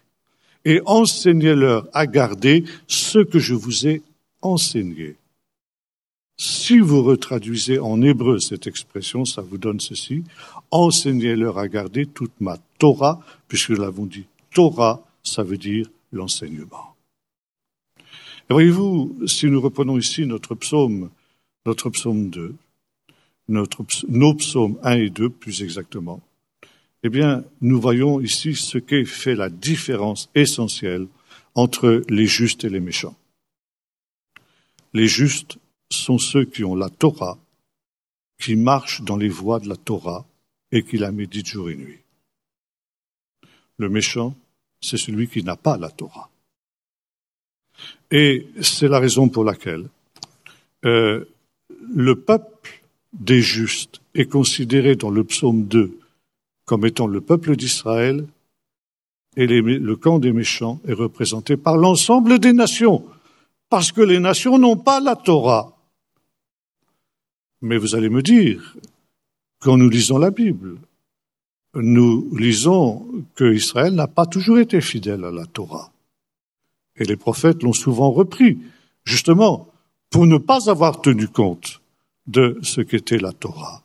et 0.64 0.82
enseignez-leur 0.86 1.88
à 1.94 2.08
garder 2.08 2.64
ce 2.88 3.20
que 3.20 3.40
je 3.40 3.56
vous 3.56 3.88
ai 3.88 4.02
enseigné. 4.42 5.16
Si 6.38 6.80
vous 6.80 7.04
retraduisez 7.04 7.78
en 7.78 8.02
hébreu 8.02 8.40
cette 8.40 8.68
expression, 8.68 9.26
ça 9.26 9.42
vous 9.42 9.58
donne 9.58 9.80
ceci. 9.80 10.24
Enseignez-leur 10.72 11.58
à 11.58 11.68
garder 11.68 12.06
toute 12.06 12.40
ma 12.40 12.58
Torah, 12.80 13.22
puisque 13.48 13.72
nous 13.72 13.82
l'avons 13.82 14.06
dit, 14.06 14.26
Torah, 14.54 15.06
ça 15.24 15.44
veut 15.44 15.58
dire 15.58 15.88
l'enseignement. 16.12 16.96
Voyez-vous, 18.50 19.28
si 19.28 19.46
nous 19.48 19.62
reprenons 19.62 19.98
ici 19.98 20.26
notre 20.26 20.56
psaume, 20.56 21.10
notre 21.66 21.90
psaume 21.90 22.30
2, 22.30 22.56
notre, 23.48 23.84
nos 24.10 24.34
psaumes 24.34 24.78
1 24.84 24.98
et 24.98 25.10
2 25.10 25.30
plus 25.30 25.62
exactement, 25.62 26.22
eh 27.04 27.10
bien, 27.10 27.44
nous 27.62 27.80
voyons 27.80 28.20
ici 28.20 28.56
ce 28.56 28.78
qui 28.78 29.06
fait 29.06 29.36
la 29.36 29.50
différence 29.50 30.30
essentielle 30.36 31.08
entre 31.56 32.04
les 32.10 32.28
justes 32.28 32.64
et 32.64 32.70
les 32.70 32.80
méchants. 32.80 33.16
Les 34.94 35.08
justes 35.08 35.58
sont 35.90 36.18
ceux 36.18 36.46
qui 36.46 36.64
ont 36.64 36.76
la 36.76 36.90
Torah, 36.90 37.38
qui 38.40 38.56
marchent 38.56 39.02
dans 39.02 39.18
les 39.18 39.30
voies 39.30 39.60
de 39.60 39.70
la 39.70 39.78
Torah 39.78 40.26
et 40.72 40.84
qui 40.84 40.98
la 40.98 41.12
méditent 41.12 41.48
jour 41.48 41.70
et 41.70 41.76
nuit. 41.76 42.00
Le 43.78 43.90
méchant, 43.90 44.36
c'est 44.80 44.98
celui 44.98 45.28
qui 45.28 45.44
n'a 45.44 45.56
pas 45.56 45.78
la 45.78 45.90
Torah. 45.90 46.30
Et 48.10 48.48
c'est 48.62 48.88
la 48.88 49.00
raison 49.00 49.30
pour 49.30 49.44
laquelle 49.44 49.88
euh, 50.86 51.26
le 51.94 52.16
peuple 52.16 52.84
des 53.14 53.42
justes 53.42 54.02
est 54.14 54.26
considéré 54.26 54.96
dans 54.96 55.10
le 55.10 55.24
psaume 55.24 55.66
2 55.68 56.00
comme 56.72 56.86
étant 56.86 57.08
le 57.08 57.20
peuple 57.20 57.58
d'Israël 57.58 58.26
et 59.36 59.46
le 59.46 59.96
camp 59.96 60.20
des 60.20 60.32
méchants 60.32 60.80
est 60.88 60.94
représenté 60.94 61.58
par 61.58 61.76
l'ensemble 61.76 62.40
des 62.40 62.54
nations, 62.54 63.06
parce 63.70 63.92
que 63.92 64.00
les 64.00 64.20
nations 64.20 64.58
n'ont 64.58 64.78
pas 64.78 65.02
la 65.02 65.18
Torah. 65.18 65.78
Mais 67.62 67.78
vous 67.78 67.94
allez 67.96 68.10
me 68.10 68.22
dire, 68.22 68.76
quand 69.62 69.78
nous 69.78 69.90
lisons 69.90 70.18
la 70.18 70.32
Bible, 70.32 70.78
nous 71.76 72.36
lisons 72.36 73.08
que 73.36 73.54
Israël 73.54 73.94
n'a 73.94 74.08
pas 74.08 74.26
toujours 74.26 74.60
été 74.60 74.82
fidèle 74.82 75.24
à 75.24 75.32
la 75.32 75.46
Torah. 75.46 75.94
Et 76.98 77.06
les 77.06 77.16
prophètes 77.16 77.64
l'ont 77.64 77.72
souvent 77.72 78.12
repris, 78.12 78.58
justement, 79.06 79.70
pour 80.10 80.26
ne 80.26 80.38
pas 80.38 80.70
avoir 80.70 81.02
tenu 81.02 81.28
compte 81.28 81.80
de 82.28 82.60
ce 82.64 82.82
qu'était 82.82 83.20
la 83.20 83.32
Torah. 83.32 83.84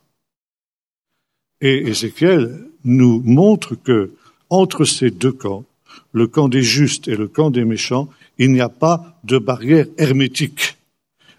Et 1.60 1.88
Ézéchiel 1.88 2.68
nous 2.84 3.22
montre 3.24 3.74
que, 3.74 4.12
entre 4.50 4.84
ces 4.84 5.10
deux 5.10 5.32
camps, 5.32 5.64
le 6.12 6.26
camp 6.26 6.48
des 6.48 6.62
justes 6.62 7.06
et 7.06 7.16
le 7.16 7.28
camp 7.28 7.50
des 7.50 7.64
méchants, 7.64 8.08
il 8.38 8.50
n'y 8.52 8.60
a 8.60 8.68
pas 8.68 9.18
de 9.24 9.38
barrière 9.38 9.86
hermétique. 9.98 10.76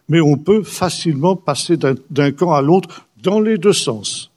mais 0.09 0.21
on 0.21 0.37
peut 0.37 0.63
facilement 0.63 1.35
passer 1.35 1.75
d'un 1.77 2.31
camp 2.31 2.53
à 2.53 2.61
l'autre 2.61 3.06
dans 3.27 3.41
les 3.41 3.57
deux 3.57 3.73
sens. 3.73 4.31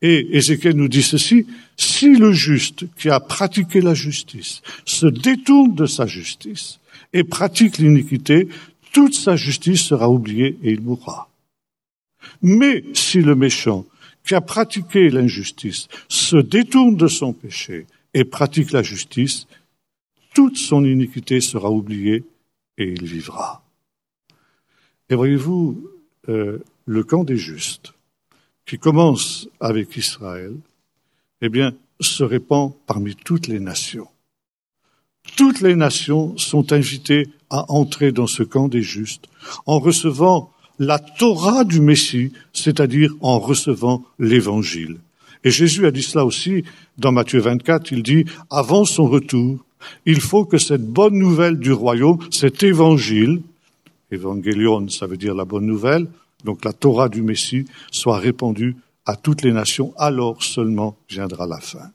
Et 0.00 0.38
Ézéchiel 0.38 0.74
nous 0.74 0.88
dit 0.88 1.02
ceci, 1.02 1.46
si 1.76 2.16
le 2.16 2.32
juste 2.32 2.86
qui 2.96 3.10
a 3.10 3.20
pratiqué 3.20 3.82
la 3.82 3.92
justice 3.92 4.62
se 4.86 5.06
détourne 5.06 5.74
de 5.74 5.84
sa 5.84 6.06
justice 6.06 6.80
et 7.12 7.24
pratique 7.24 7.76
l'iniquité, 7.76 8.48
toute 8.94 9.12
sa 9.12 9.36
justice 9.36 9.82
sera 9.82 10.08
oubliée 10.08 10.56
et 10.62 10.72
il 10.72 10.80
mourra. 10.80 11.28
Mais 12.40 12.84
si 12.94 13.20
le 13.20 13.34
méchant 13.34 13.84
qui 14.26 14.34
a 14.34 14.40
pratiqué 14.40 15.10
l'injustice 15.10 15.88
se 16.08 16.38
détourne 16.38 16.96
de 16.96 17.08
son 17.08 17.34
péché 17.34 17.86
et 18.14 18.24
pratique 18.24 18.72
la 18.72 18.82
justice, 18.82 19.46
toute 20.34 20.56
son 20.56 20.86
iniquité 20.86 21.42
sera 21.42 21.70
oubliée 21.70 22.24
et 22.78 22.88
il 22.96 23.04
vivra. 23.04 23.62
Et 25.10 25.14
voyez-vous, 25.14 25.90
euh, 26.30 26.58
le 26.86 27.04
camp 27.04 27.24
des 27.24 27.36
justes, 27.36 27.92
qui 28.66 28.78
commence 28.78 29.48
avec 29.60 29.96
Israël, 29.96 30.54
eh 31.40 31.48
bien, 31.48 31.72
se 32.00 32.24
répand 32.24 32.72
parmi 32.86 33.14
toutes 33.14 33.46
les 33.46 33.60
nations. 33.60 34.08
Toutes 35.36 35.60
les 35.60 35.76
nations 35.76 36.36
sont 36.36 36.72
invitées 36.72 37.28
à 37.50 37.70
entrer 37.72 38.12
dans 38.12 38.26
ce 38.26 38.42
camp 38.42 38.68
des 38.68 38.82
justes 38.82 39.26
en 39.66 39.78
recevant 39.78 40.52
la 40.78 40.98
Torah 40.98 41.64
du 41.64 41.80
Messie, 41.80 42.32
c'est-à-dire 42.52 43.14
en 43.20 43.38
recevant 43.38 44.04
l'Évangile. 44.18 44.98
Et 45.44 45.50
Jésus 45.50 45.86
a 45.86 45.90
dit 45.90 46.02
cela 46.02 46.24
aussi 46.24 46.64
dans 46.98 47.12
Matthieu 47.12 47.40
24, 47.40 47.92
il 47.92 48.02
dit, 48.02 48.24
avant 48.50 48.84
son 48.84 49.06
retour, 49.06 49.64
il 50.04 50.20
faut 50.20 50.44
que 50.44 50.58
cette 50.58 50.84
bonne 50.84 51.18
nouvelle 51.18 51.58
du 51.58 51.72
royaume, 51.72 52.18
cet 52.30 52.62
évangile, 52.62 53.40
évangélion, 54.10 54.88
ça 54.88 55.06
veut 55.06 55.16
dire 55.16 55.34
la 55.34 55.44
bonne 55.44 55.66
nouvelle, 55.66 56.08
donc 56.46 56.64
la 56.64 56.72
Torah 56.72 57.10
du 57.10 57.20
Messie, 57.20 57.66
soit 57.90 58.18
répandue 58.18 58.76
à 59.04 59.16
toutes 59.16 59.42
les 59.42 59.52
nations, 59.52 59.92
alors 59.98 60.42
seulement 60.42 60.96
viendra 61.10 61.46
la 61.46 61.60
fin. 61.60 61.90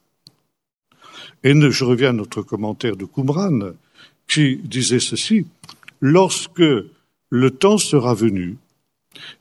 Et 1.43 1.53
je 1.53 1.83
reviens 1.83 2.09
à 2.09 2.13
notre 2.13 2.43
commentaire 2.43 2.95
de 2.95 3.05
Qumran, 3.05 3.71
qui 4.27 4.57
disait 4.57 4.99
ceci, 4.99 5.47
lorsque 5.99 6.61
le 7.29 7.51
temps 7.51 7.79
sera 7.79 8.13
venu, 8.13 8.57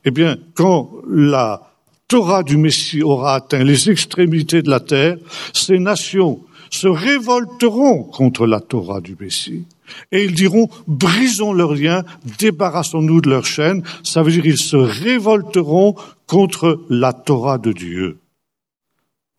eh 0.05 0.11
bien, 0.11 0.37
quand 0.55 0.91
la 1.07 1.71
Torah 2.07 2.43
du 2.43 2.57
Messie 2.57 3.03
aura 3.03 3.35
atteint 3.35 3.63
les 3.63 3.89
extrémités 3.89 4.61
de 4.61 4.69
la 4.69 4.79
terre, 4.79 5.17
ces 5.53 5.79
nations 5.79 6.41
se 6.69 6.87
révolteront 6.87 8.03
contre 8.03 8.47
la 8.47 8.59
Torah 8.59 9.01
du 9.01 9.15
Messie. 9.19 9.65
Et 10.11 10.25
ils 10.25 10.33
diront, 10.33 10.69
brisons 10.87 11.53
leurs 11.53 11.75
liens, 11.75 12.03
débarrassons-nous 12.39 13.21
de 13.21 13.29
leurs 13.29 13.45
chaînes. 13.45 13.83
Ça 14.03 14.23
veut 14.23 14.31
dire 14.31 14.45
ils 14.45 14.57
se 14.57 14.75
révolteront 14.75 15.95
contre 16.27 16.81
la 16.89 17.13
Torah 17.13 17.57
de 17.57 17.71
Dieu. 17.71 18.17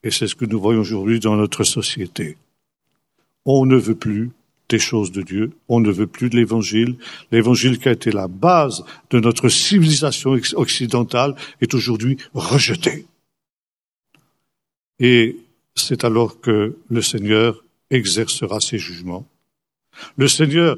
Et 0.02 0.10
c'est 0.10 0.26
ce 0.26 0.34
que 0.34 0.44
nous 0.44 0.60
voyons 0.60 0.80
aujourd'hui 0.80 1.20
dans 1.20 1.36
notre 1.36 1.64
société. 1.64 2.36
On 3.44 3.66
ne 3.66 3.76
veut 3.76 3.94
plus 3.94 4.30
des 4.68 4.78
choses 4.78 5.12
de 5.12 5.22
Dieu, 5.22 5.52
on 5.68 5.80
ne 5.80 5.90
veut 5.90 6.06
plus 6.06 6.30
de 6.30 6.36
l'Évangile. 6.36 6.96
L'Évangile 7.30 7.78
qui 7.78 7.88
a 7.88 7.92
été 7.92 8.10
la 8.10 8.26
base 8.26 8.84
de 9.10 9.20
notre 9.20 9.48
civilisation 9.48 10.36
occidentale 10.54 11.34
est 11.60 11.74
aujourd'hui 11.74 12.16
rejeté. 12.34 13.06
Et 14.98 15.36
c'est 15.74 16.04
alors 16.04 16.40
que 16.40 16.76
le 16.88 17.02
Seigneur 17.02 17.62
exercera 17.90 18.60
ses 18.60 18.78
jugements. 18.78 19.26
Le 20.16 20.28
Seigneur 20.28 20.76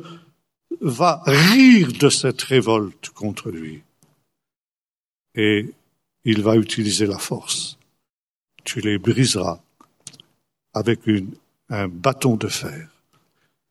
va 0.81 1.23
rire 1.25 1.93
de 1.93 2.09
cette 2.09 2.43
révolte 2.43 3.11
contre 3.11 3.51
lui. 3.51 3.83
Et 5.35 5.73
il 6.25 6.43
va 6.43 6.57
utiliser 6.57 7.07
la 7.07 7.19
force. 7.19 7.79
Tu 8.65 8.81
les 8.81 8.99
briseras 8.99 9.61
avec 10.73 11.01
un 11.69 11.89
bâton 11.89 12.37
de 12.37 12.49
fer. 12.49 12.89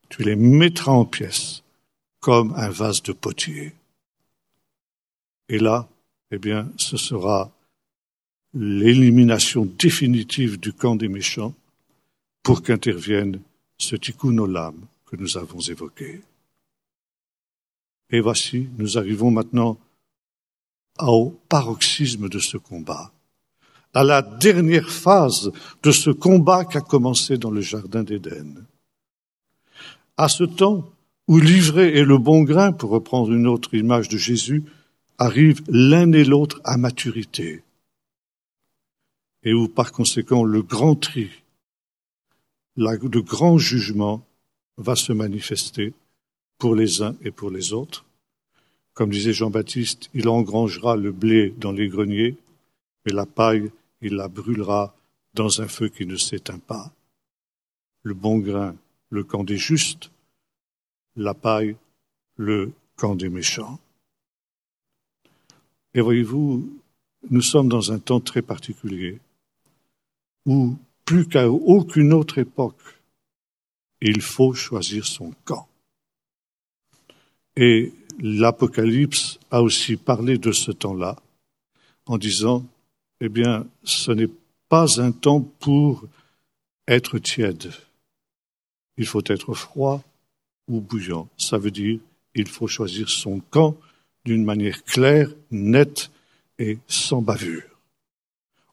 Tu 0.10 0.24
les 0.24 0.36
mettras 0.36 0.92
en 0.92 1.06
pièces 1.06 1.64
comme 2.20 2.54
un 2.56 2.70
vase 2.70 3.02
de 3.04 3.12
potier. 3.12 3.74
Et 5.50 5.60
là, 5.60 5.88
eh 6.32 6.38
bien, 6.38 6.72
ce 6.78 6.98
sera 6.98 7.52
l'élimination 8.54 9.66
définitive 9.66 10.60
du 10.60 10.74
camp 10.74 10.96
des 10.96 11.08
méchants 11.08 11.54
pour 12.44 12.62
qu'intervienne 12.62 13.42
ce 13.78 13.96
tikkun 13.96 14.38
olam 14.38 14.76
nous 15.18 15.38
avons 15.38 15.60
évoqué. 15.60 16.22
Et 18.10 18.20
voici, 18.20 18.70
nous 18.78 18.98
arrivons 18.98 19.32
maintenant 19.32 19.78
au 21.00 21.32
paroxysme 21.50 22.30
de 22.30 22.40
ce 22.40 22.58
combat, 22.58 23.12
à 23.94 24.04
la 24.04 24.22
dernière 24.22 24.90
phase 24.90 25.52
de 25.82 25.92
ce 25.92 26.10
combat 26.10 26.66
qui 26.66 26.78
a 26.78 26.82
commencé 26.82 27.38
dans 27.38 27.52
le 27.52 27.62
Jardin 27.62 28.04
d'Éden. 28.04 28.66
À 30.18 30.30
ce 30.30 30.44
temps 30.44 30.90
où 31.28 31.40
l'ivré 31.40 31.98
et 31.98 32.04
le 32.04 32.18
bon 32.18 32.44
grain, 32.44 32.72
pour 32.72 32.92
reprendre 32.92 33.32
une 33.32 33.48
autre 33.48 33.74
image 33.74 34.10
de 34.10 34.18
Jésus, 34.18 34.64
arrivent 35.18 35.64
l'un 35.68 36.12
et 36.12 36.24
l'autre 36.24 36.62
à 36.64 36.78
maturité, 36.78 37.64
et 39.44 39.54
où 39.54 39.68
par 39.68 39.92
conséquent 39.92 40.44
le 40.44 40.62
grand 40.62 40.96
tri, 40.96 41.30
le 42.76 43.22
grand 43.22 43.58
jugement 43.58 44.26
va 44.78 44.96
se 44.96 45.14
manifester 45.14 45.94
pour 46.58 46.76
les 46.76 47.02
uns 47.02 47.16
et 47.24 47.32
pour 47.32 47.50
les 47.50 47.74
autres. 47.74 48.06
Comme 48.94 49.10
disait 49.10 49.34
Jean-Baptiste, 49.34 50.10
il 50.14 50.28
engrangera 50.28 50.96
le 50.96 51.12
blé 51.12 51.54
dans 51.58 51.72
les 51.72 51.88
greniers, 51.88 52.38
mais 53.06 53.12
la 53.12 53.26
paille, 53.26 53.72
il 54.02 54.16
la 54.16 54.28
brûlera 54.28 54.96
dans 55.34 55.62
un 55.62 55.68
feu 55.68 55.90
qui 55.90 56.06
ne 56.06 56.16
s'éteint 56.16 56.60
pas. 56.60 56.92
Le 58.04 58.14
bon 58.14 58.38
grain, 58.38 58.76
le 59.10 59.24
camp 59.24 59.44
des 59.44 59.58
justes, 59.58 60.12
la 61.16 61.34
paille, 61.34 61.76
le 62.38 62.72
camp 62.96 63.16
des 63.16 63.30
méchants. 63.30 63.80
Et 65.94 66.02
voyez-vous, 66.02 66.70
nous 67.30 67.42
sommes 67.42 67.70
dans 67.70 67.92
un 67.92 68.00
temps 68.00 68.20
très 68.20 68.42
particulier 68.42 69.20
où, 70.46 70.76
plus 71.06 71.28
qu'à 71.28 71.50
aucune 71.50 72.14
autre 72.14 72.38
époque, 72.38 72.76
il 74.06 74.22
faut 74.22 74.54
choisir 74.54 75.06
son 75.06 75.34
camp. 75.46 75.68
Et 77.56 77.94
l'Apocalypse 78.20 79.40
a 79.50 79.62
aussi 79.62 79.96
parlé 79.96 80.38
de 80.38 80.52
ce 80.52 80.72
temps-là 80.72 81.16
en 82.06 82.18
disant, 82.18 82.66
eh 83.22 83.30
bien, 83.30 83.66
ce 83.84 84.12
n'est 84.12 84.30
pas 84.68 85.00
un 85.00 85.12
temps 85.14 85.40
pour 85.42 86.04
être 86.86 87.18
tiède. 87.18 87.72
Il 88.98 89.06
faut 89.06 89.24
être 89.26 89.54
froid 89.54 90.04
ou 90.68 90.82
bouillant. 90.82 91.30
Ça 91.38 91.58
veut 91.58 91.72
dire, 91.72 92.00
il 92.36 92.48
faut 92.48 92.68
choisir 92.68 93.10
son 93.10 93.40
camp 93.40 93.78
d'une 94.26 94.44
manière 94.44 94.84
claire, 94.84 95.30
nette 95.50 96.12
et 96.60 96.78
sans 96.88 97.22
bavure. 97.22 97.73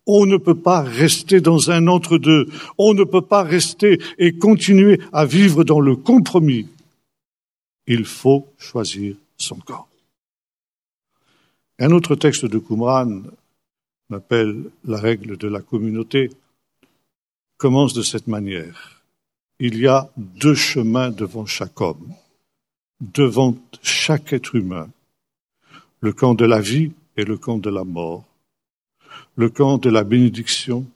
On 0.07 0.27
ne 0.27 0.37
peut 0.37 0.59
pas 0.59 0.81
rester 0.81 1.41
dans 1.41 1.71
un 1.71 1.87
entre-deux. 1.87 2.49
On 2.79 2.95
ne 2.95 3.05
peut 3.05 3.23
pas 3.23 3.43
rester 3.43 4.01
et 4.19 4.33
continuer 4.33 5.01
à 5.13 5.25
vivre 5.27 5.65
dans 5.65 5.81
le 5.81 5.97
compromis. 5.97 6.67
Il 7.87 8.05
faut 8.05 8.47
choisir 8.59 9.17
son 9.37 9.57
camp. 9.57 9.87
Un 11.79 11.93
autre 11.93 12.15
texte 12.15 12.45
de 12.45 12.59
Qumran, 12.59 13.23
appelle 14.13 14.65
la 14.85 14.99
règle 14.99 15.37
de 15.37 15.49
la 15.49 15.61
communauté, 15.61 16.31
commence 17.57 17.95
de 17.95 18.03
cette 18.03 18.27
manière. 18.27 19.03
Il 19.59 19.79
y 19.79 19.87
a 19.87 20.11
deux 20.17 20.55
chemins 20.55 21.11
devant 21.11 21.47
chaque 21.47 21.81
homme, 21.81 22.15
devant 23.01 23.57
chaque 23.83 24.33
être 24.33 24.55
humain, 24.57 24.89
le 26.01 26.13
camp 26.13 26.35
de 26.35 26.45
la 26.45 26.61
vie 26.61 26.93
et 27.17 27.25
le 27.25 27.37
camp 27.37 27.59
de 27.59 27.71
la 27.71 27.85
mort 27.85 28.25
le 29.41 29.49
camp 29.49 29.79
de 29.79 29.89
la 29.89 30.05
bénédiction 30.05 30.87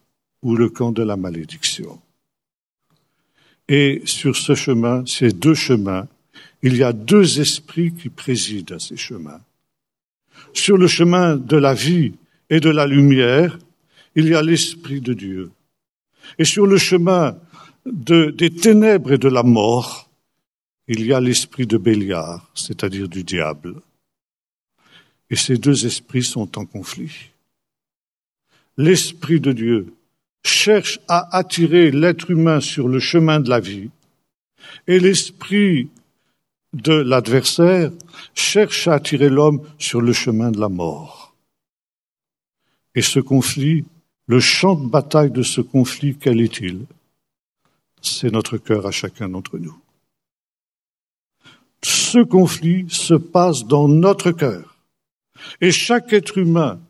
ou 0.42 0.54
le 0.54 0.68
camp 0.68 0.92
de 0.92 1.02
la 1.02 1.16
malédiction. 1.16 1.98
Et 3.68 4.02
sur 4.04 4.36
ce 4.36 4.54
chemin, 4.54 5.02
ces 5.06 5.32
deux 5.32 5.54
chemins, 5.54 6.06
il 6.62 6.76
y 6.76 6.82
a 6.82 6.92
deux 6.92 7.40
esprits 7.40 7.94
qui 7.94 8.10
président 8.10 8.76
à 8.76 8.78
ces 8.78 8.98
chemins. 8.98 9.40
Sur 10.52 10.76
le 10.76 10.86
chemin 10.86 11.36
de 11.36 11.56
la 11.56 11.72
vie 11.72 12.12
et 12.50 12.60
de 12.60 12.68
la 12.68 12.86
lumière, 12.86 13.58
il 14.14 14.28
y 14.28 14.34
a 14.34 14.42
l'Esprit 14.42 15.00
de 15.00 15.14
Dieu. 15.14 15.50
Et 16.38 16.44
sur 16.44 16.66
le 16.66 16.76
chemin 16.76 17.38
des 17.86 18.50
ténèbres 18.50 19.12
et 19.12 19.18
de 19.18 19.28
la 19.28 19.42
mort, 19.42 20.10
il 20.86 21.02
y 21.06 21.14
a 21.14 21.20
l'esprit 21.20 21.66
de 21.66 21.78
Béliard, 21.78 22.50
c'est-à-dire 22.54 23.08
du 23.08 23.24
diable. 23.24 23.80
Et 25.30 25.36
ces 25.36 25.56
deux 25.56 25.86
esprits 25.86 26.22
sont 26.22 26.58
en 26.58 26.66
conflit 26.66 27.30
l'Esprit 28.76 29.40
de 29.40 29.52
Dieu 29.52 29.94
cherche 30.44 31.00
à 31.08 31.36
attirer 31.36 31.90
l'être 31.90 32.30
humain 32.30 32.60
sur 32.60 32.88
le 32.88 32.98
chemin 32.98 33.40
de 33.40 33.48
la 33.48 33.60
vie, 33.60 33.90
et 34.86 34.98
l'Esprit 34.98 35.88
de 36.72 36.92
l'adversaire 36.92 37.92
cherche 38.34 38.88
à 38.88 38.94
attirer 38.94 39.30
l'homme 39.30 39.62
sur 39.78 40.00
le 40.00 40.12
chemin 40.12 40.50
de 40.50 40.60
la 40.60 40.68
mort. 40.68 41.34
Et 42.94 43.02
ce 43.02 43.20
conflit, 43.20 43.84
le 44.26 44.40
champ 44.40 44.74
de 44.74 44.88
bataille 44.88 45.30
de 45.30 45.42
ce 45.42 45.60
conflit, 45.60 46.16
quel 46.16 46.40
est-il? 46.40 46.86
C'est 48.02 48.30
notre 48.30 48.58
cœur 48.58 48.86
à 48.86 48.90
chacun 48.90 49.28
d'entre 49.28 49.58
nous. 49.58 49.76
Ce 51.82 52.18
conflit 52.18 52.86
se 52.88 53.14
passe 53.14 53.64
dans 53.64 53.88
notre 53.88 54.30
cœur. 54.30 54.76
Et 55.60 55.72
chaque 55.72 56.12
être 56.12 56.38
humain 56.38 56.80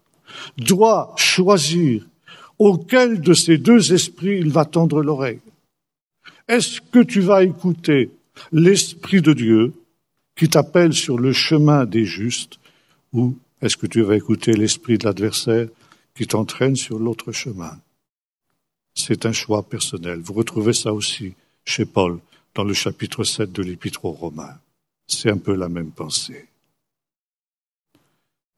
doit 0.57 1.15
choisir 1.17 2.05
auquel 2.59 3.21
de 3.21 3.35
ces 3.35 3.59
deux 3.59 3.93
esprits 3.93 4.39
il 4.39 4.51
va 4.51 4.65
tendre 4.65 5.03
l'oreille. 5.03 5.41
Est-ce 6.49 6.81
que 6.81 7.03
tu 7.03 7.21
vas 7.21 7.43
écouter 7.43 8.11
l'Esprit 8.53 9.23
de 9.23 9.33
Dieu 9.33 9.73
qui 10.37 10.49
t'appelle 10.49 10.93
sur 10.93 11.19
le 11.19 11.33
chemin 11.33 11.85
des 11.85 12.05
justes 12.05 12.59
ou 13.13 13.37
est-ce 13.63 13.77
que 13.77 13.87
tu 13.87 14.03
vas 14.03 14.17
écouter 14.17 14.53
l'esprit 14.53 14.99
de 14.99 15.05
l'adversaire 15.07 15.69
qui 16.15 16.27
t'entraîne 16.27 16.77
sur 16.77 16.99
l'autre 16.99 17.33
chemin? 17.33 17.81
C'est 18.95 19.25
un 19.25 19.33
choix 19.33 19.63
personnel. 19.63 20.21
Vous 20.21 20.35
retrouvez 20.35 20.75
ça 20.75 20.93
aussi 20.93 21.35
chez 21.65 21.87
Paul 21.87 22.19
dans 22.55 22.65
le 22.65 22.75
chapitre 22.75 23.25
7 23.25 23.51
de 23.53 23.63
l'Épître 23.63 24.05
aux 24.05 24.13
Romains. 24.13 24.59
C'est 25.07 25.31
un 25.31 25.39
peu 25.39 25.55
la 25.55 25.69
même 25.69 25.91
pensée. 25.91 26.47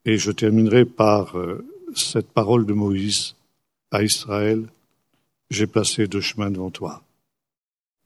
Et 0.06 0.18
je 0.18 0.30
terminerai 0.30 0.84
par 0.84 1.36
euh, 1.36 1.66
cette 1.94 2.30
parole 2.30 2.64
de 2.64 2.72
Moïse 2.72 3.34
à 3.90 4.04
Israël. 4.04 4.68
J'ai 5.50 5.66
placé 5.66 6.06
deux 6.06 6.20
chemins 6.20 6.50
devant 6.50 6.70
toi. 6.70 7.02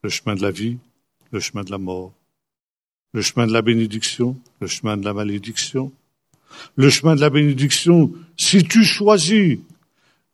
Le 0.03 0.09
chemin 0.09 0.35
de 0.35 0.41
la 0.41 0.51
vie, 0.51 0.79
le 1.31 1.41
chemin 1.41 1.63
de 1.63 1.71
la 1.71 1.77
mort. 1.77 2.15
Le 3.13 3.21
chemin 3.21 3.47
de 3.47 3.53
la 3.53 3.61
bénédiction, 3.61 4.41
le 4.61 4.67
chemin 4.67 4.97
de 4.97 5.05
la 5.05 5.13
malédiction. 5.13 5.93
Le 6.77 6.89
chemin 6.89 7.17
de 7.17 7.21
la 7.21 7.29
bénédiction, 7.29 8.11
si 8.37 8.65
tu 8.65 8.83
choisis 8.83 9.59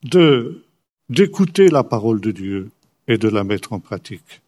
de, 0.04 0.62
d'écouter 1.08 1.68
la 1.68 1.82
parole 1.82 2.20
de 2.20 2.30
Dieu 2.30 2.70
et 3.08 3.18
de 3.18 3.28
la 3.28 3.42
mettre 3.42 3.72
en 3.72 3.80
pratique. 3.80 4.40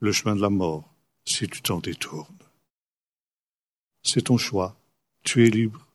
Le 0.00 0.12
chemin 0.12 0.36
de 0.36 0.42
la 0.42 0.50
mort, 0.50 0.92
si 1.24 1.48
tu 1.48 1.62
t'en 1.62 1.78
détournes. 1.78 2.26
C'est 4.02 4.22
ton 4.22 4.36
choix. 4.36 4.76
Tu 5.22 5.46
es 5.46 5.50
libre. 5.50 5.86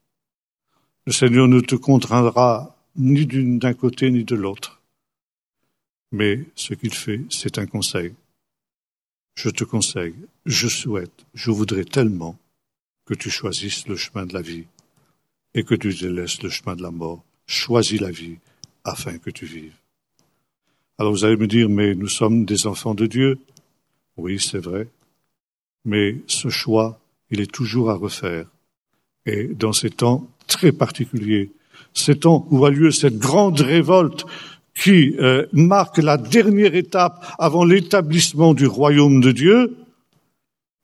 Le 1.07 1.13
Seigneur 1.13 1.47
ne 1.47 1.61
te 1.61 1.75
contraindra 1.75 2.75
ni 2.97 3.25
d'un 3.25 3.73
côté 3.73 4.11
ni 4.11 4.25
de 4.25 4.35
l'autre. 4.35 4.81
Mais 6.11 6.43
ce 6.53 6.73
qu'il 6.73 6.93
fait, 6.93 7.21
c'est 7.29 7.59
un 7.59 7.65
conseil. 7.65 8.13
Je 9.33 9.49
te 9.49 9.63
conseille, 9.63 10.15
je 10.45 10.67
souhaite, 10.67 11.25
je 11.33 11.49
voudrais 11.49 11.85
tellement 11.85 12.37
que 13.05 13.13
tu 13.13 13.29
choisisses 13.29 13.87
le 13.87 13.95
chemin 13.95 14.25
de 14.25 14.33
la 14.33 14.41
vie 14.41 14.65
et 15.53 15.63
que 15.63 15.75
tu 15.75 15.93
délaisses 15.93 16.43
le 16.43 16.49
chemin 16.49 16.75
de 16.75 16.83
la 16.83 16.91
mort. 16.91 17.23
Choisis 17.45 18.01
la 18.01 18.11
vie 18.11 18.39
afin 18.83 19.17
que 19.17 19.29
tu 19.29 19.45
vives. 19.45 19.79
Alors 20.97 21.13
vous 21.13 21.23
allez 21.23 21.37
me 21.37 21.47
dire, 21.47 21.69
mais 21.69 21.95
nous 21.95 22.09
sommes 22.09 22.43
des 22.43 22.67
enfants 22.67 22.95
de 22.95 23.05
Dieu. 23.05 23.39
Oui, 24.17 24.41
c'est 24.41 24.59
vrai. 24.59 24.89
Mais 25.85 26.17
ce 26.27 26.49
choix, 26.49 26.99
il 27.31 27.39
est 27.39 27.49
toujours 27.49 27.91
à 27.91 27.95
refaire. 27.95 28.49
Et 29.27 29.47
dans 29.47 29.73
ces 29.73 29.91
temps 29.91 30.27
très 30.47 30.71
particuliers, 30.71 31.51
ces 31.93 32.17
temps 32.17 32.47
où 32.49 32.65
a 32.65 32.71
lieu 32.71 32.91
cette 32.91 33.17
grande 33.17 33.59
révolte 33.59 34.25
qui 34.73 35.15
euh, 35.19 35.45
marque 35.53 35.97
la 35.97 36.17
dernière 36.17 36.75
étape 36.75 37.25
avant 37.37 37.65
l'établissement 37.65 38.53
du 38.53 38.67
royaume 38.67 39.21
de 39.21 39.31
Dieu, 39.31 39.77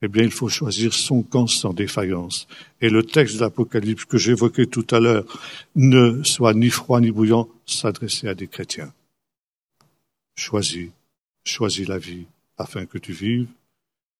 eh 0.01 0.09
bien, 0.09 0.23
il 0.23 0.31
faut 0.31 0.49
choisir 0.49 0.93
son 0.93 1.23
camp 1.23 1.47
sans 1.47 1.73
défaillance. 1.73 2.47
Et 2.81 2.89
le 2.89 3.03
texte 3.03 3.35
de 3.35 3.41
l'Apocalypse 3.41 4.03
que 4.03 4.17
j'évoquais 4.17 4.65
tout 4.65 4.85
à 4.91 4.99
l'heure 4.99 5.23
ne 5.75 6.21
soit 6.23 6.53
ni 6.53 6.69
froid 6.69 6.99
ni 6.99 7.11
bouillant, 7.11 7.47
s'adresser 7.65 8.27
à 8.27 8.35
des 8.35 8.47
chrétiens. 8.47 8.91
Choisis, 10.35 10.89
choisis 11.45 11.87
la 11.87 11.99
vie 11.99 12.25
afin 12.57 12.85
que 12.85 12.97
tu 12.97 13.13
vives, 13.13 13.47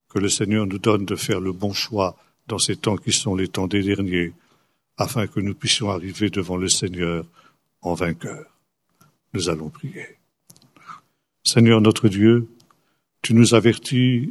que 0.08 0.20
le 0.20 0.30
Seigneur 0.30 0.66
nous 0.66 0.80
donne 0.80 1.06
de 1.06 1.16
faire 1.16 1.42
le 1.42 1.52
bon 1.52 1.74
choix 1.74 2.16
dans 2.48 2.60
ces 2.60 2.76
temps 2.76 2.98
qui 2.98 3.12
sont 3.12 3.36
les 3.36 3.48
temps 3.48 3.68
des 3.68 3.84
derniers, 3.84 4.34
afin 4.98 5.28
que 5.28 5.40
nous 5.40 5.56
puissions 5.56 5.90
arriver 5.90 6.30
devant 6.30 6.58
le 6.58 6.70
Seigneur 6.70 7.26
en 7.82 7.94
vainqueur. 7.94 8.46
Nous 9.34 9.50
allons 9.50 9.70
prier. 9.70 10.18
Seigneur 11.44 11.82
notre 11.82 12.08
Dieu, 12.08 12.48
tu 13.22 13.34
nous 13.34 13.54
avertis 13.54 14.30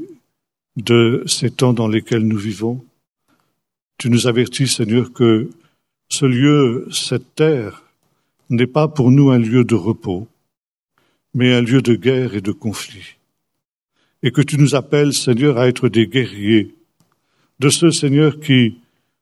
de 0.77 1.25
ces 1.27 1.51
temps 1.51 1.73
dans 1.73 1.89
lesquels 1.89 2.27
nous 2.27 2.39
vivons. 2.39 2.85
Tu 3.99 4.09
nous 4.11 4.27
avertis, 4.27 4.69
Seigneur, 4.69 5.13
que 5.13 5.51
ce 6.09 6.27
lieu, 6.27 6.89
cette 6.91 7.35
terre, 7.35 7.83
n'est 8.51 8.67
pas 8.67 8.89
pour 8.89 9.11
nous 9.11 9.31
un 9.31 9.39
lieu 9.39 9.65
de 9.65 9.75
repos, 9.75 10.29
mais 11.35 11.55
un 11.55 11.63
lieu 11.63 11.83
de 11.83 11.95
guerre 11.95 12.35
et 12.35 12.41
de 12.41 12.53
conflit. 12.53 13.17
Et 14.23 14.31
que 14.31 14.43
tu 14.43 14.59
nous 14.59 14.75
appelles, 14.75 15.15
Seigneur, 15.15 15.59
à 15.59 15.69
être 15.69 15.89
des 15.89 16.07
guerriers, 16.07 16.75
de 17.63 17.69
ceux, 17.69 17.93
Seigneur, 17.93 18.41
qui 18.41 18.75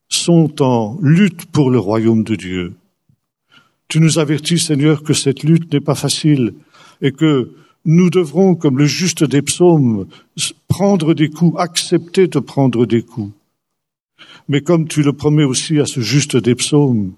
sont 0.09 0.63
en 0.63 0.99
lutte 1.03 1.45
pour 1.53 1.71
le 1.71 1.79
royaume 1.79 2.25
de 2.25 2.35
Dieu. 2.35 2.73
Tu 3.89 4.01
nous 4.01 4.19
avertis, 4.19 4.59
Seigneur, 4.59 5.03
que 5.03 5.13
cette 5.13 5.43
lutte 5.43 5.71
n'est 5.73 5.81
pas 5.81 5.95
facile 5.95 6.55
et 7.03 7.13
que 7.13 7.51
nous 7.85 8.09
devrons, 8.09 8.55
comme 8.55 8.79
le 8.79 8.87
juste 8.87 9.25
des 9.25 9.43
psaumes, 9.43 10.07
prendre 10.69 11.13
des 11.13 11.29
coups, 11.29 11.59
accepter 11.61 12.29
de 12.29 12.39
prendre 12.39 12.87
des 12.87 13.03
coups. 13.03 13.33
Mais 14.49 14.63
comme 14.63 14.89
tu 14.89 15.03
le 15.03 15.13
promets 15.13 15.45
aussi 15.45 15.79
à 15.79 15.85
ce 15.85 16.01
juste 16.01 16.37
des 16.37 16.55
psaumes, 16.55 17.13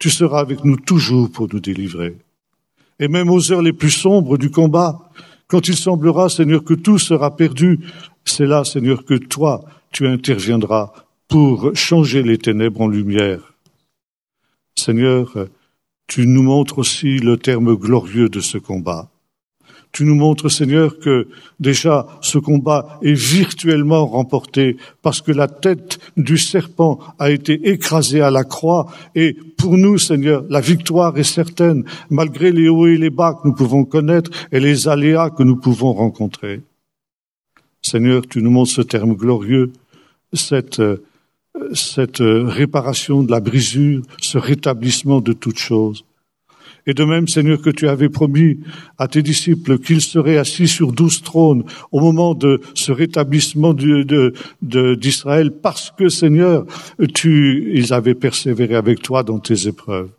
tu 0.00 0.10
seras 0.10 0.40
avec 0.40 0.64
nous 0.64 0.76
toujours 0.76 1.30
pour 1.30 1.46
nous 1.52 1.60
délivrer. 1.60 2.16
Et 2.98 3.06
même 3.06 3.30
aux 3.30 3.52
heures 3.52 3.62
les 3.62 3.72
plus 3.72 3.90
sombres 3.90 4.38
du 4.38 4.50
combat, 4.50 4.98
quand 5.46 5.68
il 5.68 5.76
semblera, 5.76 6.28
Seigneur, 6.28 6.64
que 6.64 6.74
tout 6.74 6.98
sera 6.98 7.36
perdu, 7.36 7.78
c'est 8.24 8.46
là, 8.46 8.64
Seigneur, 8.64 9.04
que 9.04 9.14
toi, 9.14 9.64
tu 9.92 10.06
interviendras 10.06 10.92
pour 11.28 11.74
changer 11.74 12.22
les 12.22 12.38
ténèbres 12.38 12.80
en 12.80 12.88
lumière. 12.88 13.54
Seigneur, 14.74 15.34
tu 16.06 16.26
nous 16.26 16.42
montres 16.42 16.78
aussi 16.78 17.18
le 17.18 17.36
terme 17.36 17.74
glorieux 17.76 18.28
de 18.28 18.40
ce 18.40 18.56
combat. 18.56 19.10
Tu 19.92 20.04
nous 20.04 20.14
montres, 20.14 20.50
Seigneur, 20.50 20.98
que 20.98 21.28
déjà 21.60 22.06
ce 22.20 22.38
combat 22.38 22.98
est 23.02 23.14
virtuellement 23.14 24.06
remporté 24.06 24.76
parce 25.02 25.22
que 25.22 25.32
la 25.32 25.48
tête 25.48 25.98
du 26.16 26.36
serpent 26.36 26.98
a 27.18 27.30
été 27.30 27.70
écrasée 27.70 28.20
à 28.20 28.30
la 28.30 28.44
croix 28.44 28.86
et 29.14 29.36
pour 29.56 29.76
nous, 29.76 29.98
Seigneur, 29.98 30.44
la 30.50 30.60
victoire 30.60 31.16
est 31.18 31.24
certaine 31.24 31.84
malgré 32.10 32.52
les 32.52 32.68
hauts 32.68 32.86
et 32.86 32.98
les 32.98 33.10
bas 33.10 33.34
que 33.34 33.48
nous 33.48 33.54
pouvons 33.54 33.84
connaître 33.84 34.30
et 34.52 34.60
les 34.60 34.88
aléas 34.88 35.30
que 35.30 35.42
nous 35.42 35.56
pouvons 35.56 35.92
rencontrer. 35.92 36.60
Seigneur, 37.82 38.26
tu 38.26 38.42
nous 38.42 38.50
montres 38.50 38.72
ce 38.72 38.82
terme 38.82 39.14
glorieux, 39.14 39.72
cette 40.32 40.80
euh, 40.80 41.04
cette 41.74 42.20
euh, 42.20 42.44
réparation 42.44 43.22
de 43.22 43.30
la 43.30 43.40
brisure, 43.40 44.02
ce 44.20 44.38
rétablissement 44.38 45.20
de 45.20 45.32
toutes 45.32 45.58
choses. 45.58 46.04
Et 46.86 46.94
de 46.94 47.04
même, 47.04 47.28
Seigneur, 47.28 47.60
que 47.60 47.70
tu 47.70 47.88
avais 47.88 48.08
promis 48.08 48.60
à 48.96 49.08
tes 49.08 49.22
disciples 49.22 49.78
qu'ils 49.78 50.00
seraient 50.00 50.38
assis 50.38 50.68
sur 50.68 50.92
douze 50.92 51.22
trônes 51.22 51.64
au 51.92 52.00
moment 52.00 52.34
de 52.34 52.62
ce 52.74 52.92
rétablissement 52.92 53.74
d'Israël, 54.62 55.50
parce 55.50 55.92
que, 55.96 56.08
Seigneur, 56.08 56.64
tu, 57.14 57.72
ils 57.74 57.92
avaient 57.92 58.14
persévéré 58.14 58.74
avec 58.74 59.02
toi 59.02 59.22
dans 59.22 59.38
tes 59.38 59.68
épreuves. 59.68 60.10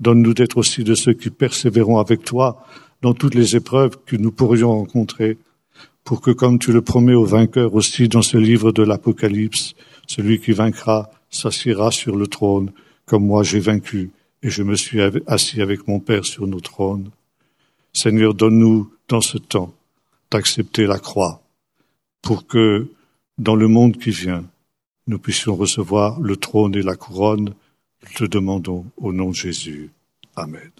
Donne-nous 0.00 0.34
d'être 0.34 0.58
aussi 0.58 0.82
de 0.82 0.96
ceux 0.96 1.12
qui 1.12 1.30
persévéreront 1.30 1.98
avec 1.98 2.24
toi 2.24 2.66
dans 3.00 3.14
toutes 3.14 3.36
les 3.36 3.54
épreuves 3.54 3.96
que 4.04 4.16
nous 4.16 4.32
pourrions 4.32 4.70
rencontrer, 4.70 5.38
pour 6.04 6.20
que, 6.20 6.30
comme 6.30 6.58
tu 6.58 6.72
le 6.72 6.82
promets 6.82 7.14
aux 7.14 7.24
vainqueurs 7.24 7.74
aussi 7.74 8.08
dans 8.08 8.22
ce 8.22 8.36
livre 8.36 8.72
de 8.72 8.82
l'Apocalypse, 8.82 9.74
celui 10.06 10.38
qui 10.38 10.52
vaincra 10.52 11.10
s'assiera 11.30 11.90
sur 11.90 12.14
le 12.14 12.26
trône, 12.26 12.72
comme 13.06 13.26
moi 13.26 13.42
j'ai 13.42 13.60
vaincu, 13.60 14.10
et 14.42 14.50
je 14.50 14.62
me 14.62 14.76
suis 14.76 15.00
assis 15.26 15.62
avec 15.62 15.88
mon 15.88 16.00
Père 16.00 16.26
sur 16.26 16.46
nos 16.46 16.60
trônes. 16.60 17.10
Seigneur, 17.92 18.34
donne-nous 18.34 18.92
dans 19.08 19.22
ce 19.22 19.38
temps 19.38 19.74
d'accepter 20.30 20.86
la 20.86 20.98
croix, 20.98 21.42
pour 22.20 22.46
que, 22.46 22.88
dans 23.38 23.56
le 23.56 23.68
monde 23.68 23.96
qui 23.96 24.10
vient, 24.10 24.44
nous 25.06 25.18
puissions 25.18 25.54
recevoir 25.54 26.20
le 26.20 26.36
trône 26.36 26.74
et 26.74 26.82
la 26.82 26.96
couronne. 26.96 27.54
Nous 28.02 28.12
te 28.16 28.24
demandons 28.24 28.86
au 28.96 29.12
nom 29.12 29.30
de 29.30 29.34
Jésus. 29.34 29.90
Amen. 30.36 30.70